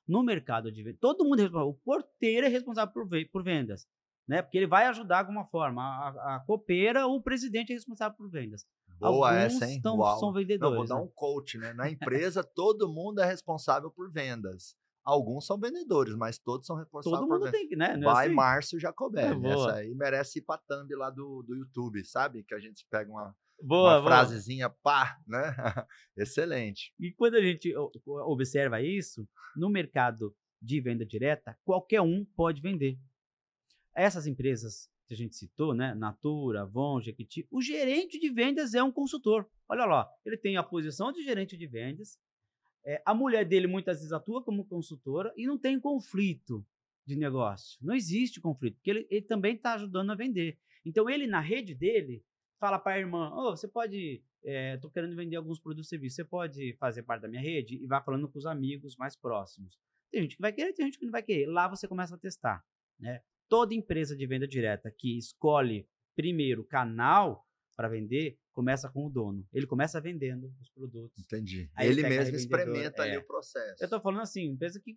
No 0.07 0.23
mercado 0.23 0.71
de 0.73 0.83
vendas, 0.83 0.99
todo 1.01 1.25
mundo 1.25 1.39
é 1.39 1.43
responsável. 1.43 1.71
O 1.71 1.75
porteiro 1.85 2.47
é 2.47 2.49
responsável 2.51 2.93
por, 2.93 3.09
por 3.31 3.43
vendas, 3.45 3.87
né? 4.29 4.43
Porque 4.43 4.59
ele 4.59 4.67
vai 4.67 4.87
ajudar 4.87 5.23
de 5.23 5.29
alguma 5.29 5.47
forma. 5.47 5.83
A, 5.83 6.37
a- 6.37 6.41
copeira 6.47 7.07
ou 7.07 7.17
o 7.17 7.23
presidente 7.23 7.71
é 7.71 7.75
responsável 7.75 8.17
por 8.17 8.29
vendas. 8.29 8.67
Boa 8.99 9.31
alguns 9.31 9.55
essa, 9.55 9.67
hein? 9.71 9.81
tão- 9.83 9.97
são 10.19 10.29
Não, 10.29 10.33
vendedores. 10.35 10.77
vou 10.77 10.87
dar 10.87 10.97
né? 10.97 11.01
um 11.03 11.09
coach, 11.15 11.59
né? 11.59 11.73
Na 11.73 11.91
empresa, 11.91 12.43
todo 12.45 12.89
mundo 12.89 13.21
é 13.21 13.25
responsável 13.27 13.91
por 13.91 14.11
vendas. 14.11 14.77
Alguns 15.05 15.47
são 15.47 15.59
vendedores, 15.59 16.15
mas 16.15 16.39
todos 16.39 16.67
são 16.67 16.77
responsáveis 16.77 17.21
Todo 17.21 17.29
mundo 17.29 17.51
tem 17.51 17.69
que, 17.69 17.77
né? 17.77 17.97
Não 17.97 18.11
é 18.11 18.15
Vai 18.15 18.27
assim? 18.27 18.35
Márcio 18.35 18.81
Jacobelli. 18.81 19.33
É, 19.33 19.35
boa. 19.35 19.69
Essa 19.71 19.79
aí 19.81 19.95
merece 19.95 20.39
ir 20.39 20.43
pra 20.43 20.57
thumb 20.57 20.95
lá 20.97 21.11
do, 21.11 21.43
do 21.43 21.55
YouTube, 21.55 22.03
sabe? 22.05 22.43
Que 22.43 22.55
a 22.55 22.59
gente 22.59 22.87
pega 22.91 23.11
uma, 23.11 23.37
Boa, 23.63 23.93
uma 23.93 23.99
boa. 24.01 24.05
frasezinha, 24.11 24.71
pá, 24.71 25.19
né? 25.27 25.43
Excelente. 26.17 26.95
E 26.99 27.13
quando 27.13 27.35
a 27.35 27.43
gente 27.43 27.73
observa 28.07 28.81
isso, 28.81 29.29
no 29.55 29.69
mercado 29.69 30.35
de 30.61 30.81
venda 30.81 31.05
direta, 31.05 31.57
qualquer 31.65 32.01
um 32.01 32.25
pode 32.37 32.63
vender. 32.63 32.99
Essas 33.95 34.27
empresas 34.27 34.91
que 35.07 35.15
a 35.15 35.17
gente 35.17 35.37
citou, 35.37 35.75
né? 35.75 35.95
Natura, 35.95 36.63
Avon, 36.63 37.01
Jequiti, 37.01 37.47
o 37.51 37.61
gerente 37.61 38.19
de 38.19 38.31
vendas 38.31 38.75
é 38.75 38.83
um 38.83 38.91
consultor. 38.91 39.47
Olha 39.69 39.85
lá, 39.85 40.09
ele 40.25 40.37
tem 40.37 40.57
a 40.57 40.63
posição 40.63 41.13
de 41.13 41.23
gerente 41.23 41.57
de 41.57 41.67
vendas, 41.67 42.19
é, 42.85 43.03
a 43.05 43.15
mulher 43.15 43.45
dele 43.45 43.67
muitas 43.67 43.99
vezes 43.99 44.13
atua 44.13 44.43
como 44.43 44.67
consultora 44.67 45.33
e 45.37 45.47
não 45.47 45.59
tem 45.59 45.81
conflito 45.81 46.65
de 47.07 47.17
negócio. 47.17 47.79
Não 47.83 47.95
existe 47.95 48.41
conflito, 48.41 48.77
porque 48.77 48.91
ele, 48.91 49.07
ele 49.11 49.23
também 49.23 49.55
está 49.55 49.75
ajudando 49.75 50.11
a 50.11 50.15
vender. 50.15 50.59
Então, 50.85 51.09
ele, 51.09 51.27
na 51.27 51.41
rede 51.41 51.75
dele, 51.75 52.23
fala 52.61 52.79
para 52.79 52.95
a 52.95 52.99
irmã: 52.99 53.31
oh, 53.35 53.57
você 53.57 53.69
pode. 53.69 54.23
Estou 54.43 54.91
é, 54.91 54.93
querendo 54.93 55.17
vender 55.17 55.37
alguns 55.37 55.59
produtos 55.59 55.87
e 55.87 55.91
serviços, 55.91 56.17
você 56.17 56.25
pode 56.25 56.75
fazer 56.75 57.03
parte 57.03 57.23
da 57.23 57.29
minha 57.29 57.41
rede? 57.41 57.83
E 57.83 57.87
vai 57.87 58.03
falando 58.05 58.29
com 58.29 58.39
os 58.39 58.45
amigos 58.45 58.95
mais 58.97 59.17
próximos. 59.17 59.79
Tem 60.11 60.21
gente 60.23 60.37
que 60.37 60.43
vai 60.43 60.53
querer, 60.53 60.75
tem 60.75 60.85
gente 60.85 60.99
que 60.99 61.07
não 61.07 61.13
vai 61.13 61.23
querer. 61.23 61.47
Lá 61.47 61.67
você 61.67 61.89
começa 61.89 62.15
a 62.15 62.19
testar. 62.19 62.63
Né? 63.01 63.23
Toda 63.49 63.75
empresa 63.75 64.15
de 64.15 64.27
venda 64.27 64.47
direta 64.47 64.91
que 64.91 65.17
escolhe 65.17 65.89
primeiro 66.15 66.63
canal 66.63 67.44
para 67.77 67.89
vender, 67.89 68.39
começa 68.53 68.89
com 68.89 69.07
o 69.07 69.11
dono. 69.11 69.47
Ele 69.53 69.67
começa 69.67 70.01
vendendo 70.01 70.53
os 70.61 70.69
produtos. 70.71 71.25
Entendi. 71.25 71.71
Aí 71.75 71.89
ele 71.89 72.03
mesmo 72.03 72.37
experimenta 72.37 73.05
é. 73.05 73.11
ali 73.11 73.17
o 73.19 73.27
processo. 73.27 73.83
Eu 73.83 73.87
estou 73.87 74.01
falando 74.01 74.23
assim, 74.23 74.47
empresa 74.47 74.81
que 74.81 74.97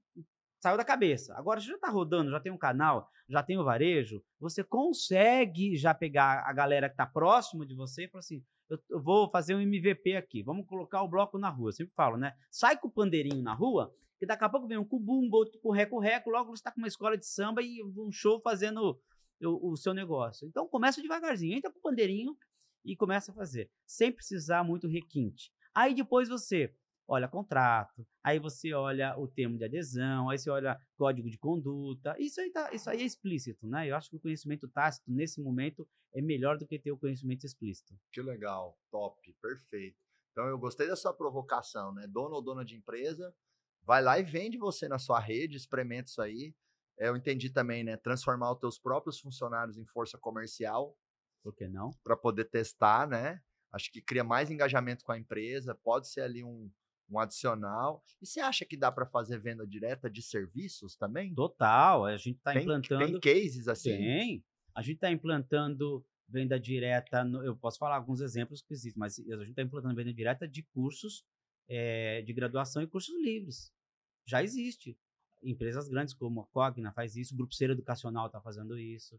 saiu 0.61 0.77
da 0.77 0.85
cabeça. 0.85 1.35
Agora 1.35 1.59
você 1.59 1.67
já 1.67 1.75
está 1.75 1.89
rodando, 1.89 2.31
já 2.31 2.39
tem 2.39 2.51
um 2.51 2.57
canal, 2.57 3.09
já 3.29 3.43
tem 3.43 3.57
o 3.57 3.63
varejo, 3.63 4.23
você 4.39 4.63
consegue 4.63 5.75
já 5.75 5.93
pegar 5.93 6.43
a 6.47 6.53
galera 6.53 6.89
que 6.89 6.93
está 6.93 7.05
próximo 7.05 7.65
de 7.65 7.75
você 7.75 8.05
e 8.05 8.07
falar 8.07 8.19
assim, 8.19 8.43
eu, 8.69 8.79
eu, 8.89 9.01
vou 9.01 9.29
fazer 9.29 9.55
um 9.55 9.61
MVP 9.61 10.15
aqui, 10.15 10.43
vamos 10.43 10.67
colocar 10.67 11.01
o 11.01 11.07
bloco 11.07 11.37
na 11.37 11.49
rua. 11.49 11.69
Eu 11.69 11.73
sempre 11.73 11.93
falo, 11.95 12.17
né? 12.17 12.33
Sai 12.51 12.77
com 12.77 12.87
o 12.87 12.91
pandeirinho 12.91 13.41
na 13.41 13.53
rua, 13.53 13.93
que 14.19 14.25
daqui 14.25 14.43
a 14.43 14.49
pouco 14.49 14.67
vem 14.67 14.77
um 14.77 14.85
com 14.85 14.99
bumbo, 14.99 15.37
outro 15.37 15.59
com 15.59 15.71
reco-reco, 15.71 16.29
logo 16.29 16.55
você 16.55 16.59
está 16.59 16.71
com 16.71 16.81
uma 16.81 16.87
escola 16.87 17.17
de 17.17 17.25
samba 17.25 17.61
e 17.61 17.81
um 17.83 18.11
show 18.11 18.41
fazendo 18.41 18.99
o, 19.41 19.71
o 19.71 19.77
seu 19.77 19.93
negócio. 19.93 20.47
Então 20.47 20.67
começa 20.67 21.01
devagarzinho, 21.01 21.57
entra 21.57 21.71
com 21.71 21.79
o 21.79 21.81
pandeirinho 21.81 22.35
e 22.87 22.95
começa 22.95 23.31
a 23.31 23.35
fazer, 23.35 23.69
sem 23.85 24.11
precisar 24.11 24.63
muito 24.63 24.87
requinte. 24.87 25.51
Aí 25.75 25.93
depois 25.93 26.29
você 26.29 26.73
olha 27.07 27.27
contrato, 27.27 28.05
aí 28.23 28.39
você 28.39 28.73
olha 28.73 29.17
o 29.17 29.27
termo 29.27 29.57
de 29.57 29.65
adesão, 29.65 30.29
aí 30.29 30.37
você 30.37 30.49
olha 30.49 30.79
código 30.97 31.29
de 31.29 31.37
conduta. 31.37 32.15
Isso 32.19 32.41
aí, 32.41 32.51
tá, 32.51 32.69
isso 32.73 32.89
aí 32.89 33.01
é 33.01 33.05
explícito, 33.05 33.67
né? 33.67 33.89
Eu 33.89 33.95
acho 33.95 34.09
que 34.09 34.15
o 34.15 34.19
conhecimento 34.19 34.67
tácito, 34.67 35.11
nesse 35.11 35.41
momento, 35.41 35.87
é 36.13 36.21
melhor 36.21 36.57
do 36.57 36.65
que 36.65 36.79
ter 36.79 36.91
o 36.91 36.97
conhecimento 36.97 37.45
explícito. 37.45 37.93
Que 38.11 38.21
legal, 38.21 38.77
top, 38.91 39.33
perfeito. 39.41 39.97
Então 40.31 40.47
eu 40.47 40.57
gostei 40.57 40.87
da 40.87 40.95
sua 40.95 41.13
provocação, 41.13 41.93
né? 41.93 42.05
Dono 42.07 42.35
ou 42.35 42.41
dona 42.41 42.65
de 42.65 42.75
empresa, 42.75 43.33
vai 43.83 44.01
lá 44.01 44.19
e 44.19 44.23
vende 44.23 44.57
você 44.57 44.87
na 44.87 44.99
sua 44.99 45.19
rede, 45.19 45.55
experimenta 45.55 46.09
isso 46.09 46.21
aí. 46.21 46.53
Eu 46.97 47.15
entendi 47.15 47.49
também, 47.49 47.83
né? 47.83 47.95
Transformar 47.95 48.51
os 48.51 48.59
teus 48.59 48.79
próprios 48.79 49.19
funcionários 49.19 49.77
em 49.77 49.85
força 49.85 50.17
comercial. 50.17 50.97
Por 51.47 51.55
que 51.55 51.65
não? 51.65 51.91
Para 52.03 52.17
poder 52.17 52.43
testar, 52.49 53.07
né? 53.07 53.39
Acho 53.71 53.89
que 53.89 54.01
cria 54.01 54.21
mais 54.21 54.51
engajamento 54.51 55.05
com 55.05 55.13
a 55.13 55.17
empresa, 55.17 55.73
pode 55.73 56.09
ser 56.09 56.19
ali 56.19 56.43
um, 56.43 56.69
um 57.09 57.17
adicional. 57.17 58.03
E 58.21 58.27
você 58.27 58.41
acha 58.41 58.65
que 58.65 58.75
dá 58.75 58.91
para 58.91 59.05
fazer 59.05 59.39
venda 59.39 59.65
direta 59.65 60.09
de 60.09 60.21
serviços 60.21 60.97
também? 60.97 61.33
Total, 61.33 62.03
a 62.03 62.17
gente 62.17 62.35
está 62.35 62.53
implantando. 62.53 63.17
Tem 63.21 63.33
cases 63.33 63.69
assim? 63.69 63.91
Tem. 63.91 64.45
A 64.75 64.81
gente 64.81 64.95
está 64.95 65.09
implantando 65.09 66.05
venda 66.27 66.59
direta. 66.59 67.23
No, 67.23 67.41
eu 67.45 67.55
posso 67.55 67.77
falar 67.77 67.95
alguns 67.95 68.19
exemplos 68.19 68.61
que 68.61 68.73
existem, 68.73 68.99
mas 68.99 69.17
a 69.17 69.37
gente 69.37 69.51
está 69.51 69.61
implantando 69.61 69.95
venda 69.95 70.13
direta 70.13 70.45
de 70.45 70.63
cursos 70.63 71.23
é, 71.69 72.23
de 72.23 72.33
graduação 72.33 72.81
e 72.81 72.87
cursos 72.87 73.15
livres. 73.23 73.71
Já 74.25 74.43
existe. 74.43 74.99
Empresas 75.41 75.87
grandes 75.87 76.13
como 76.13 76.41
a 76.41 76.47
Cogna 76.47 76.91
faz 76.91 77.15
isso, 77.15 77.33
o 77.33 77.37
Grupo 77.37 77.53
Ser 77.53 77.69
Educacional 77.69 78.25
está 78.25 78.41
fazendo 78.41 78.77
isso, 78.77 79.17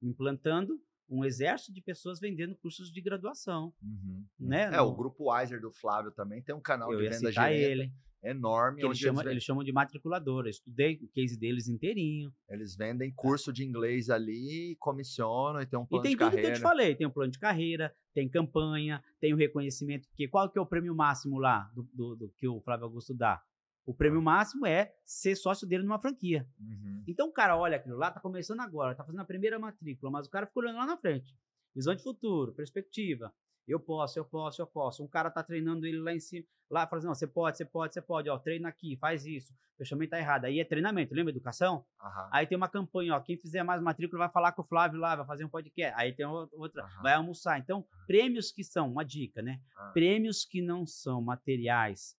implantando 0.00 0.80
um 1.08 1.24
exército 1.24 1.72
de 1.72 1.80
pessoas 1.80 2.18
vendendo 2.18 2.54
cursos 2.56 2.90
de 2.90 3.00
graduação. 3.00 3.72
Uhum. 3.82 4.24
Né? 4.38 4.64
É, 4.64 4.76
no... 4.76 4.84
o 4.84 4.94
grupo 4.94 5.32
Wiser 5.32 5.60
do 5.60 5.70
Flávio 5.70 6.10
também 6.10 6.42
tem 6.42 6.54
um 6.54 6.60
canal 6.60 6.92
Eu 6.92 6.98
de 6.98 7.08
venda 7.08 7.30
direta 7.30 7.52
ele. 7.52 7.92
enorme. 8.22 8.82
Eles, 8.82 8.98
chama, 8.98 9.22
eles, 9.22 9.32
eles, 9.32 9.44
chamam 9.44 9.62
de 9.62 9.72
matriculadora. 9.72 10.48
Eu 10.48 10.50
estudei 10.50 10.98
o 11.02 11.08
case 11.08 11.38
deles 11.38 11.68
inteirinho. 11.68 12.32
Eles 12.48 12.76
vendem 12.76 13.12
curso 13.14 13.52
de 13.52 13.64
inglês 13.64 14.10
ali, 14.10 14.76
comissionam 14.80 15.60
e 15.60 15.66
tem 15.66 15.78
um 15.78 15.86
plano 15.86 16.08
de 16.08 16.16
carreira. 16.16 16.40
E 16.40 16.42
tem 16.42 16.42
tudo 16.42 16.42
que 16.42 16.46
eu 16.46 16.54
te 16.54 16.60
falei. 16.60 16.94
Tem 16.94 17.06
um 17.06 17.10
plano 17.10 17.32
de 17.32 17.38
carreira, 17.38 17.94
tem 18.12 18.28
campanha, 18.28 19.02
tem 19.20 19.32
o 19.32 19.36
reconhecimento. 19.36 20.08
Porque 20.08 20.28
qual 20.28 20.50
que 20.50 20.58
é 20.58 20.62
o 20.62 20.66
prêmio 20.66 20.94
máximo 20.94 21.38
lá 21.38 21.70
do, 21.74 21.88
do, 21.92 22.16
do 22.16 22.28
que 22.36 22.48
o 22.48 22.60
Flávio 22.60 22.86
Augusto 22.86 23.14
dá? 23.14 23.40
O 23.86 23.94
prêmio 23.94 24.20
máximo 24.20 24.66
é 24.66 24.92
ser 25.04 25.36
sócio 25.36 25.66
dele 25.66 25.84
numa 25.84 26.00
franquia. 26.00 26.46
Uhum. 26.58 27.04
Então 27.06 27.28
o 27.28 27.32
cara 27.32 27.56
olha 27.56 27.76
aquilo 27.76 27.96
lá, 27.96 28.10
tá 28.10 28.18
começando 28.18 28.60
agora, 28.60 28.96
tá 28.96 29.04
fazendo 29.04 29.20
a 29.20 29.24
primeira 29.24 29.58
matrícula, 29.60 30.10
mas 30.10 30.26
o 30.26 30.30
cara 30.30 30.44
ficou 30.44 30.62
olhando 30.62 30.76
lá 30.76 30.86
na 30.86 30.96
frente. 30.96 31.34
Visão 31.74 31.94
de 31.94 32.02
futuro, 32.02 32.52
perspectiva. 32.52 33.32
Eu 33.66 33.78
posso, 33.78 34.18
eu 34.18 34.24
posso, 34.24 34.62
eu 34.62 34.66
posso. 34.66 35.04
Um 35.04 35.08
cara 35.08 35.30
tá 35.30 35.42
treinando 35.42 35.86
ele 35.86 35.98
lá 35.98 36.12
em 36.12 36.20
cima, 36.20 36.44
lá 36.70 36.86
fazendo, 36.86 37.10
assim, 37.10 37.20
você 37.20 37.26
pode, 37.26 37.56
você 37.56 37.64
pode, 37.64 37.94
você 37.94 38.02
pode, 38.02 38.30
ó, 38.30 38.38
treina 38.38 38.68
aqui, 38.68 38.96
faz 38.96 39.26
isso. 39.26 39.52
O 39.74 39.76
fechamento 39.78 40.10
tá 40.10 40.18
errado. 40.18 40.46
Aí 40.46 40.58
é 40.58 40.64
treinamento, 40.64 41.14
lembra 41.14 41.32
educação? 41.32 41.84
Uhum. 42.02 42.28
Aí 42.32 42.46
tem 42.46 42.56
uma 42.56 42.68
campanha, 42.68 43.14
ó, 43.14 43.20
quem 43.20 43.36
fizer 43.36 43.62
mais 43.62 43.82
matrícula 43.82 44.20
vai 44.20 44.28
falar 44.30 44.52
com 44.52 44.62
o 44.62 44.64
Flávio 44.64 44.98
lá, 44.98 45.16
vai 45.16 45.26
fazer 45.26 45.44
um 45.44 45.48
podcast. 45.48 45.94
Aí 46.00 46.12
tem 46.12 46.24
outra, 46.24 46.84
uhum. 46.84 47.02
vai 47.02 47.14
almoçar. 47.14 47.58
Então, 47.58 47.84
prêmios 48.06 48.50
que 48.50 48.64
são, 48.64 48.90
uma 48.90 49.04
dica, 49.04 49.42
né? 49.42 49.60
Uhum. 49.78 49.92
Prêmios 49.92 50.44
que 50.44 50.62
não 50.62 50.86
são 50.86 51.20
materiais, 51.20 52.16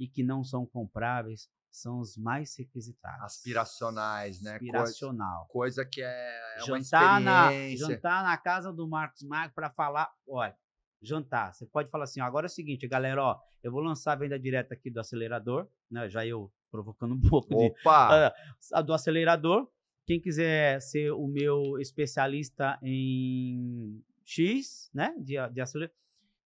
e 0.00 0.08
que 0.08 0.24
não 0.24 0.42
são 0.42 0.64
compráveis 0.64 1.48
são 1.70 2.00
os 2.00 2.16
mais 2.16 2.56
requisitados. 2.58 3.22
Aspiracionais, 3.22 4.42
né? 4.42 4.54
Aspiracional. 4.54 5.46
Coisa, 5.46 5.82
coisa 5.82 5.84
que 5.84 6.02
é, 6.02 6.56
é 6.56 6.64
jantar 6.66 7.20
Na, 7.20 7.50
jantar 7.76 8.24
na 8.24 8.36
casa 8.36 8.72
do 8.72 8.88
Marcos 8.88 9.22
Magno 9.22 9.54
para 9.54 9.70
falar, 9.70 10.10
olha, 10.26 10.56
jantar. 11.00 11.54
Você 11.54 11.66
pode 11.66 11.90
falar 11.90 12.04
assim, 12.04 12.20
ó, 12.20 12.24
agora 12.24 12.46
é 12.46 12.48
o 12.48 12.50
seguinte, 12.50 12.88
galera, 12.88 13.22
ó, 13.22 13.38
eu 13.62 13.70
vou 13.70 13.80
lançar 13.80 14.12
a 14.12 14.16
venda 14.16 14.38
direta 14.38 14.74
aqui 14.74 14.90
do 14.90 14.98
acelerador, 14.98 15.68
né? 15.88 16.08
Já 16.08 16.26
eu 16.26 16.52
provocando 16.70 17.12
um 17.14 17.20
pouco 17.20 17.54
Opa! 17.54 18.30
de, 18.30 18.80
uh, 18.80 18.82
do 18.82 18.92
acelerador. 18.92 19.70
Quem 20.06 20.20
quiser 20.20 20.80
ser 20.80 21.12
o 21.12 21.28
meu 21.28 21.78
especialista 21.78 22.78
em 22.82 24.02
X, 24.24 24.90
né, 24.92 25.14
de, 25.18 25.36
de 25.52 25.60
acelerador, 25.60 25.96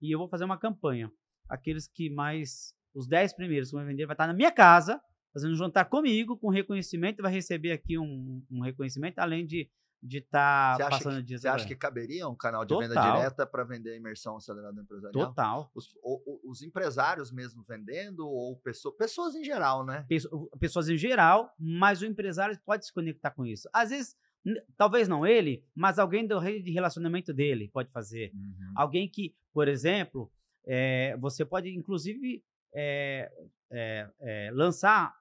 e 0.03 0.13
eu 0.13 0.19
vou 0.19 0.29
fazer 0.29 0.45
uma 0.45 0.59
campanha. 0.59 1.11
Aqueles 1.49 1.89
que 1.89 2.11
mais 2.11 2.75
os 2.95 3.07
10 3.07 3.35
primeiros 3.35 3.71
que 3.71 3.77
vão 3.77 3.85
vender 3.85 4.07
vai 4.07 4.15
estar 4.15 4.27
na 4.27 4.35
minha 4.35 4.53
casa, 4.53 5.01
fazendo 5.33 5.53
um 5.53 5.57
jantar 5.57 5.87
comigo, 5.87 6.37
com 6.37 6.49
reconhecimento, 6.49 7.23
vai 7.23 7.33
receber 7.33 7.73
aqui 7.73 7.99
um, 7.99 8.43
um 8.51 8.61
reconhecimento, 8.61 9.19
além 9.19 9.45
de 9.45 9.69
de 10.05 10.19
estar 10.19 10.77
tá 10.77 10.91
passando 10.91 11.23
dias. 11.23 11.41
Você 11.41 11.49
acha 11.49 11.67
que 11.67 11.75
caberia 11.75 12.29
um 12.29 12.35
canal 12.35 12.63
de 12.63 12.69
Total. 12.69 12.89
venda 12.89 13.01
direta 13.01 13.47
para 13.47 13.65
vender 13.65 13.97
imersão 13.97 14.37
acelerada 14.37 14.79
empresarial? 14.79 15.29
Total. 15.29 15.71
Os, 15.75 15.97
os, 16.45 16.63
empresários 16.63 17.33
mesmo 17.33 17.65
vendendo 17.67 18.29
ou 18.29 18.55
pessoa, 18.59 18.95
pessoas 18.95 19.35
em 19.35 19.43
geral, 19.43 19.85
né? 19.85 20.05
Pessoas 20.61 20.91
em 20.91 20.97
geral, 20.99 21.55
mas 21.59 22.03
o 22.03 22.07
empresário 22.07 22.59
pode 22.67 22.85
se 22.85 22.93
conectar 22.93 23.31
com 23.31 23.47
isso. 23.47 23.67
Às 23.73 23.89
vezes, 23.89 24.15
talvez 24.77 25.09
não 25.09 25.27
ele, 25.27 25.65
mas 25.75 25.99
alguém 25.99 26.27
do 26.27 26.39
rede 26.39 26.63
de 26.63 26.71
relacionamento 26.71 27.33
dele 27.33 27.71
pode 27.73 27.91
fazer. 27.91 28.31
Uhum. 28.35 28.73
Alguém 28.77 29.09
que, 29.09 29.35
por 29.55 29.69
exemplo, 29.69 30.31
é, 30.67 31.17
você 31.17 31.47
pode 31.47 31.75
inclusive 31.75 32.45
é, 32.75 33.31
é, 33.71 34.51
lançar 34.53 35.15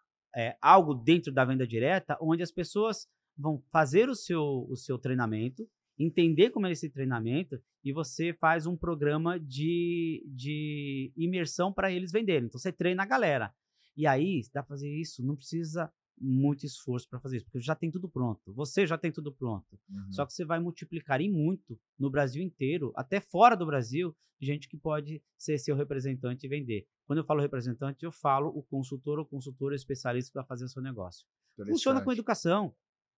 algo 0.59 0.95
dentro 0.95 1.31
da 1.31 1.45
venda 1.45 1.65
direta, 1.67 2.17
onde 2.19 2.41
as 2.41 2.51
pessoas 2.51 3.07
vão 3.37 3.61
fazer 3.71 4.09
o 4.09 4.15
seu, 4.15 4.65
o 4.69 4.75
seu 4.75 4.97
treinamento, 4.97 5.67
entender 5.97 6.49
como 6.49 6.67
é 6.67 6.71
esse 6.71 6.89
treinamento 6.89 7.61
e 7.83 7.91
você 7.91 8.33
faz 8.33 8.65
um 8.65 8.75
programa 8.75 9.39
de, 9.39 10.25
de 10.27 11.11
imersão 11.15 11.71
para 11.71 11.91
eles 11.91 12.11
venderem. 12.11 12.47
Então 12.47 12.59
você 12.59 12.71
treina 12.71 13.03
a 13.03 13.05
galera. 13.05 13.53
E 13.95 14.07
aí, 14.07 14.41
dá 14.53 14.63
para 14.63 14.69
fazer 14.69 14.89
isso, 14.89 15.23
não 15.23 15.35
precisa 15.35 15.91
muito 16.17 16.65
esforço 16.65 17.07
para 17.09 17.19
fazer 17.19 17.37
isso, 17.37 17.45
porque 17.45 17.59
já 17.59 17.75
tem 17.75 17.91
tudo 17.91 18.07
pronto. 18.07 18.53
Você 18.53 18.85
já 18.85 18.97
tem 18.97 19.11
tudo 19.11 19.31
pronto. 19.31 19.79
Uhum. 19.89 20.11
Só 20.11 20.25
que 20.25 20.33
você 20.33 20.45
vai 20.45 20.59
multiplicar 20.59 21.21
em 21.21 21.31
muito 21.31 21.79
no 21.97 22.09
Brasil 22.09 22.43
inteiro, 22.43 22.91
até 22.95 23.19
fora 23.19 23.55
do 23.55 23.65
Brasil, 23.65 24.15
gente 24.39 24.67
que 24.67 24.77
pode 24.77 25.21
ser 25.37 25.57
seu 25.57 25.75
representante 25.75 26.45
e 26.45 26.49
vender. 26.49 26.87
Quando 27.05 27.19
eu 27.19 27.25
falo 27.25 27.41
representante, 27.41 28.03
eu 28.03 28.11
falo 28.11 28.49
o 28.49 28.63
consultor 28.63 29.19
ou 29.19 29.25
consultora 29.25 29.75
especialista 29.75 30.31
para 30.31 30.43
fazer 30.43 30.65
o 30.65 30.69
seu 30.69 30.81
negócio. 30.81 31.25
Funciona 31.57 32.01
com 32.01 32.11
educação. 32.11 32.73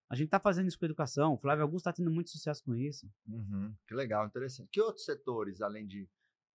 A 0.09 0.15
gente 0.15 0.25
está 0.27 0.39
fazendo 0.39 0.67
isso 0.67 0.77
com 0.77 0.85
educação. 0.85 1.33
O 1.33 1.37
Flávio 1.37 1.63
Augusto 1.63 1.89
está 1.89 1.93
tendo 1.93 2.11
muito 2.11 2.29
sucesso 2.29 2.63
com 2.63 2.75
isso. 2.75 3.09
Uhum. 3.27 3.73
Que 3.87 3.95
legal, 3.95 4.25
interessante. 4.25 4.69
Que 4.71 4.81
outros 4.81 5.05
setores, 5.05 5.61
além 5.61 5.85
de 5.87 6.07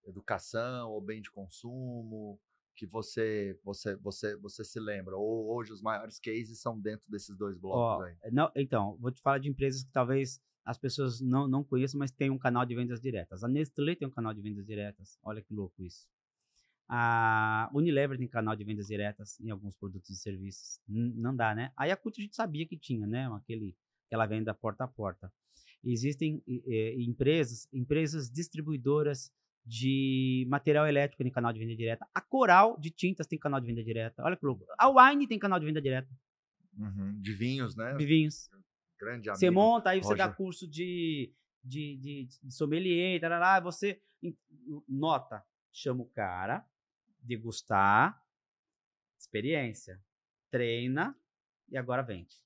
educação 0.05 0.91
ou 0.91 1.01
bem 1.01 1.21
de 1.21 1.31
consumo, 1.31 2.41
que 2.77 2.87
você 2.87 3.59
você 3.63 3.97
você 3.97 4.37
você 4.37 4.65
se 4.65 4.81
lembra? 4.81 5.17
Ou 5.17 5.55
hoje 5.55 5.73
os 5.73 5.83
maiores 5.83 6.19
cases 6.19 6.61
são 6.61 6.79
dentro 6.79 7.05
desses 7.11 7.37
dois 7.37 7.57
blocos 7.59 8.05
oh, 8.05 8.07
aí? 8.07 8.33
Não, 8.33 8.51
então, 8.55 8.97
vou 8.99 9.11
te 9.11 9.21
falar 9.21 9.39
de 9.39 9.49
empresas 9.49 9.85
que 9.85 9.93
talvez 9.93 10.41
as 10.65 10.79
pessoas 10.79 11.21
não, 11.21 11.49
não 11.49 11.65
conheçam, 11.65 11.99
mas 11.99 12.11
tem 12.11 12.31
um 12.31 12.39
canal 12.39 12.65
de 12.65 12.75
vendas 12.75 13.01
diretas. 13.01 13.43
A 13.43 13.49
Nestlé 13.49 13.95
tem 13.95 14.07
um 14.07 14.11
canal 14.11 14.33
de 14.33 14.41
vendas 14.41 14.65
diretas. 14.67 15.19
Olha 15.23 15.43
que 15.43 15.53
louco 15.53 15.83
isso. 15.83 16.07
A 16.89 17.71
Unilever 17.73 18.19
tem 18.19 18.27
canal 18.27 18.57
de 18.57 18.65
vendas 18.65 18.89
diretas 18.89 19.39
em 19.41 19.51
alguns 19.51 19.77
produtos 19.77 20.11
e 20.11 20.17
serviços. 20.17 20.81
N 20.89 21.15
não 21.15 21.35
dá, 21.35 21.55
né? 21.55 21.73
A 21.77 21.87
Yakult 21.87 22.19
a 22.19 22.23
gente 22.23 22.35
sabia 22.35 22.67
que 22.67 22.77
tinha, 22.77 23.07
né? 23.07 23.29
Aquele, 23.33 23.77
ela 24.11 24.27
venda 24.27 24.53
porta 24.53 24.85
a 24.85 24.89
porta. 24.89 25.33
Existem 25.85 26.43
é, 26.67 27.01
empresas, 27.01 27.69
empresas 27.73 28.31
distribuidoras 28.31 29.33
de 29.65 30.47
material 30.49 30.87
elétrico 30.87 31.23
tem 31.23 31.33
canal 31.33 31.53
de 31.53 31.59
venda 31.59 31.77
direta. 31.77 32.07
A 32.15 32.21
Coral 32.21 32.79
de 32.79 32.91
tintas 32.91 33.27
tem 33.27 33.39
canal 33.39 33.61
de 33.61 33.67
venda 33.67 33.85
direta. 33.85 34.23
Olha 34.23 34.37
que 34.37 34.45
louco. 34.45 34.65
A 34.79 34.89
Wine 34.89 35.27
tem 35.27 35.39
canal 35.39 35.61
de 35.61 35.67
venda 35.67 35.81
direta. 35.81 36.09
Uhum. 36.79 37.21
De 37.21 37.33
vinhos, 37.33 37.77
né? 37.77 37.95
De 37.95 38.07
vinhos. 38.07 38.49
Grande 38.99 39.29
amigo. 39.29 39.39
Você 39.39 39.51
monta, 39.51 39.91
aí 39.91 40.01
você 40.03 40.11
Roger. 40.11 40.27
dá 40.27 40.33
curso 40.33 40.69
de, 40.69 41.33
de, 41.63 41.97
de, 41.97 42.29
de 42.43 42.55
sommelier, 42.55 43.21
tarará, 43.21 43.61
você 43.61 44.01
nota, 44.89 45.43
chama 45.73 46.03
o 46.03 46.07
cara, 46.07 46.67
degustar, 47.23 48.21
experiência, 49.19 50.03
treina 50.51 51.17
e 51.69 51.77
agora 51.77 52.03
vende. 52.03 52.37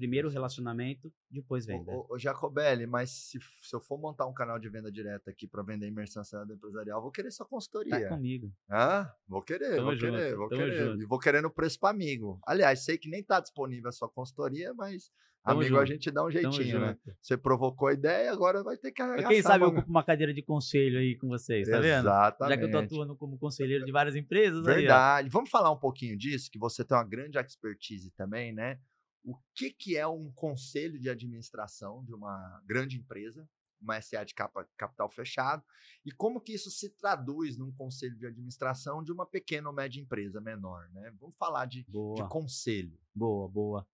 Primeiro 0.00 0.30
relacionamento, 0.30 1.12
depois 1.30 1.66
venda. 1.66 1.92
Ô, 1.92 2.06
ô, 2.08 2.14
ô, 2.14 2.18
Jacobelli, 2.18 2.86
mas 2.86 3.10
se, 3.10 3.38
se 3.38 3.76
eu 3.76 3.80
for 3.82 3.98
montar 3.98 4.26
um 4.26 4.32
canal 4.32 4.58
de 4.58 4.66
venda 4.70 4.90
direta 4.90 5.30
aqui 5.30 5.46
para 5.46 5.62
vender 5.62 5.86
imersão 5.88 6.24
cenário 6.24 6.54
empresarial, 6.54 7.02
vou 7.02 7.10
querer 7.10 7.30
sua 7.30 7.44
consultoria. 7.44 8.00
Tá 8.00 8.08
comigo. 8.08 8.50
Hã? 8.70 9.06
Vou 9.28 9.42
querer, 9.42 9.76
Tamo 9.76 9.82
vou 9.82 9.94
junto, 9.94 10.12
querer, 10.14 10.36
vou 10.36 10.48
querer. 10.48 10.86
junto. 10.86 11.02
E 11.02 11.06
vou 11.06 11.18
querendo 11.18 11.50
preço 11.50 11.78
para 11.78 11.90
amigo. 11.90 12.40
Aliás, 12.46 12.82
sei 12.82 12.96
que 12.96 13.10
nem 13.10 13.22
tá 13.22 13.40
disponível 13.40 13.90
a 13.90 13.92
sua 13.92 14.08
consultoria, 14.08 14.72
mas 14.72 15.10
Tamo 15.44 15.60
amigo 15.60 15.76
a 15.76 15.80
junto, 15.80 15.92
gente 15.92 16.10
dá 16.10 16.24
um 16.24 16.30
jeitinho, 16.30 16.80
né? 16.80 16.96
Você 17.20 17.36
provocou 17.36 17.88
a 17.88 17.92
ideia, 17.92 18.32
agora 18.32 18.62
vai 18.62 18.78
ter 18.78 18.92
que 18.92 19.02
arregaçar. 19.02 19.30
Quem 19.30 19.42
sabe 19.42 19.64
eu 19.64 19.68
ocupo 19.68 19.90
uma 19.90 20.02
cadeira 20.04 20.32
de 20.32 20.42
conselho 20.42 20.98
aí 20.98 21.16
com 21.16 21.28
vocês, 21.28 21.68
tá 21.68 21.78
vendo? 21.78 22.00
Exatamente. 22.00 22.54
Já 22.54 22.58
que 22.58 22.64
eu 22.64 22.70
tô 22.70 22.78
atuando 22.78 23.16
como 23.16 23.38
conselheiro 23.38 23.84
de 23.84 23.92
várias 23.92 24.16
empresas, 24.16 24.66
aí. 24.66 24.76
Verdade. 24.76 25.28
Vamos 25.28 25.50
falar 25.50 25.70
um 25.70 25.78
pouquinho 25.78 26.16
disso, 26.16 26.50
que 26.50 26.58
você 26.58 26.84
tem 26.84 26.96
uma 26.96 27.04
grande 27.04 27.38
expertise 27.38 28.10
também, 28.12 28.52
né? 28.52 28.78
O 29.24 29.36
que, 29.54 29.70
que 29.70 29.96
é 29.96 30.06
um 30.06 30.30
conselho 30.32 30.98
de 30.98 31.10
administração 31.10 32.02
de 32.04 32.14
uma 32.14 32.62
grande 32.64 32.96
empresa, 32.96 33.48
uma 33.80 34.00
SA 34.00 34.24
de 34.24 34.34
capa- 34.34 34.68
capital 34.76 35.10
fechado, 35.10 35.62
e 36.04 36.10
como 36.12 36.40
que 36.40 36.52
isso 36.52 36.70
se 36.70 36.90
traduz 36.96 37.56
num 37.56 37.72
conselho 37.72 38.16
de 38.16 38.26
administração 38.26 39.02
de 39.02 39.12
uma 39.12 39.26
pequena 39.26 39.68
ou 39.68 39.74
média 39.74 40.00
empresa 40.00 40.40
menor, 40.40 40.88
né? 40.90 41.10
Vamos 41.18 41.36
falar 41.36 41.66
de, 41.66 41.82
de 41.84 41.90
Boa. 41.90 42.28
conselho. 42.28 42.98
Boa, 43.14 43.48
boa. 43.48 43.86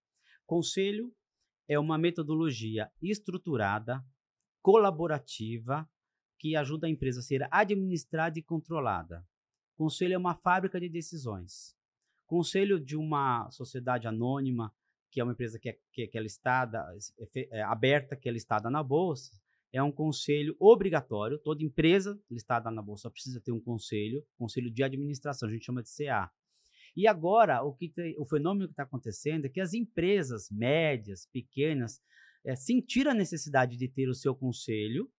Conselho 0.44 1.14
é 1.68 1.78
uma 1.78 1.98
metodologia 1.98 2.90
estruturada, 3.02 4.04
colaborativa, 4.62 5.88
que 6.38 6.54
ajuda 6.54 6.86
a 6.86 6.90
empresa 6.90 7.20
a 7.20 7.22
ser 7.22 7.48
administrada 7.50 8.38
e 8.38 8.42
controlada. 8.42 9.26
Conselho 9.76 10.14
é 10.14 10.18
uma 10.18 10.34
fábrica 10.34 10.78
de 10.78 10.88
decisões. 10.88 11.74
Conselho 12.26 12.78
de 12.78 12.96
uma 12.96 13.50
sociedade 13.50 14.06
anônima, 14.06 14.74
que 15.16 15.20
é 15.20 15.24
uma 15.24 15.32
empresa 15.32 15.58
que 15.58 15.70
é, 15.70 15.78
que 15.94 16.02
é, 16.02 16.06
que 16.06 16.18
é 16.18 16.20
listada, 16.20 16.84
é 17.34 17.48
é 17.58 17.62
aberta, 17.62 18.14
que 18.14 18.28
é 18.28 18.32
listada 18.32 18.68
na 18.68 18.82
bolsa, 18.82 19.32
é 19.72 19.82
um 19.82 19.90
conselho 19.90 20.54
obrigatório. 20.60 21.38
Toda 21.38 21.64
empresa 21.64 22.20
listada 22.30 22.70
na 22.70 22.82
bolsa 22.82 23.10
precisa 23.10 23.40
ter 23.40 23.50
um 23.50 23.58
conselho, 23.58 24.22
conselho 24.36 24.70
de 24.70 24.82
administração, 24.82 25.48
a 25.48 25.52
gente 25.52 25.64
chama 25.64 25.82
de 25.82 25.88
CA. 25.88 26.30
E 26.94 27.06
agora, 27.06 27.62
o, 27.62 27.72
que 27.72 27.88
tem- 27.88 28.14
o 28.18 28.26
fenômeno 28.26 28.66
que 28.68 28.74
está 28.74 28.82
acontecendo 28.82 29.46
é 29.46 29.48
que 29.48 29.58
as 29.58 29.72
empresas 29.72 30.50
médias, 30.50 31.26
pequenas, 31.32 31.98
eh, 32.44 32.54
sentiram 32.54 33.12
a 33.12 33.14
necessidade 33.14 33.74
de 33.74 33.88
ter 33.88 34.10
o 34.10 34.14
seu 34.14 34.34
conselho, 34.34 35.10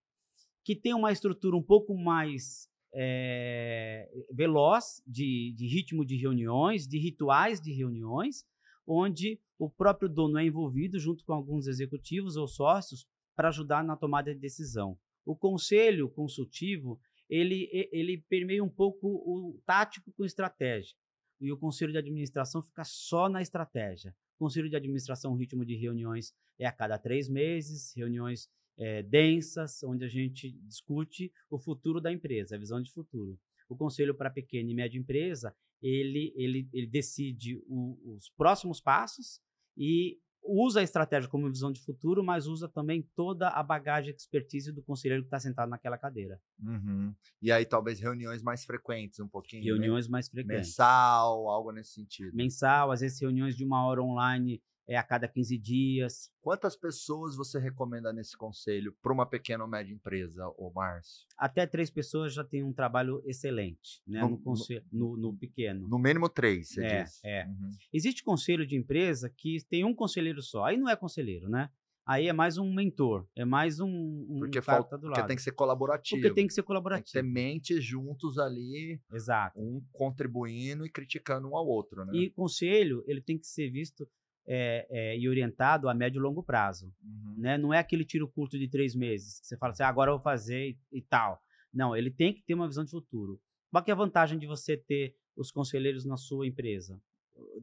que 0.63 0.75
tem 0.75 0.93
uma 0.93 1.11
estrutura 1.11 1.57
um 1.57 1.63
pouco 1.63 1.97
mais 1.97 2.69
eh, 2.93 4.07
veloz 4.31 5.01
de, 5.07 5.55
de 5.57 5.65
ritmo 5.65 6.05
de 6.05 6.15
reuniões, 6.17 6.87
de 6.87 6.99
rituais 6.99 7.59
de 7.59 7.73
reuniões, 7.73 8.45
onde 8.87 9.39
o 9.59 9.69
próprio 9.69 10.07
dono 10.07 10.39
é 10.39 10.45
envolvido 10.45 10.97
junto 10.97 11.23
com 11.25 11.33
alguns 11.33 11.67
executivos 11.67 12.37
ou 12.37 12.47
sócios 12.47 13.05
para 13.35 13.49
ajudar 13.49 13.83
na 13.83 13.97
tomada 13.97 14.33
de 14.33 14.39
decisão. 14.39 14.97
O 15.25 15.35
conselho 15.35 16.09
consultivo 16.09 16.99
ele, 17.29 17.69
ele 17.91 18.23
permeia 18.29 18.63
um 18.63 18.69
pouco 18.69 19.07
o 19.07 19.59
tático 19.65 20.11
com 20.13 20.23
o 20.23 20.25
estratégico 20.25 20.99
e 21.39 21.51
o 21.51 21.57
conselho 21.57 21.91
de 21.91 21.97
administração 21.97 22.61
fica 22.61 22.83
só 22.83 23.29
na 23.29 23.41
estratégia. 23.41 24.15
O 24.37 24.45
conselho 24.45 24.69
de 24.69 24.75
administração, 24.75 25.33
o 25.33 25.35
ritmo 25.35 25.65
de 25.65 25.75
reuniões 25.75 26.33
é 26.57 26.65
a 26.65 26.71
cada 26.71 26.97
três 26.97 27.27
meses, 27.27 27.93
reuniões 27.95 28.49
eh, 28.77 29.03
densas, 29.03 29.83
onde 29.83 30.05
a 30.05 30.07
gente 30.07 30.51
discute 30.51 31.31
o 31.49 31.59
futuro 31.59 31.99
da 31.99 32.11
empresa, 32.11 32.55
a 32.55 32.59
visão 32.59 32.81
de 32.81 32.91
futuro. 32.91 33.37
O 33.69 33.75
conselho 33.75 34.15
para 34.15 34.29
pequena 34.29 34.71
e 34.71 34.75
média 34.75 34.97
empresa, 34.97 35.53
ele, 35.81 36.33
ele, 36.35 36.69
ele 36.73 36.87
decide 36.87 37.61
o- 37.67 37.97
os 38.15 38.29
próximos 38.29 38.79
passos 38.81 39.41
e 39.77 40.17
usa 40.49 40.79
a 40.79 40.83
estratégia 40.83 41.29
como 41.29 41.49
visão 41.49 41.71
de 41.73 41.81
futuro, 41.81 42.23
mas 42.23 42.47
usa 42.47 42.69
também 42.69 43.01
toda 43.15 43.49
a 43.49 43.61
bagagem 43.61 44.11
e 44.11 44.15
expertise 44.15 44.71
do 44.71 44.81
conselheiro 44.81 45.21
que 45.23 45.27
está 45.27 45.39
sentado 45.39 45.67
naquela 45.69 45.97
cadeira. 45.97 46.41
Uhum. 46.63 47.13
E 47.41 47.51
aí, 47.51 47.65
talvez 47.65 47.99
reuniões 47.99 48.41
mais 48.41 48.63
frequentes, 48.63 49.19
um 49.19 49.27
pouquinho. 49.27 49.63
né? 49.63 49.69
Reuniões 49.71 50.07
mais 50.07 50.29
frequentes. 50.29 50.67
Mensal, 50.69 51.49
algo 51.49 51.71
nesse 51.71 51.91
sentido. 51.93 52.33
mensal, 52.33 52.91
às 52.91 53.01
vezes 53.01 53.19
reuniões 53.19 53.57
de 53.57 53.65
uma 53.65 53.85
hora 53.85 54.01
online 54.01 54.61
é 54.87 54.95
a 54.95 55.03
cada 55.03 55.27
15 55.27 55.57
dias. 55.57 56.31
Quantas 56.41 56.75
pessoas 56.75 57.35
você 57.35 57.59
recomenda 57.59 58.13
nesse 58.13 58.37
conselho 58.37 58.95
para 59.01 59.11
uma 59.11 59.25
pequena 59.25 59.63
ou 59.63 59.69
média 59.69 59.93
empresa, 59.93 60.47
ô 60.57 60.71
Márcio? 60.73 61.25
Até 61.37 61.67
três 61.67 61.89
pessoas 61.89 62.33
já 62.33 62.43
têm 62.43 62.63
um 62.63 62.71
trabalho 62.73 63.21
excelente 63.25 64.01
né, 64.07 64.21
No- 64.21 64.29
no, 64.29 64.37
conselho, 64.39 64.85
no, 64.91 65.17
no 65.17 65.35
pequeno. 65.37 65.87
No 65.87 65.99
mínimo 65.99 66.29
três, 66.29 66.69
você 66.69 66.85
É, 66.85 67.03
diz. 67.03 67.19
é. 67.23 67.45
Uhum. 67.45 67.69
Existe 67.93 68.23
conselho 68.23 68.65
de 68.65 68.75
empresa 68.77 69.29
que 69.29 69.57
tem 69.69 69.83
um 69.83 69.93
conselheiro 69.93 70.41
só. 70.41 70.65
Aí 70.65 70.77
não 70.77 70.89
é 70.89 70.95
conselheiro, 70.95 71.49
né? 71.49 71.69
Aí 72.09 72.29
é 72.29 72.31
mais 72.31 72.57
um 72.57 72.73
mentor, 72.73 73.27
é 73.35 73.43
mais 73.43 73.81
um, 73.81 73.89
um 73.89 74.39
Porque, 74.39 74.61
cara 74.61 74.77
falta, 74.77 74.83
que 74.85 74.89
tá 74.91 74.95
do 74.95 75.01
porque 75.07 75.19
lado. 75.19 75.27
tem 75.27 75.35
que 75.35 75.41
ser 75.41 75.51
colaborativo. 75.51 76.21
Porque 76.21 76.33
tem 76.33 76.47
que 76.47 76.53
ser 76.53 76.61
Tem 76.61 76.63
que 76.63 76.67
colaborativo. 76.67 77.11
ter 77.11 77.21
mentes 77.21 77.83
juntos 77.83 78.37
ali, 78.39 78.97
Exato. 79.11 79.59
um 79.59 79.83
contribuindo 79.91 80.85
e 80.85 80.89
criticando 80.89 81.49
um 81.49 81.57
ao 81.57 81.67
outro, 81.67 82.05
né? 82.05 82.13
E 82.15 82.29
conselho, 82.29 83.03
ele 83.07 83.19
tem 83.21 83.37
que 83.37 83.45
ser 83.45 83.69
visto 83.69 84.07
é, 84.47 84.87
é, 84.89 85.17
e 85.17 85.27
orientado 85.27 85.89
a 85.89 85.93
médio 85.93 86.19
e 86.19 86.21
longo 86.21 86.41
prazo. 86.41 86.93
Uhum. 87.03 87.35
né? 87.37 87.57
Não 87.57 87.73
é 87.73 87.79
aquele 87.79 88.05
tiro 88.05 88.27
curto 88.27 88.57
de 88.57 88.67
três 88.67 88.95
meses, 88.95 89.39
que 89.39 89.47
você 89.47 89.57
fala 89.57 89.73
assim, 89.73 89.83
"Ah, 89.83 89.89
agora 89.89 90.11
eu 90.11 90.15
vou 90.15 90.23
fazer 90.23 90.69
e, 90.69 90.97
e 90.97 91.01
tal. 91.01 91.41
Não, 91.73 91.95
ele 91.95 92.09
tem 92.09 92.33
que 92.33 92.41
ter 92.41 92.53
uma 92.53 92.67
visão 92.67 92.85
de 92.85 92.91
futuro. 92.91 93.39
Qual 93.69 93.83
que 93.83 93.91
é 93.91 93.93
a 93.93 93.97
vantagem 93.97 94.39
de 94.39 94.47
você 94.47 94.77
ter 94.77 95.15
os 95.35 95.51
conselheiros 95.51 96.05
na 96.05 96.17
sua 96.17 96.47
empresa? 96.47 96.99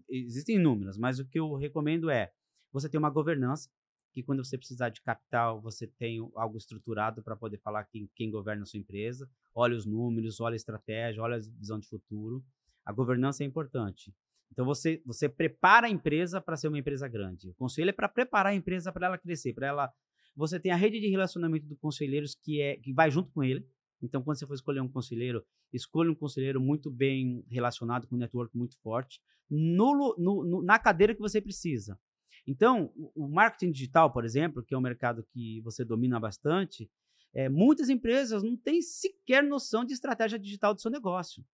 Existem 0.08 0.56
inúmeras, 0.56 0.96
mas 0.96 1.18
o 1.18 1.24
que 1.24 1.38
eu 1.38 1.54
recomendo 1.54 2.10
é 2.10 2.30
você 2.70 2.88
ter 2.88 2.98
uma 2.98 3.10
governança, 3.10 3.68
que 4.12 4.22
quando 4.22 4.44
você 4.44 4.56
precisar 4.56 4.90
de 4.90 5.02
capital, 5.02 5.60
você 5.60 5.88
tem 5.88 6.20
algo 6.36 6.56
estruturado 6.56 7.22
para 7.22 7.34
poder 7.34 7.58
falar 7.58 7.84
quem, 7.84 8.08
quem 8.14 8.30
governa 8.30 8.62
a 8.62 8.66
sua 8.66 8.78
empresa, 8.78 9.28
olha 9.52 9.76
os 9.76 9.84
números, 9.84 10.40
olha 10.40 10.54
a 10.54 10.56
estratégia, 10.56 11.20
olha 11.20 11.36
a 11.36 11.40
visão 11.40 11.78
de 11.80 11.88
futuro. 11.88 12.44
A 12.84 12.92
governança 12.92 13.42
é 13.42 13.46
importante. 13.46 14.14
Então 14.54 14.64
você, 14.64 15.02
você 15.04 15.28
prepara 15.28 15.88
a 15.88 15.90
empresa 15.90 16.40
para 16.40 16.56
ser 16.56 16.68
uma 16.68 16.78
empresa 16.78 17.08
grande. 17.08 17.50
O 17.50 17.54
conselho 17.54 17.90
é 17.90 17.92
para 17.92 18.08
preparar 18.08 18.52
a 18.52 18.54
empresa 18.54 18.92
para 18.92 19.06
ela 19.08 19.18
crescer, 19.18 19.52
para 19.52 19.66
ela. 19.66 19.92
Você 20.36 20.60
tem 20.60 20.70
a 20.70 20.76
rede 20.76 21.00
de 21.00 21.08
relacionamento 21.08 21.66
dos 21.66 21.76
conselheiros 21.78 22.36
que 22.36 22.60
é 22.60 22.76
que 22.76 22.92
vai 22.92 23.10
junto 23.10 23.30
com 23.32 23.42
ele. 23.42 23.66
Então, 24.00 24.22
quando 24.22 24.38
você 24.38 24.46
for 24.46 24.54
escolher 24.54 24.80
um 24.80 24.88
conselheiro, 24.88 25.44
escolha 25.72 26.10
um 26.10 26.14
conselheiro 26.14 26.60
muito 26.60 26.88
bem 26.90 27.44
relacionado, 27.50 28.06
com 28.06 28.14
um 28.14 28.18
network 28.18 28.56
muito 28.56 28.78
forte, 28.80 29.20
no, 29.50 30.14
no- 30.18 30.44
no- 30.44 30.62
na 30.62 30.78
cadeira 30.78 31.14
que 31.14 31.20
você 31.20 31.40
precisa. 31.40 31.98
Então, 32.46 32.92
o, 32.96 33.24
o 33.24 33.28
marketing 33.28 33.72
digital, 33.72 34.12
por 34.12 34.24
exemplo, 34.24 34.62
que 34.62 34.74
é 34.74 34.78
um 34.78 34.82
mercado 34.82 35.24
que 35.32 35.60
você 35.62 35.84
domina 35.84 36.20
bastante, 36.20 36.88
é, 37.32 37.48
muitas 37.48 37.88
empresas 37.88 38.42
não 38.42 38.56
têm 38.56 38.80
sequer 38.82 39.42
noção 39.42 39.84
de 39.84 39.92
estratégia 39.94 40.38
digital 40.38 40.74
do 40.74 40.80
seu 40.80 40.90
negócio. 40.90 41.44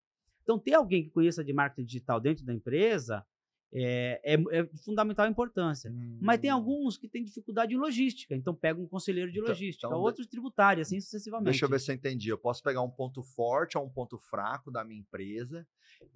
Então, 0.43 0.59
ter 0.59 0.75
alguém 0.75 1.05
que 1.05 1.11
conheça 1.11 1.45
de 1.45 1.53
marketing 1.53 1.87
digital 1.87 2.21
dentro 2.21 2.45
da 2.45 2.53
empresa 2.55 3.25
é, 3.73 4.21
é- 4.25 4.59
é 4.59 4.63
de 4.65 4.83
fundamental 4.83 5.29
importância. 5.29 5.95
Mas 6.21 6.41
tem 6.41 6.51
Hum. 6.51 6.55
alguns 6.57 6.97
que 6.99 7.09
têm 7.09 7.23
dificuldade 7.23 7.73
em 7.73 7.79
logística, 7.79 8.35
então 8.35 8.53
pega 8.53 8.81
um 8.81 8.87
conselheiro 8.89 9.31
de 9.31 9.39
Então- 9.39 9.49
logística, 9.49 9.87
então 9.87 10.13
de- 10.13 10.29
tributários, 10.29 10.89
assim 10.89 11.01
sucessivamente. 11.01 11.45
Deixa 11.53 11.67
eu 11.67 11.69
ver 11.69 11.79
se 11.79 11.93
eu 11.93 11.95
entendi. 11.95 12.31
Eu 12.31 12.39
posso 12.39 12.65
pegar 12.65 12.83
um 12.83 12.91
ponto 12.91 13.23
forte 13.23 13.79
ou 13.79 13.85
um 13.85 13.89
ponto 13.89 14.19
fraco 14.19 14.73
da 14.73 14.85
minha 14.85 15.01
empresa 15.01 15.65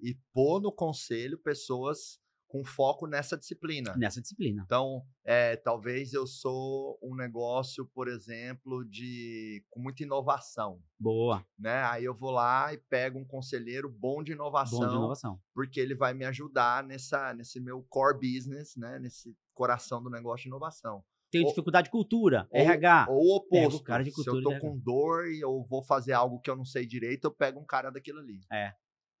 e 0.01 0.15
pôr 0.33 0.59
no 0.61 0.69
conselho 0.69 1.37
pessoas 1.37 2.19
com 2.47 2.63
foco 2.63 3.05
nessa 3.07 3.37
disciplina. 3.37 3.93
Nessa 3.97 4.21
disciplina. 4.21 4.61
Então, 4.65 5.01
é, 5.25 5.55
talvez 5.57 6.13
eu 6.13 6.25
sou 6.25 6.97
um 7.03 7.15
negócio, 7.15 7.85
por 7.93 8.07
exemplo, 8.07 8.85
de 8.85 9.63
com 9.69 9.81
muita 9.81 10.03
inovação, 10.03 10.79
Boa, 10.99 11.45
né? 11.59 11.83
Aí 11.85 12.05
eu 12.05 12.15
vou 12.15 12.31
lá 12.31 12.73
e 12.73 12.77
pego 12.77 13.19
um 13.19 13.25
conselheiro 13.25 13.89
bom 13.89 14.23
de 14.23 14.31
inovação, 14.31 14.79
bom 14.79 14.87
de 14.87 14.95
inovação. 14.95 15.39
porque 15.53 15.79
ele 15.79 15.95
vai 15.95 16.13
me 16.13 16.23
ajudar 16.25 16.83
nessa 16.83 17.33
nesse 17.33 17.59
meu 17.59 17.83
core 17.89 18.19
business, 18.19 18.75
né? 18.77 18.99
Nesse 18.99 19.35
coração 19.53 20.01
do 20.01 20.09
negócio 20.09 20.43
de 20.43 20.49
inovação. 20.49 21.03
Tenho 21.31 21.43
Ou- 21.45 21.49
dificuldade 21.49 21.85
de 21.85 21.91
cultura, 21.91 22.47
ou- 22.51 22.61
RH. 22.61 23.07
Ou 23.09 23.15
o 23.33 23.35
oposto. 23.37 23.83
cara 23.83 24.03
de 24.03 24.11
Se 24.11 24.21
eu 24.21 24.23
cultura 24.25 24.43
tô 24.43 24.51
RH. 24.51 24.61
com 24.61 24.77
dor 24.77 25.27
e 25.27 25.41
eu 25.41 25.65
vou 25.69 25.83
fazer 25.83 26.13
algo 26.13 26.39
que 26.39 26.49
eu 26.49 26.55
não 26.55 26.63
sei 26.63 26.85
direito, 26.85 27.25
eu 27.25 27.31
pego 27.31 27.59
um 27.59 27.65
cara 27.65 27.89
daquilo 27.89 28.19
ali. 28.19 28.39
É. 28.51 28.71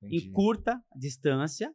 Entendi. 0.01 0.27
Em 0.27 0.31
curta 0.31 0.79
distância, 0.95 1.73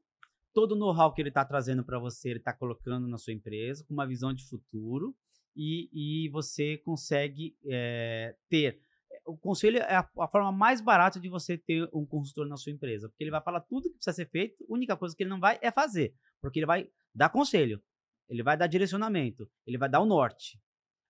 todo 0.53 0.72
o 0.72 0.76
know-how 0.76 1.12
que 1.12 1.20
ele 1.20 1.28
está 1.28 1.44
trazendo 1.44 1.84
para 1.84 1.98
você, 1.98 2.30
ele 2.30 2.38
está 2.38 2.53
colocando 2.53 3.07
na 3.07 3.18
sua 3.18 3.32
empresa, 3.32 3.84
com 3.84 3.94
uma 3.94 4.07
visão 4.07 4.32
de 4.32 4.44
futuro. 4.48 5.14
e, 5.57 5.90
e 6.26 6.28
você 6.30 6.78
consegue 6.78 7.57
é, 7.66 8.36
ter. 8.48 8.80
O 9.26 9.36
conselho 9.36 9.78
é 9.78 9.96
a, 9.96 10.09
a, 10.18 10.28
forma 10.28 10.53
mais 10.53 10.80
barata 10.80 11.20
de 11.20 11.28
você 11.28 11.59
ter 11.59 11.88
um 11.92 12.07
consultor 12.07 12.46
na 12.46 12.57
sua 12.57 12.72
empresa, 12.72 13.09
porque 13.09 13.22
ele 13.22 13.30
vai 13.30 13.42
falar 13.42 13.61
tudo 13.61 13.90
que 13.90 13.96
precisa 13.96 14.14
ser 14.14 14.28
feito, 14.30 14.64
a 14.64 14.72
única 14.72 14.96
coisa 14.96 15.14
que 15.14 15.22
ele 15.22 15.30
não 15.30 15.40
vai 15.40 15.59
é 15.61 15.70
fazer, 15.70 16.14
porque 16.40 16.59
ele 16.59 16.66
vai 16.66 16.88
dar 17.14 17.28
conselho, 17.28 17.82
ele 18.28 18.42
vai 18.42 18.57
dar 18.57 18.66
direcionamento, 18.66 19.48
ele 19.66 19.76
vai 19.76 19.88
dar 19.88 20.01
o 20.01 20.07
norte. 20.07 20.59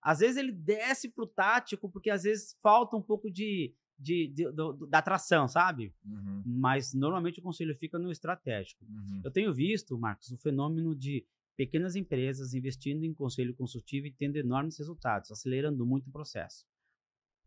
Às 0.02 0.20
vezes 0.20 0.38
ele 0.38 0.52
desce 0.52 1.10
pro 1.10 1.26
tático, 1.26 1.90
porque 1.90 2.10
às 2.10 2.22
vezes 2.22 2.56
falta 2.62 2.96
um 2.96 3.02
pouco 3.02 3.30
de, 3.30 3.74
de, 4.00 4.28
de, 4.28 4.50
de 4.50 4.86
da 4.88 4.98
atração, 4.98 5.46
sabe? 5.46 5.94
Uhum. 6.04 6.42
Mas 6.46 6.94
normalmente 6.94 7.38
o 7.38 7.42
conselho 7.42 7.76
fica 7.76 7.98
no 7.98 8.10
estratégico. 8.10 8.84
Uhum. 8.84 9.20
Eu 9.22 9.30
tenho 9.30 9.52
visto, 9.52 9.98
Marcos, 9.98 10.30
o 10.30 10.38
fenômeno 10.38 10.94
de 10.94 11.24
pequenas 11.56 11.94
empresas 11.94 12.54
investindo 12.54 13.04
em 13.04 13.12
conselho 13.12 13.54
consultivo 13.54 14.06
e 14.06 14.12
tendo 14.12 14.36
enormes 14.36 14.78
resultados, 14.78 15.30
acelerando 15.30 15.84
muito 15.84 16.08
o 16.08 16.12
processo. 16.12 16.64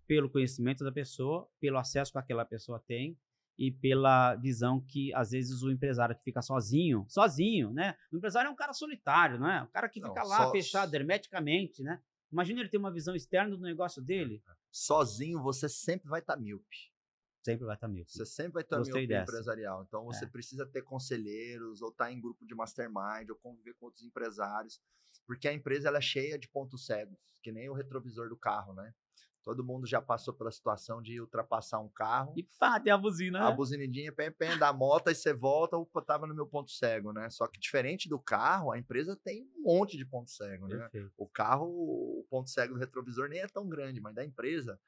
Pelo 0.06 0.30
conhecimento 0.30 0.84
da 0.84 0.92
pessoa, 0.92 1.50
pelo 1.60 1.80
acesso 1.80 2.12
que 2.12 2.20
aquela 2.20 2.46
pessoa 2.46 2.80
tem 2.80 3.18
e 3.58 3.72
pela 3.72 4.36
visão 4.36 4.82
que 4.82 5.14
às 5.14 5.32
vezes 5.32 5.64
o 5.64 5.72
empresário 5.72 6.16
que 6.16 6.24
fica 6.24 6.42
sozinho, 6.42 7.06
sozinho, 7.08 7.72
né? 7.72 7.96
O 8.12 8.18
empresário 8.18 8.50
é 8.50 8.52
um 8.52 8.56
cara 8.56 8.74
solitário, 8.74 9.40
não 9.40 9.50
é? 9.50 9.64
O 9.64 9.68
cara 9.68 9.90
que 9.90 10.02
fica 10.02 10.22
não, 10.22 10.28
lá 10.28 10.38
só... 10.38 10.52
fechado 10.52 10.94
hermeticamente, 10.94 11.82
né? 11.82 12.00
Imagina 12.34 12.62
ele 12.62 12.70
ter 12.70 12.80
uma 12.80 12.92
visão 12.92 13.16
externa 13.16 13.56
do 13.56 13.62
negócio 13.62 14.02
dele. 14.02 14.44
Sozinho 14.72 15.40
você 15.40 15.70
sempre 15.70 16.10
vai 16.10 16.20
estar 16.20 16.34
tá 16.34 16.40
míope. 16.40 16.92
Sempre 17.44 17.66
vai 17.66 17.76
estar 17.76 17.88
tá 17.88 17.94
míope. 17.94 18.12
Você 18.12 18.26
sempre 18.26 18.54
vai 18.54 18.64
estar 18.64 18.78
Gostei 18.78 19.02
míope 19.02 19.08
dessa. 19.08 19.32
empresarial. 19.32 19.84
Então 19.88 20.06
você 20.06 20.26
é. 20.26 20.28
precisa 20.28 20.66
ter 20.66 20.82
conselheiros, 20.82 21.84
ou 21.84 21.90
estar 21.90 22.06
tá 22.06 22.12
em 22.12 22.20
grupo 22.20 22.44
de 22.44 22.56
mastermind, 22.56 23.30
ou 23.30 23.36
conviver 23.36 23.76
com 23.76 23.86
outros 23.86 24.04
empresários. 24.04 24.82
Porque 25.28 25.48
a 25.48 25.54
empresa 25.54 25.90
ela 25.90 26.00
é 26.00 26.02
cheia 26.02 26.40
de 26.40 26.50
pontos 26.50 26.88
cegos, 26.88 27.20
que 27.44 27.52
nem 27.52 27.70
o 27.70 27.74
retrovisor 27.74 28.28
do 28.28 28.36
carro, 28.36 28.74
né? 28.74 28.96
Todo 29.44 29.64
mundo 29.64 29.86
já 29.86 30.02
passou 30.02 30.34
pela 30.34 30.52
situação 30.52 31.02
de 31.02 31.20
ultrapassar 31.20 31.80
um 31.80 31.90
carro. 31.90 32.34
E 32.38 32.44
pá, 32.58 32.80
tem 32.80 32.94
a 32.94 32.98
buzina. 32.98 33.46
A 33.46 33.50
né? 33.50 33.56
buzinidinha, 33.56 34.12
pem, 34.12 34.32
pem, 34.32 34.58
da 34.58 34.72
moto, 34.72 35.10
aí 35.10 35.16
você 35.16 35.34
volta, 35.34 35.78
opa, 35.78 36.02
tava 36.02 36.26
no 36.26 36.34
meu 36.34 36.48
ponto 36.48 36.72
cego, 36.72 37.12
né? 37.12 37.30
Só 37.30 37.48
que 37.48 37.60
diferente 37.60 38.08
do 38.08 38.18
carro, 38.18 38.72
a 38.72 38.80
empresa 38.80 39.16
tem 39.16 39.44
um 39.58 39.64
monte 39.64 39.98
de 39.98 40.06
ponto 40.06 40.32
cego, 40.32 40.68
né? 40.68 40.78
Perfeito. 40.78 41.12
O 41.18 41.28
carro, 41.28 41.68
o 41.68 42.26
ponto 42.30 42.50
cego 42.50 42.74
do 42.74 42.80
retrovisor 42.80 43.28
nem 43.28 43.40
é 43.40 43.48
tão 43.48 43.68
grande, 43.68 44.00
mas 44.00 44.16
da 44.16 44.24
empresa 44.24 44.80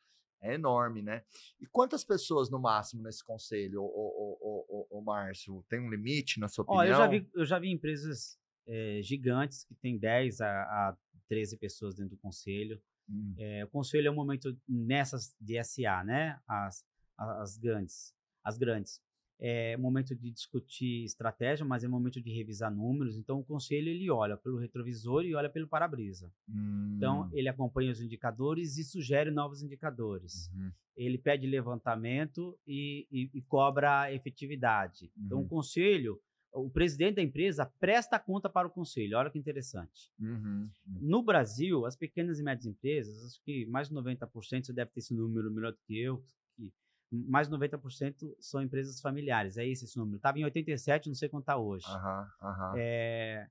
é 0.42 0.54
enorme, 0.54 1.02
né? 1.02 1.24
E 1.60 1.66
quantas 1.66 2.04
pessoas 2.04 2.50
no 2.50 2.60
máximo 2.60 3.04
nesse 3.04 3.24
conselho, 3.24 3.84
o 3.84 5.02
Márcio? 5.04 5.66
Tem 5.68 5.80
um 5.80 5.90
limite 5.90 6.40
na 6.40 6.48
sua 6.48 6.64
opinião? 6.64 6.82
Ó, 6.82 6.86
eu, 6.86 6.96
já 6.96 7.08
vi, 7.08 7.30
eu 7.34 7.46
já 7.46 7.60
vi 7.60 7.72
empresas 7.72 8.38
é, 8.68 9.02
gigantes 9.02 9.64
que 9.64 9.76
tem 9.76 9.98
10 9.98 10.42
a, 10.42 10.48
a 10.48 10.98
13 11.28 11.58
pessoas 11.58 11.96
dentro 11.96 12.16
do 12.16 12.22
conselho. 12.22 12.82
Hum. 13.10 13.34
É, 13.38 13.64
o 13.64 13.68
conselho 13.68 14.08
é 14.08 14.12
um 14.12 14.16
momento 14.16 14.58
nessas 14.68 15.36
de 15.40 15.62
SA, 15.64 16.04
né? 16.04 16.40
As, 16.48 16.86
as 17.18 17.58
grandes. 17.58 18.14
As 18.44 18.58
grandes 18.58 19.02
é 19.40 19.76
momento 19.76 20.16
de 20.16 20.32
discutir 20.32 21.04
estratégia, 21.04 21.66
mas 21.66 21.84
é 21.84 21.88
momento 21.88 22.22
de 22.22 22.32
revisar 22.32 22.74
números. 22.74 23.18
Então, 23.18 23.40
o 23.40 23.44
conselho 23.44 23.90
ele 23.90 24.10
olha 24.10 24.38
pelo 24.38 24.58
retrovisor 24.58 25.24
e 25.24 25.36
olha 25.36 25.50
pelo 25.50 25.68
para-brisa. 25.68 26.32
Então, 26.48 26.56
hum. 26.58 26.96
Então, 26.96 27.30
ele 27.34 27.50
acompanha 27.50 27.92
os 27.92 28.02
indicadores 28.02 28.78
e 28.78 28.84
sugere 28.84 29.32
novos 29.32 29.62
indicadores. 29.62 30.50
Uhum. 30.54 30.72
Ele 30.96 31.18
pede 31.18 31.46
levantamento 31.46 32.58
e, 32.66 33.08
e, 33.12 33.30
e 33.34 33.42
cobra 33.42 34.14
efetividade. 34.14 35.12
Uhum. 35.18 35.26
Então, 35.26 35.38
o 35.40 35.42
uhum. 35.42 35.48
conselho, 35.48 36.20
o 36.56 36.70
presidente 36.70 37.16
da 37.16 37.22
empresa 37.22 37.66
presta 37.80 38.18
conta 38.18 38.50
para 38.50 38.68
o 38.68 38.72
conselho. 38.72 39.18
Olha 39.18 39.30
que 39.30 39.38
interessante. 39.38 40.12
Uhum. 40.20 40.70
uhum. 40.88 41.00
No 41.02 41.22
Brasil, 41.22 41.86
as 41.86 41.96
pequenas 41.96 42.40
e 42.40 42.44
médias 42.44 42.66
empresas, 42.66 43.24
acho 43.26 43.42
que 43.44 43.66
mais 43.66 43.90
de 43.90 43.96
90%, 43.96 44.66
você 44.66 44.74
deve 44.74 44.92
ter 44.92 45.00
esse 45.00 45.14
número 45.14 45.52
melhor 45.52 45.74
do 45.74 45.80
que 45.86 46.00
eu, 46.00 46.24
que 46.56 46.74
mais 47.12 47.50
de 47.50 47.56
90% 47.56 48.36
são 48.40 48.62
empresas 48.62 49.02
familiares. 49.02 49.58
É 49.58 49.68
esse 49.68 49.86
esse 49.86 49.98
número. 49.98 50.18
Estava 50.18 50.40
em 50.40 50.46
87, 50.46 51.08
não 51.08 51.16
sei 51.16 51.28
quanto 51.28 51.44
está 51.44 51.58
hoje. 51.58 51.86
Uhum. 51.88 52.74
É, 52.78 53.48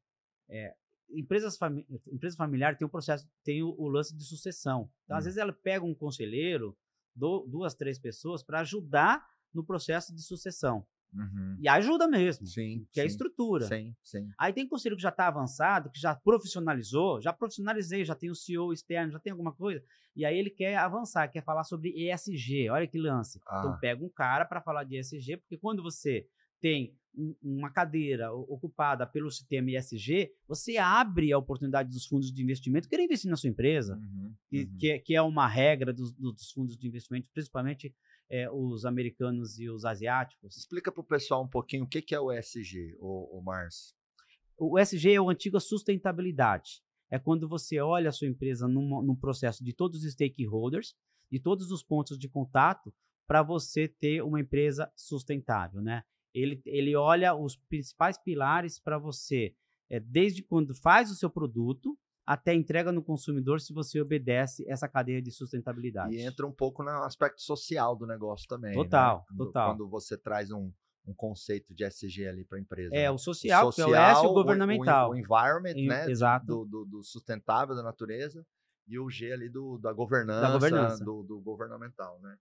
é, 0.48 0.74
empresas, 1.10 1.56
fami 1.58 1.86
empresa 2.10 2.36
familiar 2.36 2.76
tem 2.76 2.86
o 2.86 2.90
processo, 2.90 3.28
tem 3.44 3.62
o, 3.62 3.74
o 3.78 3.86
lance 3.88 4.16
de 4.16 4.24
sucessão. 4.24 4.90
Então, 5.04 5.16
às 5.16 5.24
hum. 5.24 5.26
vezes, 5.26 5.38
ela 5.38 5.52
pega 5.52 5.84
um 5.84 5.94
conselheiro, 5.94 6.76
do, 7.14 7.46
duas, 7.46 7.74
três 7.74 7.98
pessoas, 7.98 8.42
para 8.42 8.60
ajudar 8.60 9.24
no 9.52 9.64
processo 9.64 10.12
de 10.14 10.22
sucessão. 10.22 10.84
Uhum. 11.14 11.56
E 11.60 11.68
ajuda 11.68 12.08
mesmo. 12.08 12.46
Sim. 12.46 12.86
Que 12.90 12.94
sim, 12.94 13.00
é 13.00 13.02
a 13.02 13.06
estrutura. 13.06 13.66
Sim, 13.66 13.94
sim. 14.02 14.28
Aí 14.38 14.52
tem 14.52 14.68
conselho 14.68 14.96
que 14.96 15.02
já 15.02 15.10
está 15.10 15.28
avançado, 15.28 15.90
que 15.90 16.00
já 16.00 16.14
profissionalizou, 16.14 17.20
já 17.20 17.32
profissionalizei, 17.32 18.04
já 18.04 18.14
tem 18.14 18.30
o 18.30 18.34
CEO 18.34 18.72
externo, 18.72 19.12
já 19.12 19.18
tem 19.18 19.30
alguma 19.30 19.52
coisa. 19.52 19.82
E 20.16 20.24
aí 20.24 20.38
ele 20.38 20.50
quer 20.50 20.76
avançar, 20.76 21.28
quer 21.28 21.42
falar 21.42 21.64
sobre 21.64 21.90
ESG. 21.90 22.68
Olha 22.70 22.86
que 22.86 22.98
lance. 22.98 23.38
Então, 23.38 23.56
ah. 23.56 23.60
Então 23.60 23.78
pega 23.80 24.04
um 24.04 24.08
cara 24.08 24.44
para 24.44 24.60
falar 24.60 24.84
de 24.84 24.98
ESG, 24.98 25.36
porque 25.38 25.56
quando 25.56 25.82
você 25.82 26.26
tem 26.60 26.96
um, 27.16 27.34
uma 27.42 27.70
cadeira 27.70 28.32
ocupada 28.32 29.06
pelo 29.06 29.30
sistema 29.30 29.70
ESG, 29.70 30.30
você 30.48 30.78
abre 30.78 31.32
a 31.32 31.38
oportunidade 31.38 31.90
dos 31.90 32.06
fundos 32.06 32.32
de 32.32 32.42
investimento 32.42 32.88
querer 32.88 33.04
investir 33.04 33.30
na 33.30 33.36
sua 33.36 33.50
empresa, 33.50 33.96
uhum, 33.96 34.34
que, 34.48 34.62
uhum. 34.62 34.76
Que, 34.78 34.90
é, 34.90 34.98
que, 34.98 35.14
é 35.14 35.22
uma 35.22 35.46
regra 35.46 35.92
dos, 35.92 36.12
dos 36.12 36.50
fundos 36.50 36.76
de 36.76 36.86
investimento, 36.86 37.28
principalmente 37.32 37.94
é, 38.30 38.50
os 38.50 38.84
americanos 38.84 39.58
e 39.58 39.68
os 39.68 39.84
asiáticos. 39.84 40.56
Explica 40.56 40.90
para 40.90 41.00
o 41.00 41.04
pessoal 41.04 41.42
um 41.42 41.48
pouquinho 41.48 41.84
o 41.84 41.88
que, 41.88 42.02
que 42.02 42.14
é 42.14 42.20
o 42.20 42.32
ESG, 42.32 42.96
o, 42.98 43.38
o 43.38 43.42
Márcio. 43.42 43.94
O 44.56 44.78
ESG 44.78 45.14
é 45.14 45.20
o 45.20 45.30
antigo 45.30 45.58
sustentabilidade. 45.60 46.82
É 47.10 47.18
quando 47.18 47.48
você 47.48 47.80
olha 47.80 48.08
a 48.08 48.12
sua 48.12 48.28
empresa 48.28 48.66
num, 48.66 49.02
num 49.02 49.16
processo 49.16 49.62
de 49.62 49.72
todos 49.72 50.04
os 50.04 50.12
stakeholders, 50.12 50.94
de 51.30 51.38
todos 51.38 51.70
os 51.70 51.82
pontos 51.82 52.18
de 52.18 52.28
contato, 52.28 52.92
para 53.26 53.42
você 53.42 53.88
ter 53.88 54.22
uma 54.22 54.40
empresa 54.40 54.90
sustentável, 54.94 55.80
né? 55.80 56.02
Ele, 56.32 56.60
ele 56.66 56.96
olha 56.96 57.34
os 57.34 57.56
principais 57.56 58.18
pilares 58.18 58.78
para 58.78 58.98
você, 58.98 59.54
é, 59.88 60.00
desde 60.00 60.42
quando 60.42 60.74
faz 60.74 61.10
o 61.10 61.14
seu 61.14 61.30
produto 61.30 61.96
até 62.26 62.54
entrega 62.54 62.90
no 62.90 63.02
consumidor, 63.02 63.60
se 63.60 63.72
você 63.72 64.00
obedece 64.00 64.64
essa 64.68 64.88
cadeia 64.88 65.20
de 65.20 65.30
sustentabilidade. 65.30 66.14
E 66.14 66.22
entra 66.22 66.46
um 66.46 66.52
pouco 66.52 66.82
no 66.82 66.90
aspecto 67.02 67.42
social 67.42 67.94
do 67.94 68.06
negócio 68.06 68.46
também. 68.48 68.70
Né? 68.70 68.82
Total, 68.82 69.18
né? 69.18 69.24
quando, 69.28 69.38
total. 69.46 69.70
Quando 69.70 69.88
você 69.88 70.16
traz 70.16 70.50
um, 70.50 70.72
um 71.06 71.14
conceito 71.14 71.74
de 71.74 71.84
SG 71.84 72.26
ali 72.26 72.44
para 72.44 72.58
a 72.58 72.60
empresa. 72.60 72.94
É, 72.94 73.02
né? 73.02 73.10
o 73.10 73.18
social, 73.18 73.68
o 73.68 73.72
social, 73.72 73.90
que 73.90 73.94
é 73.94 73.98
o 73.98 74.02
S 74.02 74.24
e 74.24 74.26
o 74.26 74.32
governamental. 74.32 75.08
O, 75.08 75.12
o, 75.12 75.14
o 75.14 75.18
environment, 75.18 75.74
em, 75.76 75.86
né? 75.86 76.10
Exato. 76.10 76.46
Do, 76.46 76.64
do, 76.64 76.84
do, 76.86 77.02
sustentável 77.02 77.74
da 77.74 77.82
natureza 77.82 78.44
e 78.86 78.98
o 78.98 79.10
G 79.10 79.32
ali 79.32 79.48
do, 79.48 79.78
da 79.78 79.92
governança, 79.92 80.40
da 80.40 80.52
governança. 80.52 81.04
Do, 81.04 81.22
do 81.22 81.40
governamental, 81.40 82.18
né? 82.22 82.36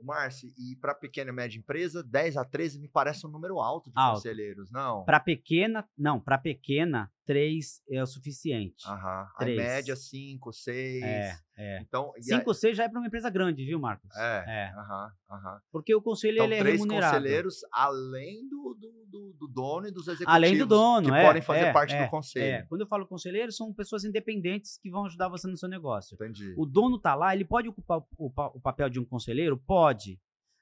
Márcio, 0.00 0.48
e 0.56 0.76
para 0.76 0.94
pequena 0.94 1.30
e 1.30 1.32
média 1.32 1.58
empresa, 1.58 2.04
10 2.04 2.36
a 2.36 2.44
13 2.44 2.78
me 2.78 2.88
parece 2.88 3.26
um 3.26 3.30
número 3.30 3.58
alto 3.58 3.90
de 3.90 3.98
alto. 3.98 4.16
conselheiros, 4.16 4.70
não? 4.70 5.04
Para 5.04 5.18
pequena, 5.18 5.88
não, 5.98 6.20
para 6.20 6.38
pequena, 6.38 7.10
3 7.28 7.82
é 7.90 8.02
o 8.02 8.06
suficiente. 8.06 8.88
Aham. 8.88 9.28
A 9.36 9.44
média, 9.44 9.94
5, 9.94 10.50
6. 10.50 11.02
É, 11.02 11.38
é. 11.58 11.78
Então, 11.82 12.10
5, 12.18 12.54
6 12.54 12.74
já 12.74 12.84
é 12.84 12.88
para 12.88 12.98
uma 12.98 13.06
empresa 13.06 13.28
grande, 13.28 13.66
viu, 13.66 13.78
Marcos? 13.78 14.08
É. 14.16 14.44
é. 14.48 14.72
Aham, 14.74 15.12
aham. 15.30 15.60
Porque 15.70 15.94
o 15.94 16.00
conselho 16.00 16.36
então, 16.36 16.46
ele 16.46 16.54
é 16.54 16.60
três 16.60 16.80
remunerado. 16.80 17.16
conselheiros 17.16 17.60
além 17.70 18.48
do, 18.48 18.74
do, 18.80 19.06
do, 19.06 19.32
do, 19.34 19.46
dono 19.46 19.88
e 19.88 19.90
dos 19.90 20.08
executivos. 20.08 20.34
Além 20.34 20.56
do 20.56 20.64
dono, 20.64 21.10
que 21.10 21.14
é, 21.14 21.26
podem 21.26 21.42
fazer 21.42 21.66
é, 21.66 21.72
parte 21.72 21.94
é, 21.94 22.02
do 22.02 22.10
conselho. 22.10 22.46
É. 22.46 22.62
Quando 22.62 22.80
eu 22.80 22.86
falo 22.86 23.06
conselheiro, 23.06 23.52
são 23.52 23.74
pessoas 23.74 24.04
independentes 24.04 24.78
que 24.78 24.90
vão 24.90 25.04
ajudar 25.04 25.28
você 25.28 25.46
no 25.46 25.56
seu 25.58 25.68
negócio. 25.68 26.14
Entendi. 26.14 26.54
O 26.56 26.64
dono 26.64 26.98
tá 26.98 27.14
lá, 27.14 27.34
ele 27.34 27.44
pode 27.44 27.68
ocupar 27.68 27.98
o, 28.16 28.32
o 28.54 28.60
papel 28.60 28.88
de 28.88 28.98
um 28.98 29.04
conselheiro? 29.04 29.58
Pode. 29.58 30.18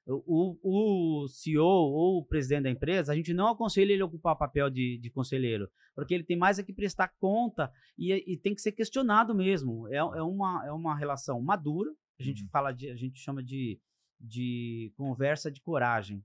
O, 0.09 0.57
o 0.63 1.29
CEO 1.29 1.65
ou 1.65 2.19
o 2.19 2.25
presidente 2.25 2.63
da 2.63 2.71
empresa, 2.71 3.13
a 3.13 3.17
gente 3.17 3.35
não 3.35 3.49
aconselha 3.49 3.93
ele 3.93 4.03
a 4.03 4.07
ocupar 4.07 4.35
o 4.35 4.39
papel 4.39 4.71
de, 4.71 4.99
de 4.99 5.11
conselheiro, 5.11 5.69
porque 5.97 6.15
ele 6.15 6.23
tem 6.23 6.37
mais 6.37 6.61
é 6.61 6.63
que 6.63 6.73
prestar 6.73 7.09
conta 7.19 7.73
e, 7.99 8.13
e 8.13 8.37
tem 8.37 8.55
que 8.55 8.61
ser 8.61 8.71
questionado 8.71 9.35
mesmo. 9.35 9.89
É, 9.89 9.97
é, 9.97 10.23
uma, 10.23 10.65
é 10.65 10.71
uma 10.71 10.97
relação 10.97 11.41
madura, 11.43 11.93
a 12.21 12.23
gente 12.23 12.45
uhum. 12.45 12.49
fala 12.51 12.71
de, 12.71 12.89
a 12.89 12.95
gente 12.95 13.19
chama 13.19 13.43
de, 13.43 13.81
de 14.21 14.93
conversa 14.97 15.51
de 15.51 15.61
coragem. 15.61 16.25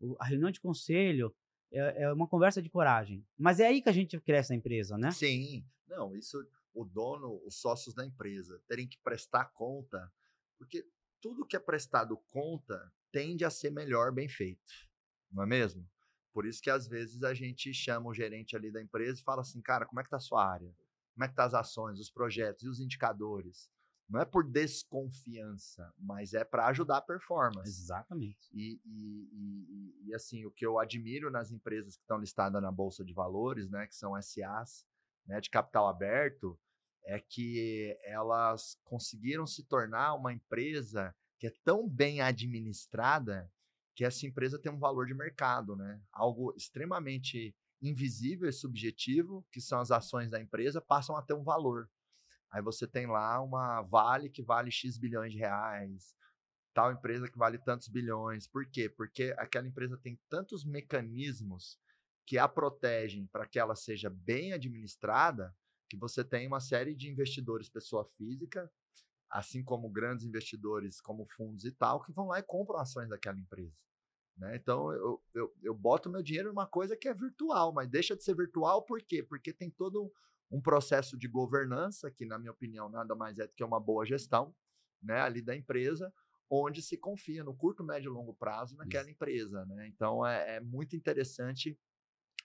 Uhum. 0.00 0.16
a 0.18 0.24
reunião 0.24 0.50
de 0.50 0.60
conselho 0.60 1.34
é, 1.70 2.04
é 2.04 2.12
uma 2.12 2.26
conversa 2.26 2.62
de 2.62 2.70
coragem. 2.70 3.22
Mas 3.38 3.60
é 3.60 3.66
aí 3.66 3.82
que 3.82 3.90
a 3.90 3.92
gente 3.92 4.18
cresce 4.20 4.54
a 4.54 4.56
empresa, 4.56 4.96
né? 4.96 5.10
Sim. 5.10 5.66
Não, 5.86 6.16
isso 6.16 6.38
o 6.74 6.84
dono, 6.84 7.42
os 7.44 7.60
sócios 7.60 7.94
da 7.94 8.04
empresa 8.04 8.60
terem 8.66 8.88
que 8.88 8.98
prestar 9.02 9.46
conta, 9.52 10.10
porque 10.58 10.84
tudo 11.22 11.46
que 11.46 11.56
é 11.56 11.60
prestado 11.60 12.18
conta 12.28 12.92
tende 13.12 13.44
a 13.44 13.50
ser 13.50 13.70
melhor 13.70 14.12
bem 14.12 14.28
feito, 14.28 14.72
não 15.30 15.44
é 15.44 15.46
mesmo? 15.46 15.88
Por 16.32 16.44
isso 16.44 16.60
que 16.60 16.70
às 16.70 16.88
vezes 16.88 17.22
a 17.22 17.32
gente 17.32 17.72
chama 17.72 18.08
o 18.10 18.14
gerente 18.14 18.56
ali 18.56 18.70
da 18.70 18.82
empresa 18.82 19.20
e 19.20 19.24
fala 19.24 19.42
assim, 19.42 19.62
cara, 19.62 19.86
como 19.86 20.00
é 20.00 20.04
que 20.04 20.10
tá 20.10 20.16
a 20.16 20.20
sua 20.20 20.44
área? 20.44 20.74
Como 21.14 21.24
é 21.24 21.28
que 21.28 21.34
tá 21.34 21.44
as 21.44 21.54
ações, 21.54 22.00
os 22.00 22.10
projetos 22.10 22.64
e 22.64 22.68
os 22.68 22.80
indicadores? 22.80 23.70
Não 24.08 24.20
é 24.20 24.24
por 24.24 24.44
desconfiança, 24.44 25.92
mas 25.98 26.34
é 26.34 26.44
para 26.44 26.66
ajudar 26.66 26.98
a 26.98 27.02
performance. 27.02 27.68
Exatamente. 27.68 28.50
E, 28.52 28.80
e, 28.84 29.28
e, 29.32 30.08
e, 30.08 30.14
assim, 30.14 30.44
o 30.44 30.50
que 30.50 30.66
eu 30.66 30.78
admiro 30.78 31.30
nas 31.30 31.50
empresas 31.50 31.96
que 31.96 32.02
estão 32.02 32.18
listadas 32.18 32.60
na 32.60 32.72
Bolsa 32.72 33.04
de 33.04 33.12
Valores, 33.14 33.70
né, 33.70 33.86
que 33.86 33.94
são 33.94 34.20
SAs, 34.20 34.86
né, 35.26 35.40
de 35.40 35.48
capital 35.48 35.86
aberto, 35.88 36.58
é 37.04 37.18
que 37.18 37.96
elas 38.04 38.78
conseguiram 38.84 39.46
se 39.46 39.64
tornar 39.64 40.14
uma 40.14 40.32
empresa 40.32 41.14
que 41.38 41.46
é 41.46 41.52
tão 41.64 41.88
bem 41.88 42.20
administrada 42.20 43.50
que 43.94 44.04
essa 44.04 44.26
empresa 44.26 44.58
tem 44.58 44.72
um 44.72 44.78
valor 44.78 45.06
de 45.06 45.14
mercado, 45.14 45.76
né? 45.76 46.00
Algo 46.12 46.54
extremamente 46.56 47.54
invisível 47.80 48.48
e 48.48 48.52
subjetivo, 48.52 49.44
que 49.50 49.60
são 49.60 49.80
as 49.80 49.90
ações 49.90 50.30
da 50.30 50.40
empresa, 50.40 50.80
passam 50.80 51.16
a 51.16 51.22
ter 51.22 51.34
um 51.34 51.42
valor. 51.42 51.90
Aí 52.50 52.62
você 52.62 52.86
tem 52.86 53.06
lá 53.06 53.40
uma 53.42 53.82
Vale 53.82 54.30
que 54.30 54.42
vale 54.42 54.70
X 54.70 54.96
bilhões 54.98 55.32
de 55.32 55.38
reais, 55.38 56.14
tal 56.72 56.92
empresa 56.92 57.28
que 57.28 57.38
vale 57.38 57.58
tantos 57.58 57.88
bilhões. 57.88 58.46
Por 58.46 58.64
quê? 58.70 58.88
Porque 58.88 59.34
aquela 59.36 59.66
empresa 59.66 59.98
tem 59.98 60.18
tantos 60.28 60.64
mecanismos 60.64 61.78
que 62.26 62.38
a 62.38 62.46
protegem 62.46 63.26
para 63.26 63.46
que 63.46 63.58
ela 63.58 63.74
seja 63.74 64.08
bem 64.08 64.52
administrada, 64.52 65.54
que 65.92 65.96
você 65.98 66.24
tem 66.24 66.46
uma 66.46 66.58
série 66.58 66.94
de 66.94 67.10
investidores, 67.10 67.68
pessoa 67.68 68.02
física, 68.16 68.72
assim 69.28 69.62
como 69.62 69.90
grandes 69.90 70.24
investidores, 70.24 71.02
como 71.02 71.26
fundos 71.26 71.66
e 71.66 71.70
tal, 71.70 72.00
que 72.00 72.10
vão 72.10 72.28
lá 72.28 72.38
e 72.38 72.42
compram 72.42 72.78
ações 72.78 73.10
daquela 73.10 73.38
empresa. 73.38 73.76
Né? 74.34 74.56
Então, 74.56 74.90
eu, 74.90 75.22
eu, 75.34 75.54
eu 75.62 75.74
boto 75.74 76.08
meu 76.08 76.22
dinheiro 76.22 76.48
numa 76.48 76.66
coisa 76.66 76.96
que 76.96 77.08
é 77.08 77.12
virtual, 77.12 77.74
mas 77.74 77.90
deixa 77.90 78.16
de 78.16 78.24
ser 78.24 78.34
virtual 78.34 78.82
por 78.86 79.02
quê? 79.02 79.22
Porque 79.22 79.52
tem 79.52 79.70
todo 79.70 80.10
um 80.50 80.62
processo 80.62 81.18
de 81.18 81.28
governança, 81.28 82.10
que, 82.10 82.24
na 82.24 82.38
minha 82.38 82.52
opinião, 82.52 82.88
nada 82.88 83.14
mais 83.14 83.38
é 83.38 83.46
do 83.46 83.52
que 83.52 83.62
uma 83.62 83.78
boa 83.78 84.06
gestão 84.06 84.54
né, 85.02 85.20
ali 85.20 85.42
da 85.42 85.54
empresa, 85.54 86.10
onde 86.48 86.80
se 86.80 86.96
confia 86.96 87.44
no 87.44 87.54
curto, 87.54 87.84
médio 87.84 88.10
e 88.10 88.14
longo 88.14 88.32
prazo 88.32 88.78
naquela 88.78 89.04
Isso. 89.04 89.12
empresa. 89.12 89.66
Né? 89.66 89.88
Então, 89.88 90.26
é, 90.26 90.56
é 90.56 90.60
muito 90.60 90.96
interessante 90.96 91.78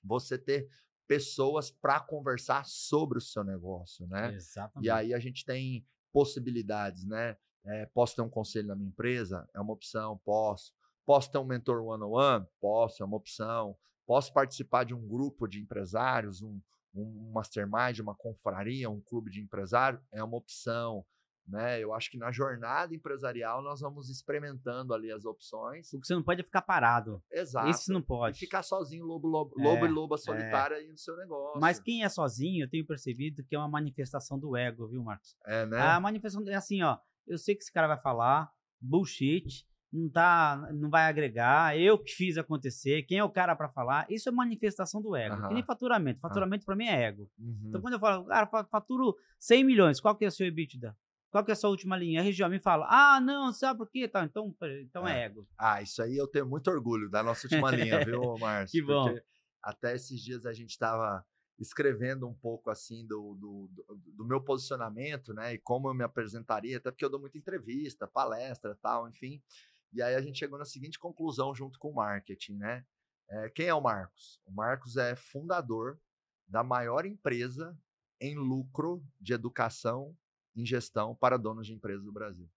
você 0.04 0.38
ter 0.38 0.70
pessoas 1.08 1.72
para 1.72 2.00
conversar 2.00 2.66
sobre 2.66 3.18
o 3.18 3.22
seu 3.22 3.44
negócio, 3.44 4.06
né? 4.08 4.34
Exatamente. 4.34 4.86
E 4.86 4.90
aí 4.90 5.14
a 5.14 5.20
gente 5.20 5.46
tem 5.46 5.86
possibilidades, 6.12 7.06
né? 7.06 7.38
É, 7.66 7.86
posso 7.88 8.16
ter 8.16 8.22
um 8.22 8.30
conselho 8.30 8.68
na 8.68 8.76
minha 8.76 8.90
empresa? 8.90 9.48
É 9.54 9.60
uma 9.60 9.74
opção, 9.74 10.20
posso. 10.24 10.74
Posso 11.06 11.32
ter 11.32 11.38
um 11.38 11.46
mentor 11.46 11.82
one-on-one? 11.82 12.46
Posso, 12.60 13.02
é 13.02 13.06
uma 13.06 13.18
opção. 13.18 13.78
Posso 14.06 14.34
participar 14.34 14.84
de 14.84 14.94
um 14.94 15.08
grupo 15.08 15.48
de 15.48 15.60
empresários, 15.60 16.42
um, 16.42 16.60
um 16.94 17.32
mastermind, 17.34 18.00
uma 18.00 18.16
confraria, 18.16 18.90
um 18.90 19.02
clube 19.02 19.30
de 19.32 19.42
empresário? 19.42 20.02
É 20.12 20.24
uma 20.24 20.38
opção. 20.38 21.06
Né? 21.48 21.82
Eu 21.82 21.94
acho 21.94 22.12
que 22.12 22.18
na 22.18 22.30
jornada 22.30 22.94
empresarial 22.94 23.62
nós 23.62 23.80
vamos 23.80 24.10
experimentando 24.10 24.94
ali 24.94 25.12
as 25.12 25.24
opções. 25.24 25.94
O 25.94 26.00
que 26.00 26.06
você 26.06 26.14
não 26.14 26.24
pode 26.24 26.42
é 26.42 26.44
ficar 26.44 26.62
parado. 26.62 27.24
Exato. 27.32 27.70
Isso 27.70 27.94
não 27.94 28.02
pode. 28.02 28.36
E 28.36 28.40
ficar 28.40 28.64
sozinho, 28.64 29.06
lobo, 29.06 29.28
lobo, 29.28 29.56
é, 29.58 29.64
lobo 29.64 29.86
e 29.86 29.90
loba 29.90 30.16
é. 30.16 30.18
solitária 30.18 30.76
é. 30.76 30.80
aí 30.80 30.90
no 30.90 30.98
seu 30.98 31.16
negócio. 31.16 31.62
Mas 31.62 31.80
quem 31.80 32.04
é 32.04 32.10
sozinho, 32.10 32.66
eu 32.66 32.70
tenho 32.70 32.86
percebido 32.86 33.46
que 33.46 33.56
é 33.56 33.60
uma 33.60 33.70
manifestação 33.70 34.38
do 34.38 34.58
ego, 34.58 34.88
viu, 34.88 35.02
Marcos? 35.02 35.38
É, 35.46 35.66
né? 35.66 35.80
A 35.80 36.00
manifestação 36.00 36.46
é 36.50 36.56
assim, 36.56 36.84
ó. 36.84 36.98
Eu 37.26 37.38
sei 37.38 37.56
que 37.56 37.64
esse 37.64 37.72
cara 37.72 37.88
vai 37.88 37.98
falar, 37.98 38.52
bullshit, 38.82 39.66
não 39.92 40.10
tá, 40.10 40.70
não 40.74 40.90
vai 40.90 41.06
agregar, 41.06 41.78
eu 41.78 41.98
que 41.98 42.12
fiz 42.12 42.38
acontecer, 42.38 43.04
quem 43.04 43.20
é 43.20 43.24
o 43.24 43.30
cara 43.30 43.56
para 43.56 43.70
falar? 43.70 44.06
Isso 44.10 44.28
é 44.28 44.32
manifestação 44.32 45.02
do 45.02 45.16
ego. 45.16 45.36
Uhum. 45.36 45.48
Que 45.48 45.54
nem 45.54 45.64
faturamento. 45.64 46.20
Faturamento 46.20 46.64
uhum. 46.64 46.66
para 46.66 46.76
mim 46.76 46.86
é 46.86 47.04
ego. 47.04 47.30
Uhum. 47.40 47.66
Então 47.68 47.82
quando 47.82 47.94
eu 47.94 48.00
falo, 48.00 48.26
cara, 48.26 48.48
faturo 48.66 49.16
100 49.40 49.64
milhões, 49.64 50.02
qual 50.02 50.16
que 50.16 50.26
é 50.26 50.28
o 50.28 50.32
seu 50.32 50.46
EBITDA? 50.46 50.96
Qual 51.30 51.44
que 51.44 51.52
é 51.52 51.54
a 51.54 51.56
sua 51.56 51.70
última 51.70 51.98
linha? 51.98 52.22
A 52.22 52.24
região 52.24 52.50
me 52.50 52.60
fala, 52.60 52.88
ah, 52.90 53.20
não, 53.20 53.52
sabe 53.52 53.80
por 53.80 53.90
quê? 53.90 54.08
Tá, 54.08 54.24
então, 54.24 54.56
então 54.82 55.08
é. 55.08 55.22
é. 55.22 55.26
ego. 55.26 55.48
Ah, 55.58 55.82
isso 55.82 56.02
aí 56.02 56.16
eu 56.16 56.28
tenho 56.28 56.48
muito 56.48 56.70
orgulho 56.70 57.10
da 57.10 57.22
nossa 57.22 57.48
última 57.48 57.70
linha, 57.72 58.00
viu, 58.06 58.38
Márcio? 58.38 58.72
que 58.72 58.86
bom. 58.86 59.14
até 59.62 59.96
esses 59.96 60.22
dias 60.22 60.46
a 60.46 60.54
gente 60.54 60.70
estava 60.70 61.26
escrevendo 61.60 62.28
um 62.28 62.34
pouco 62.34 62.70
assim 62.70 63.06
do, 63.08 63.36
do, 63.36 63.70
do, 63.74 64.02
do, 64.16 64.26
meu 64.26 64.42
posicionamento, 64.42 65.34
né? 65.34 65.54
E 65.54 65.58
como 65.58 65.90
eu 65.90 65.94
me 65.94 66.04
apresentaria, 66.04 66.78
até 66.78 66.92
porque 66.92 67.04
eu 67.04 67.10
dou 67.10 67.20
muita 67.20 67.38
entrevista, 67.38 68.08
palestra 68.08 68.78
tal, 68.82 69.10
enfim. 69.10 69.42
E 69.92 70.02
aí 70.02 70.16
a 70.16 70.22
gente 70.22 70.38
chegou 70.38 70.60
na 70.60 70.66
seguinte 70.66 71.00
conclusão 71.00 71.54
junto 71.56 71.80
com 71.80 71.90
o 71.90 71.96
marketing, 71.96 72.58
né? 72.58 72.86
É, 73.30 73.50
quem 73.50 73.68
é 73.68 73.74
o 73.74 73.82
Marcos? 73.82 74.40
O 74.46 74.52
Marcos 74.52 74.96
é 74.96 75.16
fundador 75.16 76.00
da 76.48 76.64
maior 76.64 77.06
empresa 77.06 77.78
em 78.22 78.36
lucro 78.36 79.04
de 79.20 79.34
educação 79.34 80.16
em 80.58 80.66
gestão 80.66 81.16
para 81.16 81.38
donos 81.38 81.68
de 81.68 81.74
empresas 81.74 82.04
do 82.04 82.12
Brasil. 82.12 82.50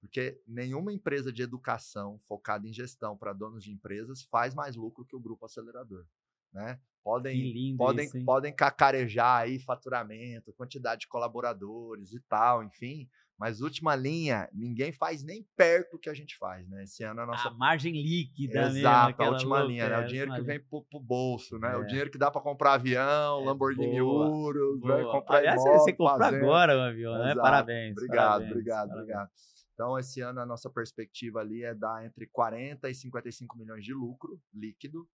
Porque 0.00 0.38
nenhuma 0.46 0.92
empresa 0.92 1.32
de 1.32 1.40
educação 1.40 2.18
focada 2.28 2.68
em 2.68 2.72
gestão 2.72 3.16
para 3.16 3.32
donos 3.32 3.64
de 3.64 3.72
empresas 3.72 4.22
faz 4.22 4.54
mais 4.54 4.76
lucro 4.76 5.04
que 5.04 5.16
o 5.16 5.20
grupo 5.20 5.46
acelerador. 5.46 6.04
Né? 6.52 6.78
Podem, 7.02 7.76
podem, 7.76 8.06
isso, 8.06 8.24
podem 8.24 8.54
cacarejar 8.54 9.42
aí 9.42 9.58
faturamento, 9.58 10.52
quantidade 10.52 11.02
de 11.02 11.08
colaboradores 11.08 12.12
e 12.12 12.20
tal, 12.20 12.62
enfim, 12.62 13.08
mas 13.44 13.60
última 13.60 13.94
linha, 13.94 14.48
ninguém 14.54 14.90
faz 14.90 15.22
nem 15.22 15.46
perto 15.54 15.96
o 15.96 15.98
que 15.98 16.08
a 16.08 16.14
gente 16.14 16.34
faz, 16.38 16.66
né? 16.66 16.84
Esse 16.84 17.04
ano 17.04 17.20
a 17.20 17.26
nossa. 17.26 17.48
A 17.48 17.50
margem 17.50 17.92
líquida, 17.92 18.68
Exato, 18.68 19.18
mesmo, 19.18 19.22
a 19.22 19.34
última 19.34 19.58
louca, 19.58 19.70
linha, 19.70 19.88
né? 19.90 19.98
O 19.98 20.06
dinheiro 20.06 20.34
que 20.34 20.40
vem 20.40 20.60
pro, 20.60 20.82
pro 20.82 20.98
bolso, 20.98 21.58
né? 21.58 21.74
É. 21.74 21.76
O 21.76 21.84
dinheiro 21.84 22.10
que 22.10 22.16
dá 22.16 22.30
para 22.30 22.40
comprar 22.40 22.72
avião, 22.72 23.42
é, 23.42 23.44
Lamborghini 23.44 24.00
boa, 24.00 24.30
Urus, 24.30 24.80
boa. 24.80 24.96
Né? 24.96 25.04
Comprar 25.04 25.36
Aliás, 25.36 25.60
imóvel, 25.60 25.78
você 25.78 25.92
comprou 25.92 26.26
agora 26.26 26.74
o 26.74 26.80
avião, 26.80 27.18
né? 27.18 27.24
Exato. 27.32 27.40
Parabéns. 27.42 27.92
Obrigado, 27.92 28.16
parabéns, 28.16 28.50
obrigado, 28.50 28.88
parabéns. 28.88 29.02
obrigado. 29.02 29.30
Então, 29.74 29.98
esse 29.98 30.20
ano 30.22 30.40
a 30.40 30.46
nossa 30.46 30.70
perspectiva 30.70 31.40
ali 31.40 31.64
é 31.64 31.74
dar 31.74 32.02
entre 32.02 32.26
40 32.28 32.88
e 32.88 32.94
55 32.94 33.58
milhões 33.58 33.84
de 33.84 33.92
lucro 33.92 34.40
líquido. 34.54 35.06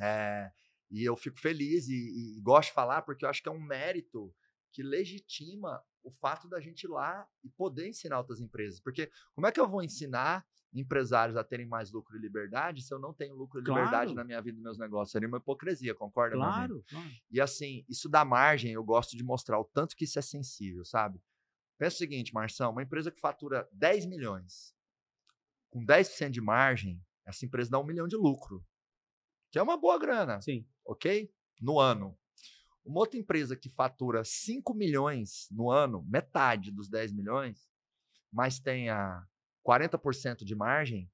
É, 0.00 0.50
e 0.90 1.04
eu 1.04 1.14
fico 1.14 1.38
feliz 1.38 1.86
e, 1.88 2.36
e 2.36 2.40
gosto 2.40 2.70
de 2.70 2.74
falar 2.74 3.02
porque 3.02 3.24
eu 3.24 3.28
acho 3.28 3.40
que 3.40 3.48
é 3.48 3.52
um 3.52 3.62
mérito 3.62 4.34
que 4.72 4.82
legitima 4.82 5.80
o 6.04 6.10
fato 6.10 6.48
da 6.48 6.60
gente 6.60 6.84
ir 6.84 6.88
lá 6.88 7.26
e 7.42 7.48
poder 7.48 7.88
ensinar 7.88 8.18
outras 8.18 8.40
empresas. 8.40 8.78
Porque 8.78 9.10
como 9.34 9.46
é 9.46 9.52
que 9.52 9.58
eu 9.58 9.66
vou 9.66 9.82
ensinar 9.82 10.46
empresários 10.72 11.36
a 11.36 11.42
terem 11.42 11.66
mais 11.66 11.90
lucro 11.90 12.16
e 12.16 12.20
liberdade 12.20 12.82
se 12.82 12.92
eu 12.92 12.98
não 12.98 13.12
tenho 13.12 13.34
lucro 13.34 13.60
e 13.60 13.64
claro. 13.64 13.84
liberdade 13.84 14.14
na 14.14 14.22
minha 14.22 14.40
vida 14.42 14.58
e 14.58 14.62
meus 14.62 14.78
negócios? 14.78 15.12
Seria 15.12 15.26
uma 15.26 15.38
hipocrisia, 15.38 15.94
concorda? 15.94 16.36
Claro, 16.36 16.84
claro. 16.88 17.10
E 17.30 17.40
assim, 17.40 17.84
isso 17.88 18.08
dá 18.08 18.24
margem, 18.24 18.72
eu 18.72 18.84
gosto 18.84 19.16
de 19.16 19.24
mostrar 19.24 19.58
o 19.58 19.64
tanto 19.64 19.96
que 19.96 20.04
isso 20.04 20.18
é 20.18 20.22
sensível, 20.22 20.84
sabe? 20.84 21.20
Pensa 21.78 21.96
o 21.96 21.98
seguinte, 21.98 22.32
Marção, 22.34 22.70
uma 22.70 22.82
empresa 22.82 23.10
que 23.10 23.20
fatura 23.20 23.68
10 23.72 24.06
milhões, 24.06 24.74
com 25.70 25.84
10% 25.84 26.30
de 26.30 26.40
margem, 26.40 27.02
essa 27.26 27.44
empresa 27.44 27.70
dá 27.70 27.78
um 27.78 27.84
milhão 27.84 28.06
de 28.06 28.16
lucro. 28.16 28.64
Que 29.50 29.58
é 29.58 29.62
uma 29.62 29.76
boa 29.76 29.98
grana. 29.98 30.40
Sim. 30.40 30.66
Ok? 30.84 31.32
No 31.60 31.80
ano. 31.80 32.16
Uma 32.84 33.00
outra 33.00 33.18
empresa 33.18 33.56
que 33.56 33.68
fatura 33.68 34.22
5 34.24 34.74
milhões 34.74 35.48
no 35.50 35.70
ano, 35.70 36.04
metade 36.06 36.70
dos 36.70 36.88
10 36.88 37.12
milhões, 37.12 37.68
mas 38.30 38.58
tenha 38.58 39.26
40% 39.66 40.44
de 40.44 40.54
margem, 40.54 41.10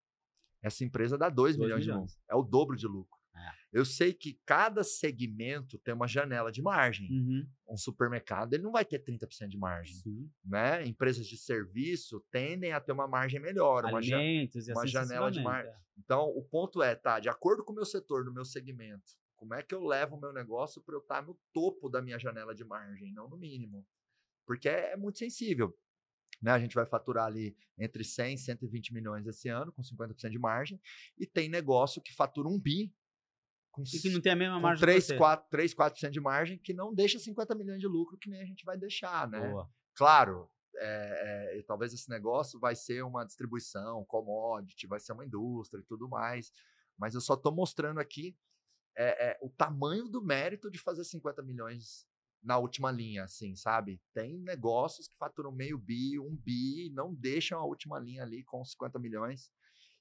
essa 0.62 0.84
empresa 0.84 1.16
dá 1.16 1.28
2 1.28 1.56
milhões, 1.56 1.84
milhões, 1.84 1.84
de 1.84 1.92
lucro. 1.92 2.24
É 2.28 2.34
o 2.34 2.42
dobro 2.42 2.76
de 2.76 2.86
lucro. 2.86 3.18
É. 3.34 3.50
Eu 3.72 3.84
sei 3.84 4.12
que 4.12 4.38
cada 4.44 4.82
segmento 4.82 5.78
tem 5.78 5.94
uma 5.94 6.08
janela 6.08 6.50
de 6.50 6.60
margem. 6.60 7.08
Uhum. 7.10 7.48
Um 7.68 7.76
supermercado 7.76 8.52
ele 8.52 8.64
não 8.64 8.72
vai 8.72 8.84
ter 8.84 9.02
30% 9.02 9.48
de 9.48 9.56
margem. 9.56 9.94
Sim. 9.94 10.30
Né? 10.44 10.84
Empresas 10.86 11.26
de 11.26 11.36
serviço 11.36 12.20
tendem 12.30 12.72
a 12.72 12.80
ter 12.80 12.92
uma 12.92 13.06
margem 13.06 13.40
melhor. 13.40 13.86
Alimentos 13.86 14.66
uma, 14.66 14.74
uma 14.74 14.82
assim 14.82 14.92
janela 14.92 15.30
de 15.30 15.42
margem. 15.42 15.72
É. 15.72 15.76
Então, 15.98 16.28
o 16.28 16.42
ponto 16.42 16.82
é, 16.82 16.94
tá, 16.94 17.20
de 17.20 17.28
acordo 17.28 17.64
com 17.64 17.72
o 17.72 17.76
meu 17.76 17.84
setor, 17.84 18.24
no 18.24 18.32
meu 18.32 18.44
segmento, 18.44 19.12
como 19.40 19.54
é 19.54 19.62
que 19.62 19.74
eu 19.74 19.82
levo 19.82 20.16
o 20.16 20.20
meu 20.20 20.34
negócio 20.34 20.82
para 20.82 20.94
eu 20.94 21.00
estar 21.00 21.22
tá 21.22 21.22
no 21.22 21.34
topo 21.50 21.88
da 21.88 22.02
minha 22.02 22.18
janela 22.18 22.54
de 22.54 22.62
margem, 22.62 23.10
não 23.10 23.26
no 23.26 23.38
mínimo? 23.38 23.86
Porque 24.46 24.68
é, 24.68 24.92
é 24.92 24.96
muito 24.98 25.16
sensível. 25.16 25.74
Né? 26.42 26.50
A 26.50 26.58
gente 26.58 26.74
vai 26.74 26.84
faturar 26.84 27.24
ali 27.24 27.56
entre 27.78 28.04
100 28.04 28.34
e 28.34 28.38
120 28.38 28.92
milhões 28.92 29.26
esse 29.26 29.48
ano, 29.48 29.72
com 29.72 29.80
50% 29.80 30.28
de 30.28 30.38
margem, 30.38 30.78
e 31.18 31.26
tem 31.26 31.48
negócio 31.48 32.02
que 32.02 32.12
fatura 32.12 32.48
um 32.50 32.60
bi 32.60 32.94
com, 33.72 33.82
e 33.82 33.98
que 33.98 34.10
não 34.10 34.20
tem 34.20 34.32
a 34.32 34.36
mesma 34.36 34.60
margem 34.60 34.82
3, 34.82 35.12
4, 35.12 35.48
3, 35.48 35.74
4% 35.74 36.10
de 36.10 36.20
margem, 36.20 36.58
que 36.58 36.74
não 36.74 36.94
deixa 36.94 37.18
50 37.18 37.54
milhões 37.54 37.80
de 37.80 37.86
lucro, 37.86 38.18
que 38.18 38.28
nem 38.28 38.42
a 38.42 38.44
gente 38.44 38.62
vai 38.62 38.76
deixar, 38.76 39.26
né? 39.26 39.40
Boa. 39.48 39.70
Claro, 39.94 40.50
é, 40.76 41.58
é, 41.58 41.62
talvez 41.62 41.94
esse 41.94 42.10
negócio 42.10 42.60
vai 42.60 42.76
ser 42.76 43.02
uma 43.02 43.24
distribuição, 43.24 44.04
commodity, 44.04 44.86
vai 44.86 45.00
ser 45.00 45.14
uma 45.14 45.24
indústria 45.24 45.80
e 45.80 45.84
tudo 45.84 46.10
mais, 46.10 46.52
mas 46.98 47.14
eu 47.14 47.22
só 47.22 47.32
estou 47.32 47.54
mostrando 47.54 48.00
aqui 48.00 48.36
é, 49.02 49.30
é, 49.30 49.38
o 49.40 49.48
tamanho 49.48 50.08
do 50.08 50.22
mérito 50.22 50.70
de 50.70 50.78
fazer 50.78 51.04
50 51.04 51.42
milhões 51.42 52.06
na 52.42 52.58
última 52.58 52.90
linha, 52.90 53.24
assim, 53.24 53.56
sabe? 53.56 53.98
Tem 54.12 54.38
negócios 54.38 55.08
que 55.08 55.16
faturam 55.16 55.50
meio 55.50 55.78
bi, 55.78 56.18
um 56.18 56.36
bi, 56.36 56.90
não 56.92 57.14
deixam 57.14 57.58
a 57.58 57.64
última 57.64 57.98
linha 57.98 58.22
ali 58.22 58.44
com 58.44 58.62
50 58.62 58.98
milhões. 58.98 59.50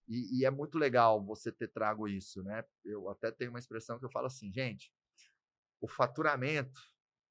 E, 0.06 0.40
e, 0.40 0.46
é 0.46 0.52
muito 0.52 0.78
legal 0.78 1.24
você 1.24 1.50
ter 1.52 1.70
trago 1.70 2.08
isso, 2.08 2.44
né? 2.44 2.64
Eu 2.84 3.10
até 3.10 3.32
tenho 3.32 3.52
uma 3.52 3.60
expressão 3.60 3.98
que 4.00 4.06
eu 4.06 4.12
falo 4.12 4.28
assim, 4.28 4.52
gente, 4.52 4.92
o 5.80 5.88
faturamento 5.88 6.82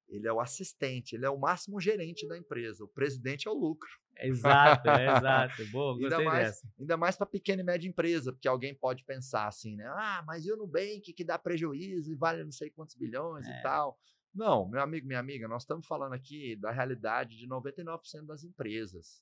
ele 0.07 0.27
é 0.27 0.33
o 0.33 0.39
assistente, 0.39 1.13
ele 1.13 1.25
é 1.25 1.29
o 1.29 1.37
máximo 1.37 1.79
gerente 1.79 2.27
da 2.27 2.35
empresa. 2.35 2.83
O 2.83 2.87
presidente 2.87 3.47
é 3.47 3.51
o 3.51 3.53
lucro. 3.53 3.89
Exato, 4.27 4.89
é, 4.89 5.05
exato. 5.17 5.65
Boa, 5.71 5.97
gostei 5.97 6.17
ainda 6.17 6.29
mais, 6.29 6.47
dessa. 6.47 6.73
Ainda 6.79 6.97
mais 6.97 7.15
para 7.15 7.25
pequena 7.25 7.61
e 7.61 7.65
média 7.65 7.87
empresa, 7.87 8.31
porque 8.31 8.47
alguém 8.47 8.75
pode 8.75 9.03
pensar 9.03 9.47
assim, 9.47 9.75
né? 9.75 9.85
Ah, 9.87 10.23
mas 10.25 10.45
e 10.45 10.51
o 10.51 10.57
Nubank 10.57 11.13
que 11.13 11.23
dá 11.23 11.37
prejuízo 11.37 12.11
e 12.11 12.15
vale 12.15 12.43
não 12.43 12.51
sei 12.51 12.69
quantos 12.69 12.95
bilhões 12.95 13.47
é. 13.47 13.59
e 13.59 13.61
tal. 13.61 13.97
Não, 14.33 14.67
meu 14.67 14.81
amigo, 14.81 15.07
minha 15.07 15.19
amiga, 15.19 15.47
nós 15.47 15.63
estamos 15.63 15.87
falando 15.87 16.13
aqui 16.13 16.55
da 16.55 16.71
realidade 16.71 17.35
de 17.37 17.47
99% 17.47 18.25
das 18.25 18.43
empresas. 18.43 19.21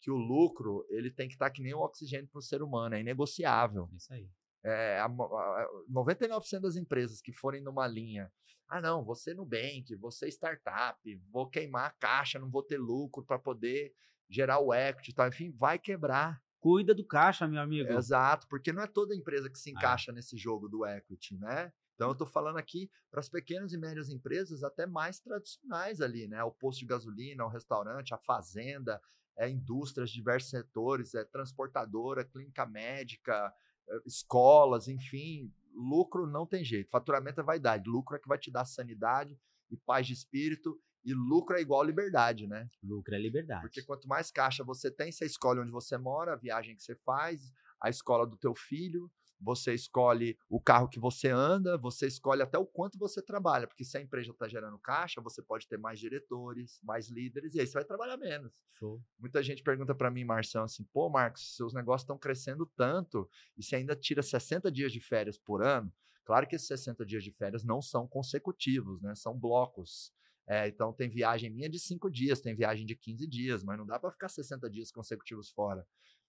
Que 0.00 0.10
o 0.10 0.16
lucro, 0.16 0.86
ele 0.90 1.10
tem 1.10 1.26
que 1.26 1.34
estar 1.34 1.50
que 1.50 1.62
nem 1.62 1.74
o 1.74 1.80
oxigênio 1.80 2.28
para 2.28 2.38
o 2.38 2.42
ser 2.42 2.62
humano, 2.62 2.94
é 2.94 3.00
inegociável. 3.00 3.88
Isso 3.96 4.12
aí. 4.12 4.30
É, 4.64 4.98
a, 4.98 5.06
a, 5.06 5.68
99% 5.90 6.60
das 6.60 6.76
empresas 6.76 7.20
que 7.20 7.32
forem 7.32 7.62
numa 7.62 7.86
linha, 7.86 8.30
ah, 8.68 8.80
não, 8.80 9.04
você 9.04 9.32
Nubank, 9.32 9.94
você 9.96 10.28
startup, 10.28 10.98
vou 11.30 11.48
queimar 11.48 11.86
a 11.86 11.90
caixa, 11.90 12.38
não 12.38 12.50
vou 12.50 12.62
ter 12.62 12.78
lucro 12.78 13.24
para 13.24 13.38
poder 13.38 13.92
gerar 14.28 14.60
o 14.60 14.72
equity, 14.72 15.14
tal, 15.14 15.28
enfim, 15.28 15.50
vai 15.50 15.78
quebrar. 15.78 16.42
Cuida 16.58 16.94
do 16.94 17.04
caixa, 17.04 17.46
meu 17.46 17.60
amigo. 17.60 17.92
Exato, 17.92 18.46
porque 18.48 18.72
não 18.72 18.82
é 18.82 18.86
toda 18.86 19.14
empresa 19.14 19.48
que 19.48 19.58
se 19.58 19.70
é. 19.70 19.72
encaixa 19.72 20.12
nesse 20.12 20.36
jogo 20.36 20.68
do 20.68 20.84
equity, 20.84 21.36
né? 21.36 21.72
Então 21.94 22.08
eu 22.08 22.12
estou 22.12 22.26
falando 22.26 22.58
aqui 22.58 22.90
para 23.10 23.20
as 23.20 23.28
pequenas 23.28 23.72
e 23.72 23.78
médias 23.78 24.10
empresas 24.10 24.62
até 24.62 24.86
mais 24.86 25.18
tradicionais 25.18 26.00
ali, 26.00 26.28
né? 26.28 26.42
O 26.44 26.50
posto 26.50 26.80
de 26.80 26.86
gasolina, 26.86 27.44
o 27.44 27.48
restaurante, 27.48 28.12
a 28.12 28.18
fazenda, 28.18 29.00
é 29.36 29.48
indústrias, 29.48 30.10
diversos 30.10 30.50
setores, 30.50 31.14
é 31.14 31.24
transportadora, 31.24 32.24
clínica 32.24 32.66
médica, 32.66 33.52
é, 33.88 34.00
escolas, 34.04 34.88
enfim, 34.88 35.52
lucro 35.74 36.26
não 36.26 36.46
tem 36.46 36.64
jeito. 36.64 36.90
Faturamento 36.90 37.40
é 37.40 37.44
vaidade, 37.44 37.88
lucro 37.88 38.16
é 38.16 38.18
que 38.18 38.28
vai 38.28 38.38
te 38.38 38.50
dar 38.50 38.64
sanidade 38.64 39.38
e 39.70 39.76
paz 39.76 40.06
de 40.06 40.12
espírito 40.12 40.78
e 41.06 41.14
lucro 41.14 41.56
é 41.56 41.60
igual 41.60 41.84
liberdade, 41.84 42.48
né? 42.48 42.68
Lucro 42.82 43.14
é 43.14 43.18
liberdade. 43.18 43.62
Porque 43.62 43.80
quanto 43.80 44.08
mais 44.08 44.30
caixa 44.32 44.64
você 44.64 44.90
tem, 44.90 45.12
você 45.12 45.24
escolhe 45.24 45.60
onde 45.60 45.70
você 45.70 45.96
mora, 45.96 46.32
a 46.32 46.36
viagem 46.36 46.74
que 46.74 46.82
você 46.82 46.96
faz, 46.96 47.52
a 47.80 47.88
escola 47.88 48.26
do 48.26 48.36
teu 48.36 48.56
filho, 48.56 49.08
você 49.40 49.74
escolhe 49.74 50.36
o 50.48 50.60
carro 50.60 50.88
que 50.88 50.98
você 50.98 51.28
anda, 51.28 51.76
você 51.76 52.06
escolhe 52.06 52.42
até 52.42 52.58
o 52.58 52.66
quanto 52.66 52.98
você 52.98 53.22
trabalha, 53.22 53.66
porque 53.66 53.84
se 53.84 53.96
a 53.96 54.00
empresa 54.00 54.30
está 54.30 54.48
gerando 54.48 54.78
caixa, 54.78 55.20
você 55.20 55.42
pode 55.42 55.68
ter 55.68 55.78
mais 55.78 56.00
diretores, 56.00 56.80
mais 56.82 57.08
líderes, 57.08 57.54
e 57.54 57.60
aí 57.60 57.66
você 57.66 57.74
vai 57.74 57.84
trabalhar 57.84 58.16
menos. 58.16 58.52
Show. 58.72 59.00
Muita 59.18 59.42
gente 59.42 59.62
pergunta 59.62 59.94
para 59.94 60.10
mim, 60.10 60.24
Marção, 60.24 60.64
assim, 60.64 60.84
pô, 60.84 61.08
Marcos, 61.08 61.54
seus 61.54 61.72
negócios 61.72 62.02
estão 62.02 62.18
crescendo 62.18 62.66
tanto, 62.66 63.28
e 63.56 63.62
você 63.62 63.76
ainda 63.76 63.94
tira 63.94 64.22
60 64.22 64.72
dias 64.72 64.92
de 64.92 65.00
férias 65.00 65.38
por 65.38 65.62
ano, 65.62 65.92
claro 66.24 66.46
que 66.46 66.56
esses 66.56 66.66
60 66.66 67.04
dias 67.04 67.22
de 67.22 67.30
férias 67.30 67.62
não 67.62 67.80
são 67.80 68.08
consecutivos, 68.08 69.00
né? 69.02 69.14
São 69.14 69.38
blocos. 69.38 70.15
É, 70.48 70.68
então 70.68 70.92
tem 70.92 71.08
viagem 71.08 71.50
minha 71.50 71.68
de 71.68 71.78
5 71.78 72.08
dias, 72.08 72.40
tem 72.40 72.54
viagem 72.54 72.86
de 72.86 72.94
15 72.94 73.26
dias, 73.26 73.64
mas 73.64 73.76
não 73.76 73.84
dá 73.84 73.98
para 73.98 74.10
ficar 74.12 74.28
60 74.28 74.70
dias 74.70 74.92
consecutivos 74.92 75.50
fora. 75.50 75.84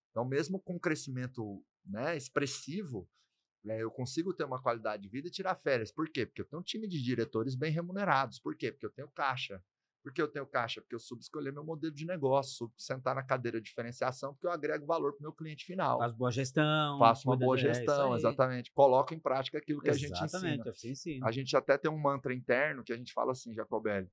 Então, 0.09 0.26
mesmo 0.26 0.59
com 0.59 0.80
crescimento 0.80 1.63
né, 1.86 2.18
expressivo, 2.18 3.07
é, 3.68 3.84
eu 3.84 3.91
consigo 3.91 4.34
ter 4.34 4.45
uma 4.45 4.61
qualidade 4.61 5.03
de 5.03 5.09
vida 5.09 5.28
e 5.28 5.32
tirar 5.32 5.55
férias. 5.55 5.91
Por 5.91 6.09
quê? 6.09 6.26
Porque 6.26 6.41
eu 6.41 6.45
tenho 6.45 6.61
um 6.61 6.63
time 6.63 6.88
de 6.88 7.01
diretores 7.01 7.55
bem 7.55 7.72
remunerados. 7.72 8.39
Por 8.39 8.55
quê? 8.55 8.72
Porque 8.72 8.86
eu 8.86 8.91
tenho 8.91 9.09
caixa. 9.09 9.63
Por 10.07 10.13
que 10.13 10.21
eu 10.21 10.27
tenho 10.29 10.45
caixa? 10.45 10.79
Porque 10.79 10.95
eu 10.95 10.99
soube 10.99 11.21
escolher 11.21 11.51
meu 11.51 11.65
modelo 11.65 11.93
de 11.93 12.05
negócio, 12.05 12.55
soube 12.55 12.73
sentar 12.77 13.13
na 13.13 13.21
cadeira 13.21 13.59
de 13.59 13.65
diferenciação, 13.67 14.33
porque 14.33 14.47
eu 14.47 14.51
agrego 14.51 14.85
valor 14.85 15.11
para 15.11 15.19
o 15.19 15.23
meu 15.23 15.33
cliente 15.33 15.65
final. 15.65 15.97
Faz 15.99 16.13
boa 16.13 16.31
gestão. 16.31 16.97
Faço 16.97 17.27
uma 17.27 17.35
boa 17.35 17.57
gestão, 17.57 18.13
é 18.13 18.17
exatamente. 18.17 18.71
Coloco 18.71 19.13
em 19.13 19.19
prática 19.19 19.57
aquilo 19.57 19.81
que 19.81 19.89
exatamente, 19.89 20.13
a 20.13 20.17
gente 20.17 20.25
ensina. 20.25 20.53
Exatamente, 20.53 20.87
ensina. 20.87 21.27
A 21.27 21.31
gente 21.33 21.57
até 21.57 21.77
tem 21.77 21.91
um 21.91 21.99
mantra 21.99 22.33
interno 22.33 22.85
que 22.85 22.93
a 22.93 22.95
gente 22.95 23.11
fala 23.11 23.33
assim, 23.33 23.53
Jacobelli. 23.53 24.09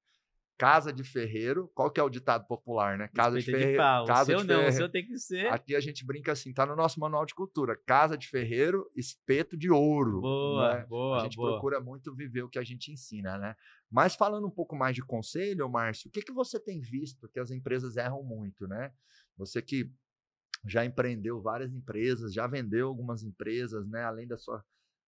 Casa 0.56 0.92
de 0.92 1.02
ferreiro, 1.02 1.70
qual 1.74 1.90
que 1.90 1.98
é 1.98 2.02
o 2.02 2.08
ditado 2.08 2.46
popular, 2.46 2.96
né? 2.96 3.08
Casa 3.08 3.38
de 3.38 3.44
ferreiro. 3.44 3.72
De 3.72 4.06
casa 4.06 4.22
o 4.22 4.26
seu 4.26 4.38
de 4.38 4.46
não, 4.46 4.54
ferreiro. 4.54 4.72
o 4.72 4.76
seu 4.76 4.88
tem 4.88 5.04
que 5.04 5.18
ser. 5.18 5.46
Aqui 5.52 5.74
a 5.74 5.80
gente 5.80 6.06
brinca 6.06 6.32
assim, 6.32 6.52
tá 6.52 6.64
no 6.64 6.76
nosso 6.76 7.00
manual 7.00 7.26
de 7.26 7.34
cultura. 7.34 7.76
Casa 7.84 8.16
de 8.16 8.28
ferreiro, 8.28 8.88
espeto 8.94 9.56
de 9.56 9.70
ouro. 9.70 10.20
Boa, 10.20 10.74
né? 10.74 10.86
boa. 10.86 11.16
A 11.18 11.24
gente 11.24 11.36
boa. 11.36 11.52
procura 11.52 11.80
muito 11.80 12.14
viver 12.14 12.42
o 12.42 12.48
que 12.48 12.58
a 12.58 12.64
gente 12.64 12.92
ensina, 12.92 13.36
né? 13.36 13.56
Mas 13.90 14.14
falando 14.14 14.46
um 14.46 14.50
pouco 14.50 14.76
mais 14.76 14.94
de 14.94 15.02
conselho, 15.02 15.68
Márcio, 15.68 16.08
o 16.08 16.10
que, 16.12 16.22
que 16.22 16.32
você 16.32 16.60
tem 16.60 16.80
visto 16.80 17.28
que 17.28 17.40
as 17.40 17.50
empresas 17.50 17.96
erram 17.96 18.22
muito, 18.22 18.68
né? 18.68 18.92
Você 19.36 19.60
que 19.60 19.90
já 20.66 20.84
empreendeu 20.84 21.40
várias 21.42 21.72
empresas, 21.72 22.32
já 22.32 22.46
vendeu 22.46 22.88
algumas 22.88 23.22
empresas, 23.22 23.86
né? 23.88 24.04
Além 24.04 24.26
da 24.26 24.38
sua 24.38 24.64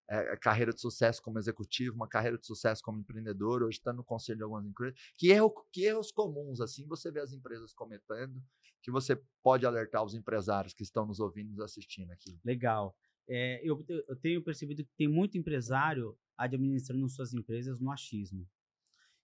é, 0.09 0.37
carreira 0.37 0.73
de 0.73 0.81
sucesso 0.81 1.23
como 1.23 1.39
executivo, 1.39 1.97
uma 1.97 2.09
carreira 2.09 2.39
de 2.39 2.47
sucesso 2.47 2.83
como 2.83 3.01
empreendedor, 3.01 3.63
hoje 3.63 3.79
está 3.79 3.93
no 3.93 4.05
conselho 4.05 4.39
de 4.39 4.45
algumas 4.45 4.67
empresas. 4.67 4.99
Que, 5.17 5.31
erro, 5.31 5.53
que 5.73 5.85
erros 5.85 6.13
comuns, 6.13 6.61
assim, 6.61 6.87
você 6.87 7.11
vê 7.11 7.21
as 7.21 7.33
empresas 7.33 7.73
cometendo, 7.73 8.43
que 8.83 8.91
você 8.91 9.21
pode 9.43 9.67
alertar 9.67 10.05
os 10.05 10.15
empresários 10.15 10.73
que 10.73 10.83
estão 10.83 11.07
nos 11.07 11.19
ouvindo, 11.19 11.51
nos 11.51 11.61
assistindo 11.61 12.13
aqui? 12.13 12.39
Legal. 12.45 12.97
É, 13.29 13.61
eu, 13.65 13.85
eu 13.89 14.17
tenho 14.17 14.43
percebido 14.43 14.85
que 14.85 14.95
tem 14.97 15.09
muito 15.09 15.37
empresário 15.37 16.17
administrando 16.39 17.09
suas 17.09 17.35
empresas 17.35 17.81
no 17.81 17.91
achismo. 17.91 18.49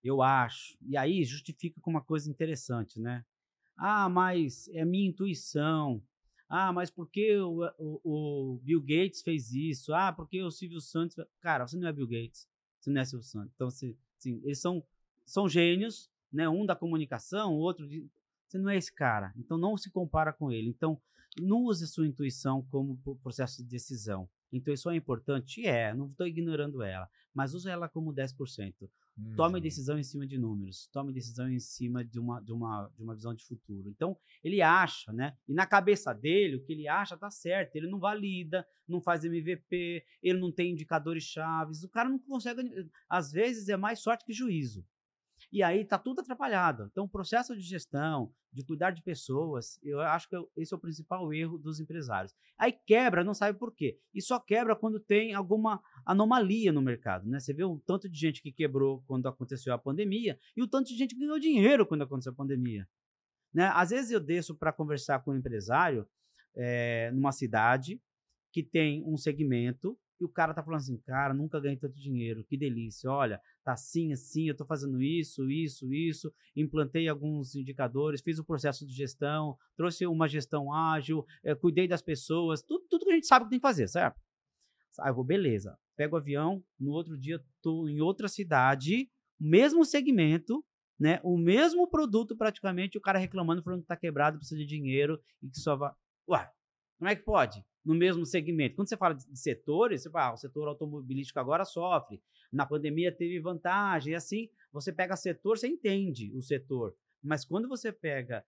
Eu 0.02 0.20
acho. 0.20 0.76
E 0.82 0.96
aí 0.96 1.22
justifica 1.22 1.80
com 1.80 1.90
uma 1.90 2.02
coisa 2.02 2.28
interessante, 2.28 2.98
né? 2.98 3.24
Ah, 3.76 4.08
mas 4.08 4.68
é 4.68 4.84
minha 4.84 5.08
intuição. 5.08 6.02
Ah, 6.54 6.70
mas 6.70 6.90
por 6.90 7.08
que 7.08 7.34
o, 7.38 7.64
o, 7.78 8.00
o, 8.04 8.60
Bill 8.62 8.82
Gates 8.82 9.22
fez 9.22 9.54
isso? 9.54 9.94
Ah, 9.94 10.12
porque 10.12 10.42
o 10.42 10.50
Silvio 10.50 10.82
Santos. 10.82 11.16
Cara, 11.40 11.66
você 11.66 11.78
não 11.78 11.88
é 11.88 11.92
Bill 11.94 12.06
Gates. 12.06 12.46
Você 12.78 12.90
não 12.90 13.00
é 13.00 13.04
Silvio 13.06 13.26
Santos. 13.26 13.50
Então, 13.54 13.70
você, 13.70 13.96
assim, 14.18 14.38
eles 14.44 14.60
são, 14.60 14.84
são 15.24 15.48
gênios, 15.48 16.10
né? 16.30 16.46
Um 16.50 16.66
da 16.66 16.76
comunicação, 16.76 17.54
o 17.54 17.58
outro. 17.58 17.88
De... 17.88 18.06
Você 18.46 18.58
não 18.58 18.68
é 18.68 18.76
esse 18.76 18.92
cara. 18.92 19.32
Então, 19.38 19.56
não 19.56 19.78
se 19.78 19.90
compara 19.90 20.30
com 20.30 20.52
ele. 20.52 20.68
Então, 20.68 21.00
não 21.40 21.62
use 21.62 21.86
sua 21.86 22.06
intuição 22.06 22.62
como 22.70 23.00
processo 23.22 23.62
de 23.62 23.70
decisão. 23.70 24.28
Intuição 24.52 24.92
é 24.92 24.96
importante? 24.96 25.64
É, 25.66 25.94
não 25.94 26.08
estou 26.08 26.26
ignorando 26.26 26.82
ela. 26.82 27.08
Mas 27.32 27.54
use 27.54 27.70
ela 27.70 27.88
como 27.88 28.12
10%. 28.12 28.74
Uhum. 29.16 29.34
Tome 29.36 29.60
decisão 29.60 29.98
em 29.98 30.02
cima 30.02 30.26
de 30.26 30.38
números, 30.38 30.88
tome 30.90 31.12
decisão 31.12 31.50
em 31.50 31.58
cima 31.58 32.02
de 32.02 32.18
uma, 32.18 32.40
de, 32.40 32.52
uma, 32.52 32.90
de 32.96 33.02
uma 33.02 33.14
visão 33.14 33.34
de 33.34 33.44
futuro. 33.44 33.88
Então, 33.90 34.16
ele 34.42 34.62
acha, 34.62 35.12
né? 35.12 35.36
E 35.46 35.52
na 35.52 35.66
cabeça 35.66 36.14
dele, 36.14 36.56
o 36.56 36.64
que 36.64 36.72
ele 36.72 36.88
acha 36.88 37.16
tá 37.16 37.30
certo. 37.30 37.76
Ele 37.76 37.88
não 37.88 37.98
valida, 37.98 38.66
não 38.88 39.02
faz 39.02 39.24
MVP, 39.24 40.04
ele 40.22 40.38
não 40.38 40.50
tem 40.50 40.72
indicadores 40.72 41.24
chaves. 41.24 41.82
O 41.82 41.90
cara 41.90 42.08
não 42.08 42.18
consegue. 42.18 42.62
Às 43.08 43.30
vezes 43.30 43.68
é 43.68 43.76
mais 43.76 44.00
sorte 44.00 44.24
que 44.24 44.32
juízo. 44.32 44.84
E 45.52 45.62
aí 45.62 45.84
tá 45.84 45.98
tudo 45.98 46.20
atrapalhado. 46.20 46.88
Então, 46.90 47.04
o 47.04 47.08
processo 47.08 47.54
de 47.54 47.60
gestão, 47.60 48.32
de 48.50 48.64
cuidar 48.64 48.90
de 48.90 49.02
pessoas, 49.02 49.78
eu 49.82 50.00
acho 50.00 50.26
que 50.26 50.36
esse 50.56 50.72
é 50.72 50.76
o 50.76 50.80
principal 50.80 51.30
erro 51.32 51.58
dos 51.58 51.78
empresários. 51.78 52.34
Aí 52.56 52.72
quebra, 52.72 53.22
não 53.22 53.34
sabe 53.34 53.58
por 53.58 53.74
quê. 53.74 53.98
E 54.14 54.22
só 54.22 54.40
quebra 54.40 54.74
quando 54.74 54.98
tem 54.98 55.34
alguma 55.34 55.82
anomalia 56.06 56.72
no 56.72 56.80
mercado, 56.80 57.28
né? 57.28 57.38
Você 57.38 57.52
vê 57.52 57.64
o 57.64 57.78
tanto 57.78 58.08
de 58.08 58.18
gente 58.18 58.40
que 58.40 58.50
quebrou 58.50 59.02
quando 59.06 59.26
aconteceu 59.28 59.74
a 59.74 59.78
pandemia 59.78 60.38
e 60.56 60.62
o 60.62 60.66
tanto 60.66 60.88
de 60.88 60.96
gente 60.96 61.14
que 61.14 61.20
ganhou 61.20 61.38
dinheiro 61.38 61.86
quando 61.86 62.02
aconteceu 62.02 62.32
a 62.32 62.36
pandemia. 62.36 62.88
Né? 63.52 63.70
Às 63.74 63.90
vezes 63.90 64.10
eu 64.10 64.20
desço 64.20 64.56
para 64.56 64.72
conversar 64.72 65.20
com 65.20 65.32
um 65.32 65.36
empresário 65.36 66.08
é, 66.56 67.10
numa 67.12 67.30
cidade 67.32 68.00
que 68.50 68.62
tem 68.62 69.04
um 69.06 69.18
segmento 69.18 69.98
e 70.22 70.24
o 70.24 70.28
cara 70.28 70.54
tá 70.54 70.62
falando 70.62 70.78
assim, 70.78 70.96
cara, 70.98 71.34
nunca 71.34 71.58
ganhei 71.58 71.76
tanto 71.76 71.98
dinheiro, 71.98 72.44
que 72.44 72.56
delícia, 72.56 73.10
olha, 73.10 73.40
tá 73.64 73.72
assim, 73.72 74.12
assim, 74.12 74.48
eu 74.48 74.56
tô 74.56 74.64
fazendo 74.64 75.02
isso, 75.02 75.50
isso, 75.50 75.92
isso, 75.92 76.32
implantei 76.54 77.08
alguns 77.08 77.56
indicadores, 77.56 78.20
fiz 78.20 78.38
o 78.38 78.42
um 78.42 78.44
processo 78.44 78.86
de 78.86 78.92
gestão, 78.94 79.58
trouxe 79.76 80.06
uma 80.06 80.28
gestão 80.28 80.72
ágil, 80.72 81.26
é, 81.42 81.56
cuidei 81.56 81.88
das 81.88 82.00
pessoas, 82.00 82.62
tudo, 82.62 82.86
tudo 82.88 83.04
que 83.04 83.10
a 83.10 83.14
gente 83.14 83.26
sabe 83.26 83.46
que 83.46 83.50
tem 83.50 83.58
que 83.58 83.66
fazer, 83.66 83.88
certo? 83.88 84.20
Aí 85.00 85.10
eu 85.10 85.14
vou, 85.14 85.24
beleza, 85.24 85.76
pego 85.96 86.14
o 86.14 86.18
avião, 86.18 86.62
no 86.78 86.92
outro 86.92 87.18
dia 87.18 87.42
tô 87.60 87.88
em 87.88 88.00
outra 88.00 88.28
cidade, 88.28 89.10
mesmo 89.40 89.84
segmento, 89.84 90.64
né, 91.00 91.18
o 91.24 91.36
mesmo 91.36 91.88
produto 91.88 92.36
praticamente, 92.36 92.96
o 92.96 93.00
cara 93.00 93.18
reclamando, 93.18 93.60
falando 93.60 93.80
que 93.80 93.88
tá 93.88 93.96
quebrado, 93.96 94.38
precisa 94.38 94.60
de 94.60 94.66
dinheiro 94.66 95.20
e 95.42 95.48
que 95.48 95.58
só 95.58 95.74
vai... 95.74 95.92
Ué, 96.28 96.48
como 96.96 97.10
é 97.10 97.16
que 97.16 97.22
pode? 97.22 97.64
No 97.84 97.94
mesmo 97.94 98.24
segmento. 98.24 98.76
Quando 98.76 98.88
você 98.88 98.96
fala 98.96 99.14
de 99.14 99.38
setores, 99.38 100.02
você 100.02 100.10
fala, 100.10 100.30
ah, 100.30 100.34
o 100.34 100.36
setor 100.36 100.68
automobilístico 100.68 101.38
agora 101.38 101.64
sofre, 101.64 102.22
na 102.52 102.66
pandemia 102.66 103.10
teve 103.10 103.40
vantagem, 103.40 104.12
e 104.12 104.16
assim, 104.16 104.48
você 104.72 104.92
pega 104.92 105.16
setor, 105.16 105.58
você 105.58 105.68
entende 105.68 106.32
o 106.34 106.42
setor. 106.42 106.94
Mas 107.22 107.44
quando 107.44 107.68
você 107.68 107.92
pega 107.92 108.44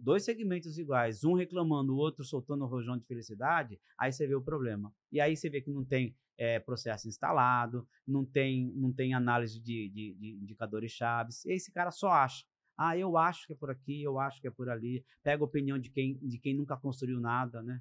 dois 0.00 0.24
segmentos 0.24 0.76
iguais, 0.78 1.24
um 1.24 1.34
reclamando, 1.34 1.94
o 1.94 1.96
outro 1.96 2.24
soltando 2.24 2.64
o 2.64 2.68
rojão 2.68 2.98
de 2.98 3.06
felicidade, 3.06 3.78
aí 3.98 4.12
você 4.12 4.26
vê 4.26 4.34
o 4.34 4.42
problema. 4.42 4.92
E 5.10 5.20
aí 5.20 5.36
você 5.36 5.48
vê 5.48 5.60
que 5.60 5.70
não 5.70 5.84
tem 5.84 6.16
é, 6.36 6.58
processo 6.58 7.08
instalado, 7.08 7.86
não 8.06 8.24
tem, 8.24 8.72
não 8.74 8.92
tem 8.92 9.14
análise 9.14 9.60
de, 9.60 9.88
de, 9.90 10.14
de 10.14 10.38
indicadores 10.42 10.92
chaves, 10.92 11.44
esse 11.46 11.70
cara 11.70 11.90
só 11.90 12.08
acha. 12.08 12.44
Ah, 12.84 12.98
eu 12.98 13.16
acho 13.16 13.46
que 13.46 13.52
é 13.52 13.56
por 13.56 13.70
aqui, 13.70 14.02
eu 14.02 14.18
acho 14.18 14.40
que 14.40 14.48
é 14.48 14.50
por 14.50 14.68
ali. 14.68 15.04
Pega 15.22 15.42
a 15.42 15.46
opinião 15.46 15.78
de 15.78 15.88
quem, 15.88 16.18
de 16.18 16.36
quem 16.36 16.52
nunca 16.52 16.76
construiu 16.76 17.20
nada, 17.20 17.62
né? 17.62 17.80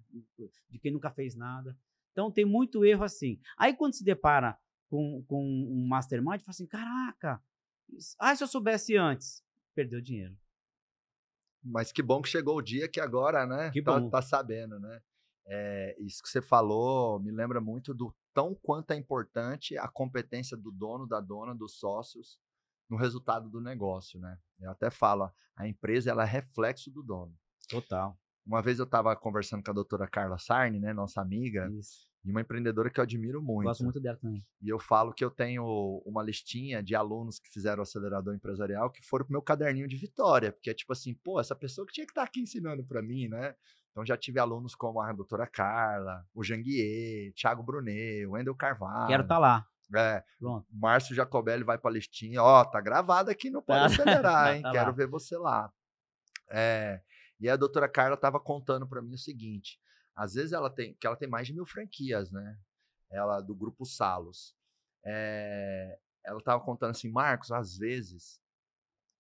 De 0.70 0.78
quem 0.78 0.92
nunca 0.92 1.10
fez 1.10 1.36
nada. 1.36 1.76
Então 2.12 2.32
tem 2.32 2.46
muito 2.46 2.86
erro 2.86 3.04
assim. 3.04 3.40
Aí 3.58 3.74
quando 3.74 3.94
se 3.94 4.04
depara 4.04 4.56
com, 4.88 5.24
com 5.28 5.44
um 5.44 5.88
mastermind, 5.88 6.42
fala 6.42 6.50
assim: 6.50 6.68
caraca, 6.68 7.42
ah, 8.20 8.36
se 8.36 8.44
eu 8.44 8.48
soubesse 8.48 8.96
antes, 8.96 9.44
perdeu 9.74 10.00
dinheiro. 10.00 10.38
Mas 11.64 11.92
que 11.92 12.04
bom 12.04 12.22
que 12.22 12.30
chegou 12.30 12.58
o 12.58 12.62
dia 12.62 12.88
que 12.88 13.00
agora, 13.00 13.46
né? 13.48 13.72
Que 13.72 13.82
tá, 13.82 14.00
bom. 14.00 14.10
tá 14.10 14.22
sabendo, 14.22 14.80
né? 14.80 15.02
É, 15.48 15.96
isso 16.00 16.22
que 16.22 16.30
você 16.30 16.44
falou 16.44 17.20
me 17.20 17.32
lembra 17.32 17.60
muito 17.60 17.92
do 17.92 18.16
tão 18.34 18.54
quanto 18.54 18.92
é 18.92 18.96
importante 18.96 19.76
a 19.78 19.88
competência 19.88 20.56
do 20.56 20.72
dono, 20.72 21.08
da 21.08 21.20
dona, 21.20 21.56
dos 21.56 21.80
sócios 21.80 22.40
no 22.92 22.98
resultado 22.98 23.50
do 23.50 23.62
negócio, 23.62 24.20
né? 24.20 24.38
Eu 24.60 24.70
até 24.70 24.92
falo, 24.92 25.32
a 25.56 25.66
empresa 25.66 26.12
ela 26.12 26.24
é 26.24 26.26
reflexo 26.26 26.92
do 26.92 27.02
dono. 27.02 27.34
Total. 27.70 28.20
Uma 28.46 28.62
vez 28.62 28.80
eu 28.80 28.86
estava 28.86 29.16
conversando 29.16 29.64
com 29.64 29.72
a 29.72 29.74
doutora 29.74 30.08
Carla 30.08 30.38
Sarni, 30.38 30.78
né, 30.78 30.92
nossa 30.92 31.22
amiga, 31.22 31.70
Isso. 31.72 32.10
e 32.26 32.32
uma 32.32 32.42
empreendedora 32.42 32.90
que 32.90 33.00
eu 33.00 33.04
admiro 33.04 33.42
muito. 33.42 33.68
Gosto 33.68 33.84
muito 33.86 34.02
dela 34.02 34.18
também. 34.18 34.46
E 34.62 34.68
eu 34.68 34.78
falo 34.78 35.14
que 35.14 35.24
eu 35.24 35.32
tenho 35.32 35.64
uma 36.06 36.22
listinha 36.22 36.84
de 36.84 36.94
alunos 36.94 37.40
que 37.40 37.50
fizeram 37.50 37.80
o 37.80 37.84
acelerador 37.84 38.36
empresarial 38.36 38.92
que 38.92 39.02
foram 39.02 39.24
pro 39.26 39.32
meu 39.32 39.42
caderninho 39.42 39.88
de 39.88 39.96
vitória, 39.96 40.52
porque 40.52 40.70
é 40.70 40.74
tipo 40.74 40.92
assim, 40.92 41.14
pô, 41.14 41.40
essa 41.40 41.56
pessoa 41.56 41.88
que 41.88 41.94
tinha 41.94 42.06
que 42.06 42.12
estar 42.12 42.24
aqui 42.24 42.42
ensinando 42.42 42.84
para 42.84 43.02
mim, 43.02 43.30
né? 43.30 43.56
Então 43.92 44.06
já 44.06 44.18
tive 44.18 44.40
alunos 44.40 44.76
como 44.76 45.00
a 45.00 45.14
doutora 45.14 45.48
Carla, 45.48 46.26
o 46.34 46.44
Janguier, 46.44 47.34
Thiago 47.36 47.64
Brunet, 47.64 48.26
o 48.26 48.32
Wendel 48.32 48.56
Carvalho. 48.56 49.08
Quero 49.08 49.24
estar 49.24 49.36
tá 49.36 49.40
lá. 49.40 49.68
É, 49.96 50.24
Pronto. 50.40 50.68
Márcio 50.72 51.16
Jacobelli 51.16 51.64
vai 51.64 51.78
pra 51.78 51.92
listinha. 51.92 52.42
Ó, 52.42 52.64
tá 52.66 52.80
gravado 52.80 53.30
aqui, 53.30 53.50
não 53.50 53.62
pode 53.62 53.94
acelerar, 53.94 54.54
hein? 54.56 54.62
Tá 54.62 54.72
Quero 54.72 54.86
lá. 54.88 54.92
ver 54.92 55.08
você 55.08 55.38
lá. 55.38 55.72
É, 56.50 57.02
e 57.40 57.50
a 57.50 57.56
doutora 57.56 57.90
Carla 57.90 58.16
tava 58.18 58.40
contando 58.40 58.88
para 58.88 59.02
mim 59.02 59.14
o 59.14 59.18
seguinte: 59.18 59.80
às 60.16 60.34
vezes 60.34 60.52
ela 60.54 60.70
tem, 60.70 60.94
que 60.96 61.08
ela 61.08 61.16
tem 61.16 61.28
mais 61.30 61.48
de 61.48 61.54
mil 61.54 61.66
franquias, 61.66 62.32
né? 62.32 62.58
Ela 63.10 63.42
do 63.42 63.56
grupo 63.56 63.86
Salos. 63.86 64.56
É, 65.04 65.98
ela 66.24 66.42
tava 66.42 66.64
contando 66.64 66.92
assim, 66.92 67.10
Marcos, 67.10 67.52
às 67.52 67.78
vezes 67.78 68.40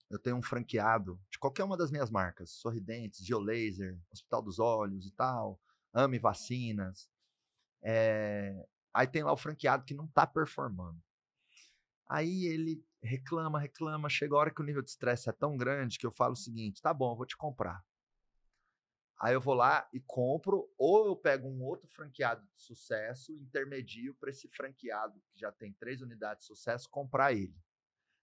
eu 0.09 0.19
tenho 0.19 0.36
um 0.36 0.41
franqueado 0.41 1.19
de 1.32 1.39
qualquer 1.39 1.63
uma 1.63 1.78
das 1.78 1.89
minhas 1.89 2.09
marcas, 2.09 2.51
Sorridentes, 2.51 3.26
Geolaser, 3.26 3.97
Hospital 4.11 4.41
dos 4.41 4.59
Olhos 4.59 5.05
e 5.07 5.11
tal, 5.11 5.59
Ame 5.93 6.19
Vacinas. 6.19 7.09
É, 7.82 8.67
aí 8.93 9.07
tem 9.07 9.23
lá 9.23 9.31
o 9.31 9.37
franqueado 9.37 9.85
que 9.85 9.93
não 9.93 10.07
tá 10.07 10.25
performando. 10.25 11.01
Aí 12.07 12.45
ele 12.45 12.85
reclama, 13.01 13.59
reclama, 13.59 14.09
chega 14.09 14.35
a 14.35 14.37
hora 14.37 14.51
que 14.51 14.61
o 14.61 14.65
nível 14.65 14.81
de 14.81 14.89
estresse 14.89 15.29
é 15.29 15.31
tão 15.31 15.55
grande 15.55 15.97
que 15.97 16.05
eu 16.05 16.11
falo 16.11 16.33
o 16.33 16.37
seguinte: 16.37 16.81
tá 16.81 16.93
bom, 16.93 17.13
eu 17.13 17.15
vou 17.15 17.25
te 17.25 17.37
comprar. 17.37 17.83
Aí 19.19 19.33
eu 19.35 19.41
vou 19.41 19.53
lá 19.53 19.87
e 19.93 19.99
compro, 19.99 20.67
ou 20.77 21.05
eu 21.05 21.15
pego 21.15 21.47
um 21.47 21.61
outro 21.63 21.87
franqueado 21.87 22.43
de 22.55 22.61
sucesso, 22.61 23.31
intermedio 23.33 24.15
para 24.15 24.31
esse 24.31 24.47
franqueado 24.49 25.21
que 25.29 25.39
já 25.39 25.51
tem 25.51 25.71
três 25.73 26.01
unidades 26.01 26.43
de 26.43 26.47
sucesso 26.47 26.89
comprar 26.89 27.31
ele. 27.31 27.55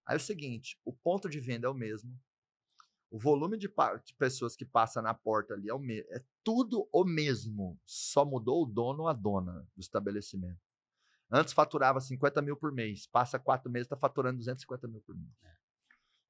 Aí 0.04 0.14
é 0.14 0.16
o 0.16 0.20
seguinte: 0.20 0.78
o 0.84 0.92
ponto 0.92 1.28
de 1.28 1.38
venda 1.38 1.66
é 1.66 1.70
o 1.70 1.74
mesmo, 1.74 2.18
o 3.10 3.18
volume 3.18 3.56
de, 3.56 3.68
de 4.04 4.14
pessoas 4.14 4.54
que 4.54 4.64
passa 4.64 5.00
na 5.00 5.14
porta 5.14 5.54
ali 5.54 5.68
é 5.68 5.74
o 5.74 5.80
é 5.90 6.22
tudo 6.44 6.88
o 6.92 7.04
mesmo, 7.04 7.78
só 7.86 8.24
mudou 8.24 8.62
o 8.62 8.66
dono 8.66 9.02
ou 9.02 9.08
a 9.08 9.12
dona 9.12 9.66
do 9.74 9.80
estabelecimento. 9.80 10.60
Antes 11.30 11.52
faturava 11.52 12.00
50 12.00 12.40
mil 12.42 12.56
por 12.56 12.72
mês, 12.72 13.06
passa 13.06 13.38
quatro 13.38 13.70
meses, 13.70 13.86
está 13.86 13.96
faturando 13.96 14.38
250 14.38 14.88
mil 14.88 15.00
por 15.02 15.14
mês. 15.14 15.32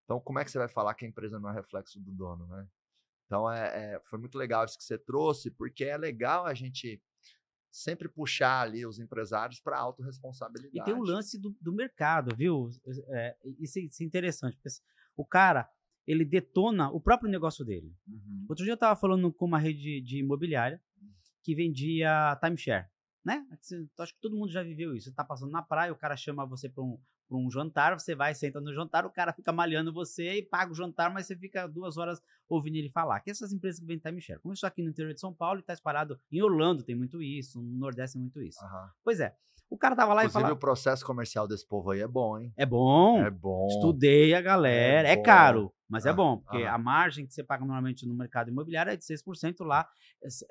Então, 0.04 0.20
como 0.20 0.38
é 0.38 0.44
que 0.44 0.50
você 0.50 0.58
vai 0.58 0.68
falar 0.68 0.94
que 0.94 1.04
a 1.04 1.08
empresa 1.08 1.38
não 1.38 1.50
é 1.50 1.52
reflexo 1.52 2.00
do 2.00 2.10
dono, 2.10 2.46
né? 2.46 2.66
Então, 3.26 3.50
é, 3.50 3.94
é, 3.94 4.00
foi 4.04 4.18
muito 4.18 4.38
legal 4.38 4.64
isso 4.64 4.78
que 4.78 4.84
você 4.84 4.96
trouxe, 4.96 5.50
porque 5.50 5.84
é 5.84 5.98
legal 5.98 6.46
a 6.46 6.54
gente 6.54 7.00
sempre 7.70 8.08
puxar 8.08 8.62
ali 8.62 8.86
os 8.86 8.98
empresários 8.98 9.60
para 9.60 9.78
autorresponsabilidade. 9.78 10.78
E 10.78 10.82
tem 10.82 10.94
o 10.94 11.04
lance 11.04 11.38
do, 11.38 11.54
do 11.60 11.72
mercado, 11.72 12.34
viu? 12.34 12.70
É, 13.08 13.36
isso, 13.58 13.78
isso, 13.78 14.02
é 14.02 14.06
interessante, 14.06 14.56
porque 14.56 14.70
o 15.14 15.24
cara, 15.24 15.68
ele 16.08 16.24
detona 16.24 16.90
o 16.90 17.00
próprio 17.00 17.30
negócio 17.30 17.64
dele. 17.64 17.94
Uhum. 18.08 18.46
Outro 18.48 18.64
dia 18.64 18.72
eu 18.72 18.76
estava 18.76 18.98
falando 18.98 19.32
com 19.32 19.44
uma 19.44 19.58
rede 19.58 20.00
de 20.00 20.18
imobiliária 20.18 20.80
que 21.42 21.54
vendia 21.54 22.36
timeshare 22.42 22.88
né? 23.28 23.46
Acho 23.98 24.14
que 24.14 24.20
todo 24.20 24.36
mundo 24.36 24.50
já 24.50 24.62
viveu 24.62 24.94
isso. 24.94 25.10
Você 25.10 25.14
tá 25.14 25.22
passando 25.22 25.50
na 25.50 25.60
praia, 25.60 25.92
o 25.92 25.96
cara 25.96 26.16
chama 26.16 26.46
você 26.46 26.66
para 26.66 26.82
um, 26.82 26.98
pra 27.28 27.36
um 27.36 27.50
jantar, 27.50 27.98
você 27.98 28.14
vai, 28.14 28.34
senta 28.34 28.58
no 28.58 28.72
jantar, 28.72 29.04
o 29.04 29.10
cara 29.10 29.34
fica 29.34 29.52
malhando 29.52 29.92
você 29.92 30.38
e 30.38 30.42
paga 30.42 30.72
o 30.72 30.74
jantar, 30.74 31.12
mas 31.12 31.26
você 31.26 31.36
fica 31.36 31.66
duas 31.66 31.98
horas 31.98 32.22
ouvindo 32.48 32.76
ele 32.76 32.88
falar. 32.88 33.20
Que 33.20 33.30
essas 33.30 33.52
empresas 33.52 33.80
que 33.80 33.86
vendem 33.86 34.00
timeshare. 34.00 34.40
Começou 34.40 34.66
aqui 34.66 34.82
no 34.82 34.88
interior 34.88 35.12
de 35.12 35.20
São 35.20 35.34
Paulo 35.34 35.58
e 35.58 35.60
está 35.60 35.74
espalhado 35.74 36.18
em 36.32 36.40
Orlando, 36.40 36.82
tem 36.82 36.96
muito 36.96 37.22
isso, 37.22 37.60
no 37.60 37.78
Nordeste 37.78 38.14
tem 38.14 38.22
muito 38.22 38.40
isso. 38.40 38.64
Uhum. 38.64 38.88
Pois 39.04 39.20
é. 39.20 39.36
O 39.70 39.76
cara 39.76 39.94
tava 39.94 40.14
lá 40.14 40.22
Inclusive, 40.22 40.38
e 40.38 40.42
falava. 40.42 40.54
o 40.54 40.58
processo 40.58 41.04
comercial 41.04 41.46
desse 41.46 41.66
povo 41.66 41.90
aí 41.90 42.00
é 42.00 42.08
bom, 42.08 42.38
hein? 42.38 42.52
É 42.56 42.64
bom. 42.64 43.22
É 43.22 43.30
bom. 43.30 43.66
Estudei 43.68 44.34
a 44.34 44.40
galera. 44.40 45.06
É, 45.08 45.12
É 45.12 45.16
caro, 45.16 45.72
mas 45.88 46.06
é 46.06 46.10
Ah, 46.10 46.12
bom, 46.14 46.38
porque 46.38 46.64
ah. 46.64 46.74
a 46.74 46.78
margem 46.78 47.26
que 47.26 47.34
você 47.34 47.44
paga 47.44 47.64
normalmente 47.64 48.06
no 48.06 48.14
mercado 48.14 48.48
imobiliário 48.50 48.92
é 48.92 48.96
de 48.96 49.04
6%, 49.04 49.64
lá 49.64 49.86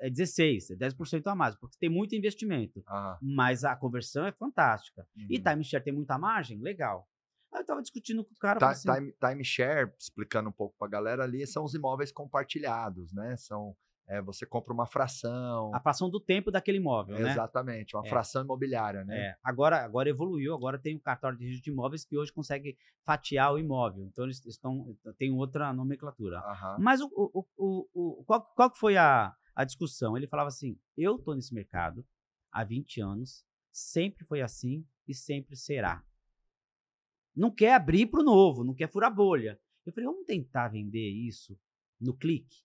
é 0.00 0.08
16%, 0.08 0.70
é 0.70 0.76
10% 0.76 1.26
a 1.26 1.34
mais, 1.34 1.56
porque 1.56 1.76
tem 1.80 1.88
muito 1.90 2.14
investimento. 2.14 2.82
Aham. 2.88 3.18
Mas 3.20 3.64
a 3.64 3.74
conversão 3.74 4.24
é 4.24 4.30
fantástica. 4.32 5.04
E 5.16 5.36
Uhum. 5.36 5.42
timeshare 5.42 5.82
tem 5.82 5.92
muita 5.92 6.16
margem? 6.16 6.58
Legal. 6.60 7.08
Aí 7.52 7.62
eu 7.62 7.66
tava 7.66 7.80
discutindo 7.82 8.22
com 8.24 8.32
o 8.32 8.38
cara. 8.38 8.60
Falei 8.60 8.74
assim, 8.76 8.92
Time, 8.92 9.12
timeshare, 9.18 9.90
explicando 9.98 10.48
um 10.50 10.52
pouco 10.52 10.76
para 10.78 10.86
a 10.86 10.90
galera 10.90 11.24
ali, 11.24 11.44
são 11.46 11.64
os 11.64 11.74
imóveis 11.74 12.12
compartilhados, 12.12 13.12
né? 13.12 13.36
São, 13.36 13.74
é, 14.08 14.22
você 14.22 14.46
compra 14.46 14.72
uma 14.72 14.86
fração. 14.86 15.70
a 15.74 15.80
fração 15.80 16.08
do 16.08 16.18
tempo 16.18 16.50
daquele 16.50 16.78
imóvel, 16.78 17.18
né? 17.18 17.30
Exatamente, 17.30 17.94
uma 17.94 18.04
É. 18.04 18.08
fração 18.08 18.42
imobiliária, 18.42 19.04
né? 19.04 19.18
É, 19.18 19.36
agora, 19.42 19.84
agora 19.84 20.08
evoluiu, 20.08 20.54
agora 20.54 20.78
tem 20.78 20.96
o 20.96 21.00
cartório 21.00 21.36
de 21.36 21.44
registro 21.44 21.64
de 21.64 21.70
imóveis 21.70 22.04
que 22.04 22.16
hoje 22.16 22.32
consegue 22.32 22.76
fatiar 23.04 23.52
o 23.52 23.58
imóvel. 23.58 24.06
Então 24.06 24.24
eles 24.24 24.44
estão 24.46 24.96
tem 25.18 25.30
outra 25.32 25.72
nomenclatura. 25.72 26.38
Aham. 26.40 26.78
Mas 26.80 27.00
o, 27.02 27.10
o, 27.14 27.44
o, 27.56 27.88
o- 28.20 28.24
qual, 28.24 28.42
qual 28.56 28.74
foi 28.74 28.96
a, 28.96 29.34
a 29.54 29.64
discussão? 29.64 30.16
Ele 30.16 30.26
falava 30.26 30.48
assim: 30.48 30.78
eu 30.96 31.16
estou 31.16 31.34
nesse 31.34 31.52
mercado 31.52 32.04
há 32.50 32.64
20 32.64 33.00
anos, 33.00 33.44
sempre 33.70 34.24
foi 34.24 34.40
assim 34.40 34.86
e 35.06 35.14
sempre 35.14 35.54
será. 35.54 36.02
Não 37.36 37.50
quer 37.50 37.74
abrir 37.74 38.06
para 38.06 38.20
o 38.20 38.24
novo, 38.24 38.64
não 38.64 38.74
quer 38.74 38.90
furar 38.90 39.14
bolha. 39.14 39.60
Eu 39.86 39.92
falei: 39.92 40.08
vamos 40.08 40.24
tentar 40.26 40.68
vender 40.68 41.08
isso 41.08 41.58
no 42.00 42.14
clique, 42.16 42.62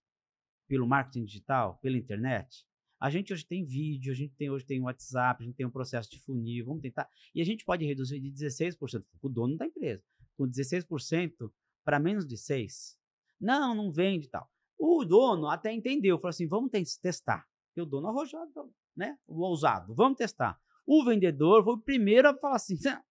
pelo 0.68 0.88
marketing 0.88 1.26
digital, 1.26 1.78
pela 1.82 1.97
internet. 1.97 2.66
A 2.99 3.09
gente 3.09 3.34
hoje 3.34 3.45
tem 3.45 3.66
vídeo, 3.66 4.11
a 4.14 4.16
gente 4.16 4.34
tem, 4.36 4.49
hoje 4.49 4.66
tem 4.66 4.82
WhatsApp, 4.82 5.43
a 5.43 5.45
gente 5.45 5.55
tem 5.55 5.66
um 5.66 5.72
processo 5.72 6.09
de 6.09 6.20
funil, 6.20 6.66
vamos 6.66 6.82
tentar. 6.82 7.09
E 7.36 7.41
a 7.41 7.45
gente 7.45 7.66
pode 7.66 7.86
reduzir 7.86 8.20
de 8.20 8.32
16%, 8.32 9.03
o 9.22 9.30
dono 9.30 9.57
da 9.57 9.66
empresa, 9.66 10.01
com 10.38 10.47
16% 10.47 11.51
para 11.84 11.99
menos 11.99 12.26
de 12.26 12.36
6%. 12.38 12.95
Não, 13.41 13.76
não 13.76 13.91
vende 13.91 14.28
e 14.28 14.30
tal. 14.30 14.49
O 14.80 15.03
dono 15.03 15.47
até 15.47 15.74
entendeu, 15.74 16.18
falou 16.18 16.30
assim: 16.30 16.47
vamos 16.47 16.72
tes- 16.72 16.97
testar. 16.97 17.45
Porque 17.68 17.82
o 17.82 17.86
dono 17.86 18.07
arrojado, 18.07 18.74
né? 18.95 19.18
O 19.28 19.41
ousado, 19.41 19.93
vamos 19.93 20.18
testar. 20.18 20.57
O 20.86 21.03
vendedor 21.03 21.64
foi 21.64 21.74
o 21.74 21.82
primeiro 21.82 22.30
a 22.30 22.38
falar 22.38 22.55
assim: 22.55 22.78
"Não, 22.84 23.01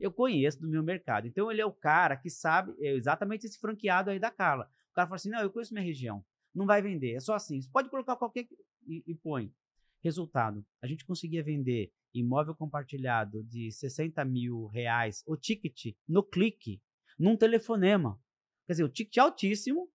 eu 0.00 0.10
conheço 0.12 0.60
do 0.60 0.68
meu 0.68 0.82
mercado. 0.82 1.28
Então 1.28 1.50
ele 1.50 1.60
é 1.60 1.66
o 1.66 1.72
cara 1.72 2.16
que 2.16 2.28
sabe 2.28 2.74
é 2.80 2.94
exatamente 2.94 3.46
esse 3.46 3.58
franqueado 3.60 4.10
aí 4.10 4.18
da 4.18 4.30
Carla. 4.30 4.68
O 4.90 4.94
cara 4.94 5.06
fala 5.06 5.16
assim: 5.16 5.30
não, 5.30 5.40
eu 5.40 5.50
conheço 5.50 5.72
minha 5.72 5.84
região. 5.86 6.24
Não 6.54 6.66
vai 6.66 6.82
vender. 6.82 7.14
É 7.14 7.20
só 7.20 7.34
assim. 7.34 7.60
Você 7.60 7.68
pode 7.70 7.88
colocar 7.88 8.16
qualquer 8.16 8.46
e, 8.86 9.02
e 9.06 9.14
põe. 9.14 9.52
Resultado: 10.02 10.64
a 10.82 10.86
gente 10.86 11.04
conseguia 11.04 11.42
vender 11.42 11.92
imóvel 12.14 12.54
compartilhado 12.54 13.42
de 13.44 13.70
60 13.70 14.24
mil 14.24 14.66
reais, 14.66 15.22
o 15.26 15.36
ticket 15.36 15.94
no 16.06 16.22
clique, 16.22 16.80
num 17.18 17.36
telefonema. 17.36 18.20
Quer 18.66 18.74
dizer, 18.74 18.84
o 18.84 18.88
ticket 18.88 19.18
altíssimo, 19.18 19.88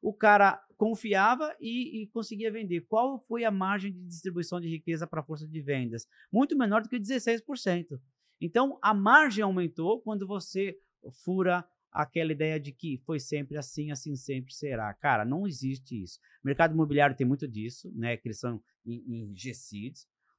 o 0.00 0.12
cara 0.12 0.62
confiava 0.76 1.54
e, 1.60 2.02
e 2.02 2.06
conseguia 2.08 2.52
vender. 2.52 2.82
Qual 2.82 3.18
foi 3.18 3.44
a 3.44 3.50
margem 3.50 3.92
de 3.92 4.06
distribuição 4.06 4.60
de 4.60 4.68
riqueza 4.68 5.06
para 5.06 5.20
a 5.20 5.24
força 5.24 5.48
de 5.48 5.60
vendas? 5.60 6.06
Muito 6.32 6.56
menor 6.56 6.82
do 6.82 6.88
que 6.88 6.98
16%. 6.98 8.00
Então, 8.40 8.78
a 8.82 8.92
margem 8.92 9.42
aumentou 9.42 10.00
quando 10.00 10.26
você 10.26 10.78
fura 11.24 11.66
aquela 11.94 12.32
ideia 12.32 12.58
de 12.58 12.72
que 12.72 13.00
foi 13.06 13.20
sempre 13.20 13.56
assim, 13.56 13.92
assim 13.92 14.16
sempre 14.16 14.52
será. 14.52 14.92
Cara, 14.94 15.24
não 15.24 15.46
existe 15.46 16.02
isso. 16.02 16.18
O 16.42 16.46
mercado 16.48 16.74
imobiliário 16.74 17.16
tem 17.16 17.26
muito 17.26 17.46
disso, 17.46 17.90
né? 17.94 18.16
Que 18.16 18.28
eles 18.28 18.40
são 18.40 18.60
em. 18.84 19.32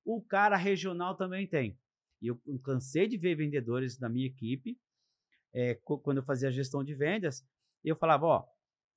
O 0.03 0.21
cara 0.21 0.57
regional 0.57 1.15
também 1.15 1.47
tem. 1.47 1.79
Eu 2.21 2.39
cansei 2.63 3.07
de 3.07 3.17
ver 3.17 3.35
vendedores 3.35 3.97
da 3.97 4.09
minha 4.09 4.27
equipe, 4.27 4.77
é, 5.53 5.75
quando 5.75 6.17
eu 6.17 6.23
fazia 6.23 6.49
a 6.49 6.51
gestão 6.51 6.83
de 6.83 6.93
vendas, 6.93 7.45
eu 7.83 7.95
falava, 7.95 8.25
ó, 8.25 8.45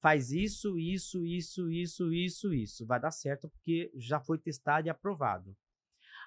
faz 0.01 0.33
isso, 0.33 0.79
isso, 0.79 1.25
isso, 1.25 1.71
isso, 1.71 2.13
isso, 2.13 2.55
isso. 2.55 2.87
Vai 2.87 3.01
dar 3.01 3.11
certo 3.11 3.49
porque 3.49 3.93
já 3.95 4.19
foi 4.19 4.39
testado 4.39 4.89
e 4.89 4.91
aprovado. 4.91 5.57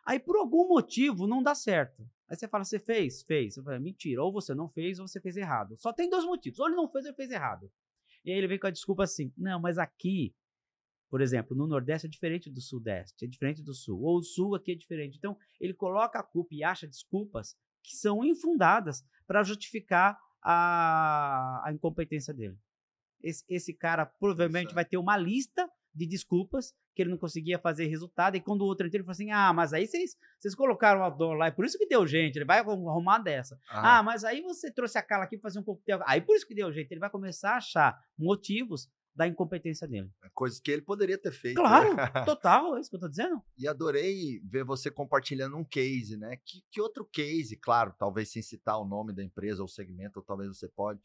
Aí, 0.06 0.20
por 0.20 0.36
algum 0.38 0.68
motivo, 0.68 1.28
não 1.28 1.44
dá 1.44 1.54
certo. 1.54 2.08
Aí 2.28 2.36
você 2.36 2.48
fala, 2.48 2.64
você 2.64 2.80
fez? 2.80 3.24
Fez. 3.24 3.58
Eu 3.58 3.64
falei, 3.64 3.80
mentira, 3.80 4.24
ou 4.24 4.32
você 4.32 4.54
não 4.56 4.70
fez 4.70 5.00
ou 5.00 5.08
você 5.08 5.20
fez 5.20 5.38
errado. 5.38 5.78
Só 5.78 5.92
tem 5.94 6.10
dois 6.10 6.26
motivos. 6.26 6.60
Ou 6.60 6.68
ele 6.68 6.76
não 6.76 6.90
fez 6.90 7.06
ou 7.06 7.10
ele 7.10 7.16
fez 7.16 7.30
errado. 7.30 7.72
E 8.24 8.32
aí 8.32 8.38
ele 8.38 8.48
vem 8.48 8.60
com 8.60 8.68
a 8.68 8.72
desculpa 8.72 9.04
assim, 9.04 9.34
não, 9.38 9.60
mas 9.60 9.78
aqui, 9.78 10.34
por 11.10 11.22
exemplo, 11.22 11.56
no 11.56 11.68
Nordeste 11.68 12.08
é 12.08 12.10
diferente 12.10 12.50
do 12.50 12.62
Sudeste, 12.62 13.26
é 13.26 13.28
diferente 13.28 13.62
do 13.62 13.74
Sul. 13.74 14.02
Ou 14.02 14.18
o 14.18 14.24
Sul 14.24 14.56
aqui 14.56 14.72
é 14.72 14.76
diferente. 14.76 15.18
Então, 15.18 15.38
ele 15.60 15.74
coloca 15.74 16.20
a 16.20 16.24
culpa 16.24 16.54
e 16.54 16.64
acha 16.64 16.88
desculpas 16.88 17.56
que 17.84 17.96
são 17.96 18.24
infundadas 18.24 19.04
para 19.28 19.44
justificar 19.44 20.18
a, 20.42 21.62
a 21.66 21.74
incompetência 21.74 22.34
dele. 22.34 22.58
Esse, 23.22 23.44
esse 23.50 23.74
cara 23.74 24.06
provavelmente 24.06 24.72
é. 24.72 24.74
vai 24.74 24.86
ter 24.86 24.98
uma 24.98 25.18
lista 25.18 25.70
de 25.94 26.08
desculpas, 26.08 26.74
que 26.96 27.02
ele 27.02 27.12
não 27.12 27.18
conseguia 27.18 27.60
fazer 27.60 27.86
resultado, 27.88 28.36
e 28.36 28.42
quando 28.42 28.62
o 28.62 28.66
outro 28.66 28.86
entrou, 28.86 29.00
ele 29.00 29.04
falou 29.04 29.14
assim, 29.14 29.32
ah, 29.32 29.54
mas 29.54 29.74
aí 29.74 29.88
vocês, 29.88 30.18
vocês 30.40 30.56
colocaram 30.56 31.04
a 31.04 31.10
dor 31.10 31.36
lá, 31.36 31.48
e 31.48 31.52
por 31.52 31.66
isso 31.66 31.78
que 31.78 31.88
deu 31.88 32.06
gente, 32.06 32.38
ele 32.38 32.46
vai 32.46 32.60
arrumar 32.60 33.20
dessa. 33.20 33.60
Ah. 33.70 34.00
ah, 34.00 34.04
mas 34.04 34.24
aí 34.24 34.42
você 34.42 34.72
trouxe 34.72 34.98
a 34.98 35.04
Carla 35.04 35.26
aqui 35.26 35.38
para 35.38 35.50
fazer 35.50 35.60
um 35.60 35.64
coquetel, 35.64 36.02
aí 36.06 36.22
por 36.22 36.36
isso 36.36 36.48
que 36.48 36.56
deu 36.56 36.72
jeito, 36.72 36.92
ele 36.92 37.00
vai 37.00 37.10
começar 37.10 37.52
a 37.52 37.58
achar 37.58 38.00
motivos 38.18 38.90
da 39.16 39.28
incompetência 39.28 39.88
dele. 39.88 40.10
É 40.24 40.30
coisas 40.34 40.60
que 40.60 40.72
ele 40.72 40.82
poderia 40.82 41.18
ter 41.18 41.32
feito. 41.32 41.58
Claro, 41.58 41.96
né? 41.96 42.06
total, 42.26 42.78
é 42.78 42.80
isso 42.80 42.90
que 42.90 42.96
eu 42.96 43.00
tô 43.00 43.10
dizendo. 43.10 43.42
E 43.58 43.68
adorei 43.68 44.40
ver 44.44 44.64
você 44.64 44.90
compartilhando 44.90 45.58
um 45.58 45.66
case, 45.66 46.18
né? 46.18 46.38
Que, 46.46 46.64
que 46.72 46.82
outro 46.82 47.06
case, 47.06 47.58
claro, 47.58 47.94
talvez 47.98 48.32
sem 48.32 48.42
citar 48.42 48.80
o 48.80 48.86
nome 48.86 49.14
da 49.14 49.24
empresa 49.24 49.62
ou 49.62 49.68
segmento, 49.68 50.20
ou 50.20 50.26
talvez 50.26 50.50
você 50.50 50.68
pode. 50.68 51.02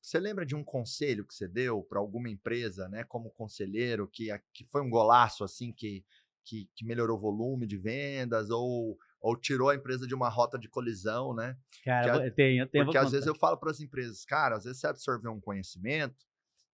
Você 0.00 0.18
lembra 0.18 0.46
de 0.46 0.54
um 0.54 0.64
conselho 0.64 1.26
que 1.26 1.34
você 1.34 1.48
deu 1.48 1.82
para 1.82 1.98
alguma 1.98 2.30
empresa, 2.30 2.88
né, 2.88 3.04
como 3.04 3.30
conselheiro, 3.30 4.08
que, 4.08 4.28
que 4.52 4.64
foi 4.66 4.82
um 4.82 4.90
golaço 4.90 5.44
assim, 5.44 5.72
que, 5.72 6.04
que, 6.44 6.70
que 6.74 6.84
melhorou 6.84 7.16
o 7.18 7.20
volume 7.20 7.66
de 7.66 7.76
vendas 7.76 8.50
ou 8.50 8.98
ou 9.20 9.36
tirou 9.36 9.68
a 9.68 9.74
empresa 9.74 10.06
de 10.06 10.14
uma 10.14 10.28
rota 10.28 10.56
de 10.56 10.68
colisão, 10.68 11.34
né? 11.34 11.56
Cara, 11.82 12.26
eu 12.26 12.34
tenho, 12.34 12.62
eu 12.62 12.68
tenho. 12.70 12.84
Porque 12.84 12.96
às 12.96 13.10
vezes 13.10 13.26
eu 13.26 13.34
falo 13.34 13.56
para 13.58 13.70
as 13.72 13.80
empresas, 13.80 14.24
cara, 14.24 14.56
às 14.56 14.64
vezes 14.64 14.80
você 14.80 14.86
absorveu 14.86 15.32
um 15.32 15.40
conhecimento 15.40 16.24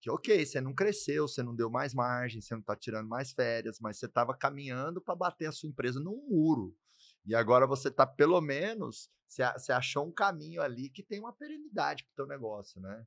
que 0.01 0.11
ok, 0.11 0.45
você 0.45 0.61
não 0.61 0.75
cresceu, 0.75 1.27
você 1.27 1.43
não 1.43 1.55
deu 1.55 1.71
mais 1.71 1.95
margem, 1.95 2.41
você 2.43 2.53
não 2.53 2.61
está 2.61 2.77
tirando 2.77 3.09
mais 3.09 3.33
férias, 3.33 3.81
mas 3.81 3.97
você 3.99 4.05
estava 4.05 4.37
caminhando 4.37 5.01
para 5.01 5.15
bater 5.17 5.47
a 5.47 5.53
sua 5.53 5.69
empresa 5.69 5.99
num 5.99 6.29
muro. 6.29 6.77
E 7.27 7.35
agora 7.35 7.67
você 7.67 7.89
está, 7.89 8.07
pelo 8.07 8.41
menos, 8.41 9.11
você 9.27 9.73
achou 9.73 10.07
um 10.07 10.13
caminho 10.13 10.63
ali 10.63 10.89
que 10.89 11.03
tem 11.03 11.21
uma 11.21 11.33
perenidade 11.33 12.05
para 12.05 12.13
o 12.13 12.17
teu 12.17 12.27
negócio, 12.27 12.81
né? 12.81 13.07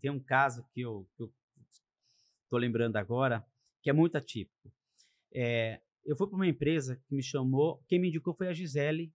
Tem 0.00 0.10
um 0.10 0.20
caso 0.20 0.64
que 0.72 0.80
eu, 0.80 1.06
estou 2.44 2.58
lembrando 2.58 2.96
agora, 2.96 3.44
que 3.82 3.90
é 3.90 3.92
muito 3.92 4.16
atípico. 4.16 4.72
É, 5.34 5.80
eu 6.04 6.16
fui 6.16 6.26
para 6.26 6.36
uma 6.36 6.46
empresa 6.46 6.96
que 7.06 7.14
me 7.14 7.22
chamou, 7.22 7.82
quem 7.88 7.98
me 7.98 8.08
indicou 8.08 8.34
foi 8.34 8.48
a 8.48 8.52
Gisele, 8.52 9.12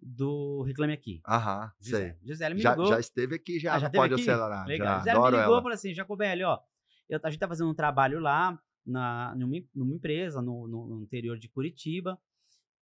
do 0.00 0.62
Reclame 0.62 0.92
Aqui. 0.92 1.20
Aham, 1.26 1.72
Gisele. 1.80 2.04
sei. 2.04 2.16
Gisele 2.22 2.54
me 2.54 2.60
já, 2.60 2.70
ligou. 2.70 2.86
Já 2.86 3.00
esteve 3.00 3.36
aqui, 3.36 3.58
já, 3.58 3.74
ah, 3.74 3.78
já 3.78 3.90
pode 3.90 4.14
aqui? 4.14 4.22
acelerar. 4.22 4.66
Legal. 4.66 4.86
Já, 4.86 4.98
Gisele 4.98 5.18
me 5.18 5.30
ligou 5.30 5.58
e 5.58 5.62
falou 5.62 5.72
assim, 5.72 5.94
Jacobelli, 5.94 6.44
ó, 6.44 6.60
eu, 7.08 7.20
a 7.22 7.30
gente 7.30 7.40
tá 7.40 7.48
fazendo 7.48 7.70
um 7.70 7.74
trabalho 7.74 8.20
lá, 8.20 8.58
na, 8.86 9.34
numa, 9.34 9.56
numa 9.74 9.94
empresa, 9.94 10.40
no, 10.40 10.66
no, 10.68 10.86
no, 10.86 11.02
interior 11.02 11.38
de 11.38 11.48
Curitiba, 11.48 12.18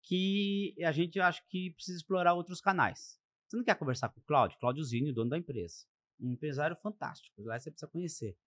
que 0.07 0.75
a 0.85 0.93
gente 0.93 1.19
acha 1.19 1.43
que 1.49 1.73
precisa 1.73 1.99
explorar 1.99 2.33
outros 2.33 2.61
canais. 2.61 3.21
Você 3.47 3.57
não 3.57 3.65
quer 3.65 3.75
conversar 3.75 4.09
com 4.09 4.21
o 4.21 4.23
Cláudio? 4.23 4.59
Cláudio 4.59 4.85
Zinho, 4.85 5.13
dono 5.13 5.31
da 5.31 5.37
empresa. 5.37 5.85
Um 6.19 6.31
empresário 6.31 6.77
fantástico, 6.77 7.43
lá 7.43 7.59
você 7.59 7.71
precisa 7.71 7.91
conhecer. 7.91 8.39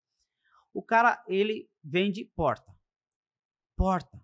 O 0.74 0.82
cara, 0.82 1.22
ele 1.28 1.70
vende 1.84 2.24
porta. 2.24 2.74
Porta. 3.76 4.22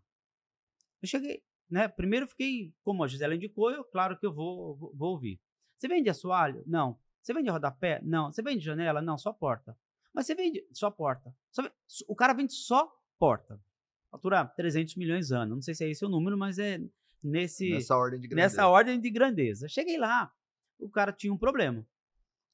Eu 1.02 1.08
cheguei, 1.08 1.44
né? 1.70 1.88
Primeiro 1.90 2.26
fiquei, 2.26 2.74
como 2.82 3.04
a 3.04 3.08
Gisela 3.08 3.36
indicou, 3.36 3.70
eu, 3.70 3.84
claro 3.84 4.18
que 4.18 4.26
eu 4.26 4.34
vou, 4.34 4.76
vou, 4.78 4.96
vou 4.96 5.12
ouvir. 5.12 5.40
Você 5.78 5.90
vende 5.90 6.10
assoalho? 6.10 6.64
Não. 6.66 6.98
Você 7.22 7.34
vende 7.34 7.50
rodapé? 7.50 8.02
Não. 8.02 8.32
Você 8.32 8.42
vende 8.42 8.64
janela? 8.64 9.02
Não, 9.02 9.18
só 9.18 9.34
porta. 9.34 9.78
Mas 10.14 10.26
você 10.26 10.36
vende 10.36 10.66
só 10.72 10.90
porta. 10.90 11.36
Só, 11.52 11.70
o 12.08 12.16
cara 12.16 12.34
vende 12.34 12.54
só 12.54 12.90
porta. 13.20 13.62
Fatura 14.10 14.46
300 14.46 14.96
milhões 14.96 15.32
ano. 15.32 15.56
Não 15.56 15.62
sei 15.62 15.76
se 15.76 15.84
é 15.84 15.90
esse 15.90 16.06
o 16.06 16.10
número, 16.10 16.38
mas 16.38 16.58
é 16.58 16.80
nesse 17.26 17.72
nessa 17.72 17.98
ordem 17.98 18.20
de 18.20 18.28
grandeza. 18.28 18.48
Nessa 18.48 18.68
ordem 18.68 19.00
de 19.00 19.10
grandeza. 19.10 19.68
Cheguei 19.68 19.98
lá, 19.98 20.32
o 20.78 20.90
cara 20.90 21.12
tinha 21.12 21.34
um 21.34 21.38
problema. 21.38 21.86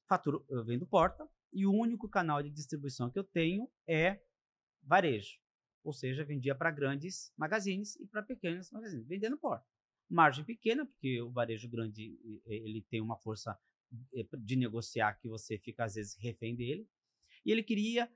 Fatura, 0.08 0.40
eu 0.50 0.64
vendo 0.64 0.88
porta 0.88 1.28
e 1.52 1.66
o 1.66 1.74
único 1.74 2.08
canal 2.08 2.42
de 2.42 2.50
distribuição 2.50 3.10
que 3.10 3.20
eu 3.20 3.24
tenho 3.24 3.70
é 3.88 4.22
varejo. 4.82 5.40
Ou 5.84 5.92
seja, 5.92 6.24
vendia 6.24 6.56
para 6.56 6.72
grandes 6.72 7.34
magazines 7.38 7.96
e 7.98 8.06
para 8.06 8.22
pequenos 8.22 8.72
magazines, 8.72 9.08
vendendo 9.08 9.38
porta. 9.38 9.66
Margem 10.10 10.44
pequena, 10.44 10.86
porque 10.86 11.22
o 11.22 11.32
varejo 11.32 11.70
grande 11.70 12.20
ele 12.46 12.86
tem 12.90 13.02
uma 13.02 13.18
força 13.18 13.58
eh, 14.14 14.28
de 14.38 14.56
negociar 14.56 15.16
que 15.16 15.28
você 15.28 15.58
fica 15.58 15.84
às 15.86 15.96
vezes 15.96 16.16
refém 16.20 16.56
dele. 16.56 16.88
E 17.46 17.52
ele 17.52 17.64
queria 17.64 18.10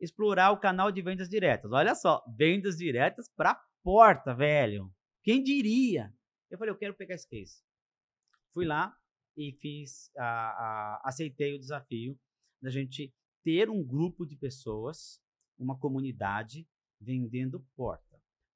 explorar 0.00 0.52
o 0.52 0.58
canal 0.58 0.90
de 0.90 1.02
vendas 1.02 1.28
diretas. 1.28 1.70
Olha 1.72 1.94
só, 1.94 2.24
vendas 2.36 2.76
diretas 2.76 3.28
para 3.28 3.60
porta, 3.82 4.34
velho. 4.34 4.92
Quem 5.28 5.42
diria? 5.42 6.10
Eu 6.50 6.56
falei, 6.56 6.72
eu 6.72 6.78
quero 6.78 6.94
pegar 6.94 7.14
esse 7.14 7.28
case. 7.28 7.62
Fui 8.54 8.64
lá 8.64 8.96
e 9.36 9.52
fiz, 9.60 10.10
a, 10.16 10.24
a, 10.24 11.02
aceitei 11.04 11.54
o 11.54 11.58
desafio 11.58 12.18
da 12.62 12.70
gente 12.70 13.14
ter 13.44 13.68
um 13.68 13.84
grupo 13.84 14.24
de 14.24 14.34
pessoas, 14.34 15.22
uma 15.58 15.78
comunidade 15.78 16.66
vendendo 16.98 17.62
porta. 17.76 18.07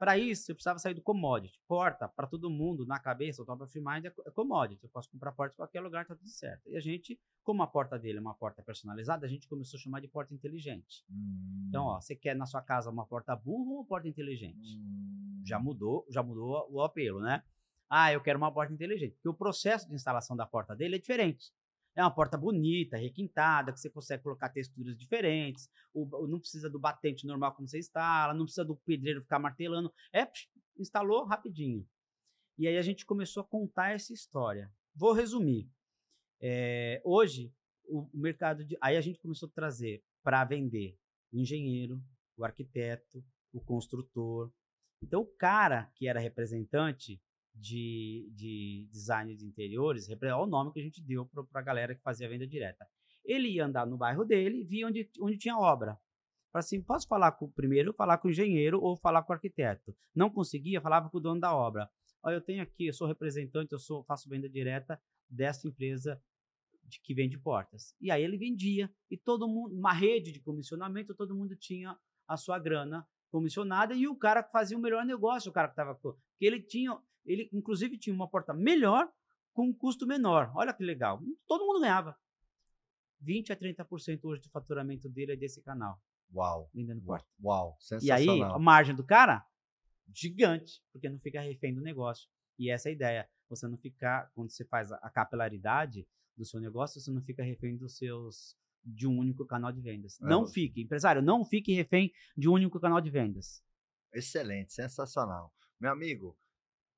Para 0.03 0.19
isso, 0.19 0.51
eu 0.51 0.57
precisava 0.57 0.81
sair 0.81 0.95
do 0.95 1.01
commodity. 1.01 1.61
Porta, 1.69 2.09
para 2.09 2.27
todo 2.27 2.51
mundo, 2.51 2.85
na 2.85 2.99
cabeça, 2.99 3.41
o 3.41 3.45
top 3.45 3.63
of 3.63 3.81
mind 3.81 4.05
é, 4.05 4.09
é 4.09 4.31
commodity. 4.33 4.83
Eu 4.83 4.91
posso 4.91 5.09
comprar 5.09 5.31
porta 5.31 5.55
em 5.55 5.57
qualquer 5.59 5.81
lugar, 5.81 6.05
tá 6.05 6.17
tudo 6.17 6.29
certo. 6.29 6.69
E 6.69 6.77
a 6.77 6.81
gente, 6.81 7.21
como 7.45 7.63
a 7.63 7.69
porta 7.69 7.97
dele 7.97 8.19
é 8.19 8.21
uma 8.21 8.35
porta 8.35 8.65
personalizada, 8.65 9.25
a 9.25 9.29
gente 9.29 9.47
começou 9.47 9.79
a 9.79 9.81
chamar 9.81 10.01
de 10.01 10.09
porta 10.09 10.35
inteligente. 10.35 11.05
Hum. 11.09 11.67
Então, 11.69 11.85
ó, 11.85 12.01
você 12.01 12.17
quer 12.17 12.35
na 12.35 12.47
sua 12.47 12.61
casa 12.61 12.91
uma 12.91 13.07
porta 13.07 13.37
burro 13.37 13.77
ou 13.77 13.85
porta 13.85 14.09
inteligente? 14.09 14.77
Hum. 14.77 15.41
Já 15.47 15.61
mudou, 15.61 16.05
já 16.11 16.21
mudou 16.21 16.67
o 16.69 16.83
apelo, 16.83 17.21
né? 17.21 17.45
Ah, 17.89 18.13
eu 18.13 18.21
quero 18.21 18.39
uma 18.39 18.51
porta 18.51 18.73
inteligente. 18.73 19.13
Porque 19.13 19.29
o 19.29 19.35
processo 19.35 19.89
de 19.89 19.95
instalação 19.95 20.37
da 20.37 20.45
porta 20.45 20.75
dele 20.75 20.97
é 20.97 20.99
diferente. 20.99 21.53
É 21.95 22.03
uma 22.03 22.15
porta 22.15 22.39
bonita, 22.39 22.97
requintada, 22.97 23.73
que 23.73 23.79
você 23.79 23.91
consegue 23.91 24.23
colocar 24.23 24.49
texturas 24.49 24.97
diferentes. 24.97 25.69
O, 25.93 26.27
não 26.27 26.41
precisa 26.41 26.71
do 26.71 26.79
batente 26.79 27.27
normal 27.27 27.55
como 27.55 27.69
você 27.69 27.79
instala, 27.79 28.33
não 28.33 28.45
precisa 28.45 28.65
do 28.65 28.77
pedreiro 28.77 29.23
ficar 29.23 29.39
martelando. 29.39 29.93
É, 30.13 30.27
instalou 30.79 31.25
rapidinho. 31.25 31.87
E 32.59 32.67
aí 32.67 32.79
a 32.79 32.83
gente 32.83 33.05
começou 33.05 33.43
a 33.43 33.47
contar 33.47 33.91
essa 33.91 34.13
história. 34.13 34.73
Vou 34.95 35.13
resumir. 35.13 35.69
É, 36.41 37.01
hoje, 37.05 37.53
o, 37.85 38.09
o 38.13 38.19
mercado 38.19 38.65
de. 38.65 38.77
Aí 38.81 38.97
a 38.97 39.01
gente 39.01 39.19
começou 39.19 39.49
a 39.49 39.53
trazer 39.53 40.03
para 40.23 40.45
vender 40.45 40.99
o 41.33 41.39
engenheiro, 41.39 42.03
o 42.37 42.45
arquiteto, 42.45 43.25
o 43.53 43.61
construtor. 43.61 44.51
Então, 45.03 45.23
o 45.23 45.27
cara 45.27 45.91
que 45.95 46.07
era 46.07 46.21
representante, 46.21 47.21
de, 47.55 48.31
de 48.35 48.89
design 48.91 49.35
de 49.37 49.47
interiores, 49.47 50.09
olha 50.09 50.37
o 50.37 50.47
nome 50.47 50.73
que 50.73 50.81
a 50.81 50.83
gente 50.83 51.03
deu 51.03 51.27
para 51.27 51.61
a 51.61 51.65
galera 51.65 51.95
que 51.95 52.03
fazia 52.03 52.29
venda 52.29 52.47
direta. 52.47 52.87
Ele 53.25 53.49
ia 53.49 53.67
andar 53.67 53.87
no 53.87 53.97
bairro 53.97 54.25
dele, 54.25 54.65
via 54.65 54.87
onde, 54.87 55.09
onde 55.21 55.39
tinha 55.39 55.57
obra. 55.57 55.99
Para 56.51 56.61
assim, 56.61 56.83
posso 56.83 57.07
falar 57.07 57.33
com 57.33 57.51
primeiro, 57.51 57.95
falar 57.95 58.19
com 58.19 58.29
o 58.29 58.31
engenheiro 58.31 58.81
ou 58.81 58.97
falar 58.97 59.23
com 59.23 59.33
o 59.33 59.35
arquiteto. 59.35 59.95
Não 60.15 60.29
conseguia, 60.29 60.81
falava 60.81 61.09
com 61.09 61.19
o 61.19 61.21
dono 61.21 61.41
da 61.41 61.55
obra. 61.55 61.89
Olha, 62.23 62.35
eu 62.35 62.41
tenho 62.41 62.63
aqui, 62.63 62.87
eu 62.87 62.93
sou 62.93 63.07
representante, 63.07 63.73
eu 63.73 63.79
sou, 63.79 64.05
faço 64.05 64.29
venda 64.29 64.49
direta 64.49 65.01
dessa 65.29 65.67
empresa 65.67 66.21
de, 66.85 67.01
que 67.01 67.15
vende 67.15 67.39
portas. 67.39 67.95
E 68.01 68.11
aí 68.11 68.23
ele 68.23 68.37
vendia 68.37 68.93
e 69.11 69.17
todo 69.17 69.49
mundo, 69.49 69.75
uma 69.75 69.93
rede 69.93 70.31
de 70.31 70.41
comissionamento, 70.41 71.15
todo 71.15 71.35
mundo 71.35 71.57
tinha 71.57 71.99
a 72.29 72.37
sua 72.37 72.59
grana 72.59 73.07
comissionada 73.31 73.95
e 73.95 74.07
o 74.07 74.15
cara 74.15 74.43
fazia 74.43 74.77
o 74.77 74.81
melhor 74.81 75.05
negócio, 75.07 75.51
o 75.51 75.55
cara 75.55 75.69
que 75.69 75.73
estava 75.73 75.95
porque 75.95 76.21
ele 76.41 76.61
tinha 76.61 76.99
ele, 77.25 77.49
inclusive, 77.53 77.99
tinha 77.99 78.15
uma 78.15 78.29
porta 78.29 78.53
melhor 78.53 79.11
com 79.53 79.67
um 79.67 79.73
custo 79.73 80.07
menor. 80.07 80.51
Olha 80.55 80.73
que 80.73 80.83
legal. 80.83 81.21
Todo 81.47 81.67
mundo 81.67 81.81
ganhava. 81.81 82.17
20 83.21 83.53
a 83.53 83.57
30% 83.57 84.21
hoje 84.25 84.43
do 84.43 84.51
faturamento 84.51 85.09
dele 85.09 85.33
é 85.33 85.37
desse 85.37 85.63
canal. 85.63 86.01
Uau. 86.35 86.69
Vendendo 86.75 87.03
porta. 87.03 87.29
Uau, 87.43 87.77
sensacional. 87.79 88.25
E 88.25 88.31
aí, 88.31 88.43
a 88.43 88.59
margem 88.59 88.95
do 88.95 89.05
cara, 89.05 89.47
gigante, 90.13 90.83
porque 90.93 91.09
não 91.09 91.19
fica 91.19 91.41
refém 91.41 91.75
do 91.75 91.81
negócio. 91.81 92.29
E 92.59 92.71
essa 92.71 92.89
é 92.89 92.91
a 92.91 92.95
ideia. 92.95 93.31
Você 93.49 93.69
não 93.69 93.77
ficar, 93.77 94.31
quando 94.35 94.51
você 94.51 94.65
faz 94.65 94.91
a 94.91 95.11
capilaridade 95.11 96.07
do 96.37 96.45
seu 96.45 96.59
negócio, 96.59 97.01
você 97.01 97.11
não 97.11 97.21
fica 97.21 97.43
refém 97.43 97.77
dos 97.77 97.97
seus 97.97 98.57
de 98.85 99.07
um 99.07 99.17
único 99.19 99.47
canal 99.47 99.71
de 99.71 99.81
vendas. 99.81 100.21
É. 100.21 100.25
Não 100.25 100.47
fique, 100.47 100.83
empresário, 100.83 101.23
não 101.23 101.45
fique 101.45 101.73
refém 101.73 102.13
de 102.37 102.49
um 102.49 102.55
único 102.55 102.81
canal 102.81 103.01
de 103.01 103.11
vendas. 103.11 103.63
Excelente, 104.13 104.73
sensacional. 104.73 105.55
Meu 105.79 105.93
amigo, 105.93 106.37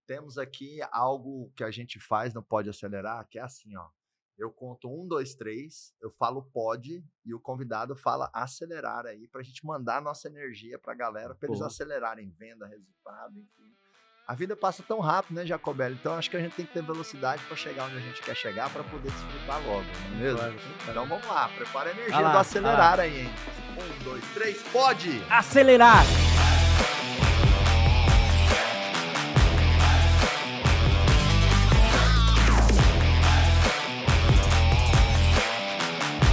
temos 0.06 0.38
aqui 0.38 0.80
algo 0.90 1.52
que 1.56 1.64
a 1.64 1.70
gente 1.70 2.00
faz 2.00 2.34
no 2.34 2.42
Pode 2.42 2.70
Acelerar, 2.70 3.26
que 3.28 3.38
é 3.38 3.42
assim, 3.42 3.76
ó. 3.76 3.88
Eu 4.36 4.50
conto 4.50 4.88
um, 4.88 5.06
dois, 5.06 5.34
três, 5.34 5.94
eu 6.02 6.10
falo 6.10 6.42
pode 6.42 7.04
e 7.24 7.32
o 7.32 7.38
convidado 7.38 7.94
fala 7.94 8.28
acelerar 8.32 9.06
aí 9.06 9.28
para 9.28 9.40
a 9.40 9.44
gente 9.44 9.64
mandar 9.64 10.02
nossa 10.02 10.26
energia 10.26 10.76
para 10.76 10.92
a 10.92 10.96
galera, 10.96 11.36
para 11.36 11.48
eles 11.48 11.62
acelerarem 11.62 12.30
venda, 12.30 12.66
resultado, 12.66 13.38
enfim. 13.38 13.72
A 14.26 14.34
vida 14.34 14.56
passa 14.56 14.82
tão 14.82 14.98
rápido, 14.98 15.36
né, 15.36 15.46
Jacobelli? 15.46 15.94
Então 15.94 16.14
acho 16.14 16.30
que 16.30 16.36
a 16.36 16.40
gente 16.40 16.56
tem 16.56 16.66
que 16.66 16.72
ter 16.72 16.82
velocidade 16.82 17.44
para 17.44 17.56
chegar 17.56 17.84
onde 17.84 17.96
a 17.96 18.00
gente 18.00 18.22
quer 18.22 18.34
chegar 18.34 18.72
para 18.72 18.82
poder 18.82 19.10
desfrutar 19.10 19.64
logo, 19.66 19.84
não 19.84 20.16
é 20.16 20.20
mesmo? 20.20 20.38
Claro, 20.38 20.54
então 20.88 21.06
vamos 21.06 21.26
lá, 21.26 21.48
prepara 21.50 21.90
a 21.90 21.92
energia 21.92 22.20
lá, 22.20 22.32
do 22.32 22.38
acelerar 22.38 23.00
aí, 23.00 23.20
hein? 23.20 23.30
Um, 23.78 24.04
dois, 24.04 24.24
três, 24.34 24.62
pode! 24.72 25.22
Acelerar! 25.30 26.02